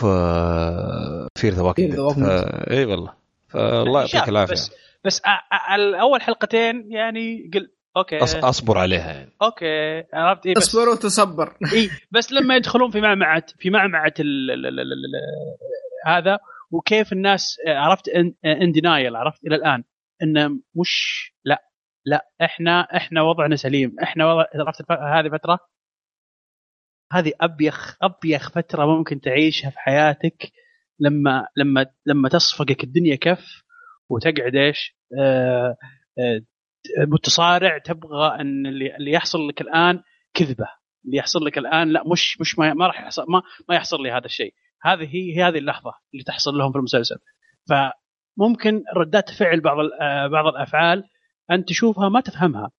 Fear 1.35 1.53
the 1.53 1.61
Walking 1.61 1.91
Dead 1.91 1.99
Walking 1.99 2.15
Dead. 2.15 2.71
اي 2.71 2.85
والله. 2.85 3.13
فالله 3.47 4.01
يعطيك 4.01 4.29
العافية. 4.29 4.53
بس 4.53 4.71
بس 5.05 5.19
أ- 5.19 5.23
أ- 5.23 5.73
الأول 5.75 6.21
حلقتين 6.21 6.91
يعني 6.91 7.51
قل 7.53 7.69
okay. 7.97 8.17
أصبر 8.17 8.77
عليها 8.77 9.13
يعني. 9.13 9.31
okay. 9.41 10.03
عرفت؟ 10.13 10.45
إيه 10.45 10.53
بس 10.55 10.63
اصبر 10.63 10.89
وتصبر. 10.89 11.57
إيه 11.73 11.89
بس 12.11 12.31
لما 12.31 12.55
يدخلون 12.55 12.91
في 12.91 13.01
معمعة 13.01 13.43
في 13.59 13.69
معمعة 13.69 14.13
ال 14.19 14.51
ال 14.51 14.65
ال 14.65 14.79
ال 14.79 14.91
ال 14.91 15.13
هذا 16.05 16.39
وكيف 16.71 17.13
الناس 17.13 17.57
عرفت؟ 17.67 18.09
in 18.45 18.71
denial 18.71 19.15
عرفت؟ 19.15 19.45
إلى 19.45 19.55
الآن. 19.55 19.83
انه 20.23 20.49
مش 20.75 21.23
لا 21.45 21.67
لا 22.05 22.29
إحنا 22.41 22.81
إحنا 22.81 23.21
وضعنا 23.21 23.55
سليم. 23.55 23.95
إحنا 24.03 24.33
وضع 24.33 24.45
عرفت 24.55 24.91
هذه 24.91 25.29
فترة؟ 25.29 25.59
هذه 27.13 27.33
ابيخ 27.41 27.97
أبيخ 28.01 28.51
فترة 28.51 28.85
ممكن 28.85 29.21
تعيشها 29.21 29.69
في 29.69 29.79
حياتك 29.79 30.51
لما 30.99 31.47
لما 31.57 31.85
لما 32.05 32.29
تصفقك 32.29 32.83
الدنيا 32.83 33.15
كف 33.15 33.63
وتقعد 34.09 34.55
إيش؟ 34.55 34.97
آه 35.19 35.77
آه 36.19 36.41
متصارع 36.97 37.77
تبغى 37.77 38.41
أن 38.41 38.65
اللي, 38.67 39.11
يحصل 39.11 39.47
لك 39.47 39.61
الآن 39.61 40.01
كذبة. 40.33 40.67
اللي 41.05 41.17
يحصل 41.17 41.45
لك 41.45 41.57
الآن 41.57 41.89
لا 41.89 42.03
مش 42.11 42.41
مش 42.41 42.59
ما, 42.59 42.73
ما 42.73 42.87
راح 42.87 43.01
يحصل 43.01 43.25
ما, 43.29 43.41
ما 43.69 43.75
يحصل 43.75 44.03
لي 44.03 44.11
هذا 44.11 44.25
الشيء. 44.25 44.53
هذه 44.83 45.15
هي 45.15 45.43
هذه 45.43 45.57
اللحظة 45.57 45.91
اللي 46.13 46.23
تحصل 46.23 46.51
لهم 46.53 46.71
في 46.71 46.77
المسلسل. 46.77 47.15
فممكن 47.69 48.83
ردات 48.95 49.29
فعل 49.29 49.61
بعض 49.61 49.77
آه، 50.01 50.27
بعض 50.27 50.47
الأفعال 50.47 51.03
انت 51.51 51.69
تشوفها 51.69 52.09
ما 52.09 52.21
تفهمها. 52.21 52.71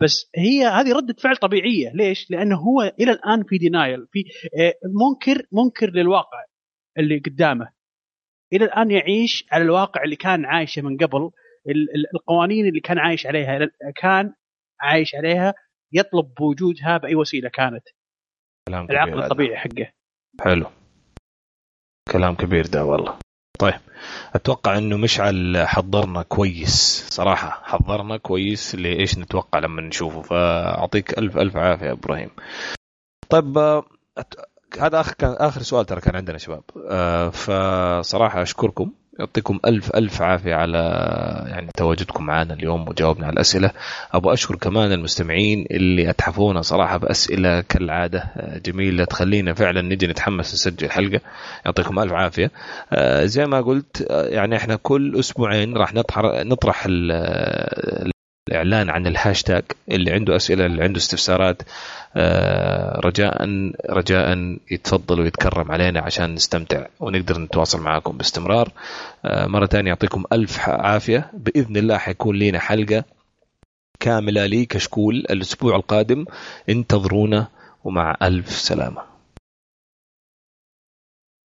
بس 0.00 0.30
هي 0.36 0.66
هذه 0.66 0.92
ردة 0.92 1.14
فعل 1.22 1.36
طبيعية. 1.36 1.92
ليش؟ 1.94 2.30
لأنه 2.30 2.56
هو 2.56 2.82
إلى 3.00 3.12
الآن 3.12 3.44
في 3.44 3.58
دينايل 3.58 4.06
في 4.12 4.24
آه، 4.60 4.74
منكر 4.84 5.46
منكر 5.52 5.90
للواقع 5.90 6.44
اللي 6.98 7.18
قدامه. 7.18 7.72
إلى 8.52 8.64
الآن 8.64 8.90
يعيش 8.90 9.44
على 9.52 9.64
الواقع 9.64 10.02
اللي 10.04 10.16
كان 10.16 10.44
عايشه 10.44 10.82
من 10.82 10.96
قبل. 10.96 11.30
القوانين 12.14 12.68
اللي 12.68 12.80
كان 12.80 12.98
عايش 12.98 13.26
عليها 13.26 13.70
كان 13.96 14.34
عايش 14.80 15.14
عليها 15.14 15.54
يطلب 15.92 16.34
بوجودها 16.34 16.96
بأي 16.98 17.14
وسيلة 17.14 17.48
كانت. 17.48 17.82
كلام 18.68 18.86
كبير 18.86 19.02
العقل. 19.04 19.22
الطبيعي 19.22 19.56
حقه. 19.56 19.92
حلو. 20.40 20.66
كلام 22.12 22.34
كبير 22.34 22.66
ده 22.66 22.84
والله. 22.84 23.18
طيب 23.58 23.80
أتوقع 24.34 24.78
إنه 24.78 24.96
مشعل 24.96 25.64
حضرنا 25.66 26.22
كويس 26.22 27.06
صراحة. 27.10 27.62
حضرنا 27.64 28.16
كويس 28.16 28.74
لإيش 28.74 29.18
نتوقع 29.18 29.58
لما 29.58 29.82
نشوفه. 29.82 30.22
فأعطيك 30.22 31.18
ألف 31.18 31.36
ألف 31.38 31.56
عافية 31.56 31.86
يا 31.86 31.92
إبراهيم. 31.92 32.30
طيب 33.30 33.82
أت- 34.20 34.50
هذا 34.80 35.00
آخر 35.00 35.14
كان 35.14 35.30
آخر 35.32 35.62
سؤال 35.62 35.86
ترى 35.86 36.00
كان 36.00 36.16
عندنا 36.16 36.38
شباب. 36.38 36.62
آه، 36.90 37.28
فصراحة 37.30 38.42
أشكركم. 38.42 38.92
يعطيكم 39.18 39.60
ألف 39.66 39.90
ألف 39.96 40.22
عافية 40.22 40.54
على 40.54 40.78
يعني 41.48 41.70
تواجدكم 41.76 42.26
معنا 42.26 42.54
اليوم 42.54 42.88
وجاوبنا 42.88 43.26
على 43.26 43.32
الأسئلة. 43.32 43.70
أبغى 44.12 44.32
أشكر 44.32 44.56
كمان 44.56 44.92
المستمعين 44.92 45.66
اللي 45.70 46.10
أتحفونا 46.10 46.62
صراحة 46.62 46.96
بأسئلة 46.96 47.60
كالعادة. 47.60 48.18
آه، 48.18 48.58
جميله 48.58 49.04
تخلينا 49.04 49.54
فعلا 49.54 49.82
نجي 49.82 50.06
نتحمس 50.06 50.54
نسجل 50.54 50.90
حلقة. 50.90 51.20
يعطيكم 51.66 51.98
ألف 51.98 52.12
عافية. 52.12 52.50
آه، 52.92 53.24
زي 53.24 53.46
ما 53.46 53.60
قلت 53.60 54.06
آه، 54.10 54.26
يعني 54.26 54.56
إحنا 54.56 54.76
كل 54.76 55.18
أسبوعين 55.18 55.76
راح 55.76 55.94
نطرح 55.94 56.44
نطرح 56.44 56.86
الإعلان 58.48 58.90
عن 58.90 59.06
الهاشتاج 59.06 59.62
اللي 59.90 60.12
عنده 60.12 60.36
أسئلة 60.36 60.66
اللي 60.66 60.82
عنده 60.82 60.98
استفسارات. 60.98 61.62
آه، 62.16 63.00
رجاء 63.00 63.46
رجاء 63.90 64.58
يتفضل 64.70 65.20
ويتكرم 65.20 65.72
علينا 65.72 66.00
عشان 66.00 66.34
نستمتع 66.34 66.86
ونقدر 67.00 67.38
نتواصل 67.38 67.80
معاكم 67.80 68.16
باستمرار. 68.16 68.72
آه، 69.24 69.46
مرة 69.46 69.66
ثانية 69.66 69.88
يعطيكم 69.88 70.24
ألف 70.32 70.68
عافية. 70.68 71.30
بإذن 71.32 71.76
الله 71.76 71.98
حيكون 71.98 72.38
لنا 72.38 72.58
حلقة 72.58 73.04
كاملة 74.00 74.46
لكشكول 74.46 75.16
الأسبوع 75.16 75.76
القادم. 75.76 76.24
انتظرونا 76.68 77.48
ومع 77.84 78.16
ألف 78.22 78.50
سلامة. 78.50 79.09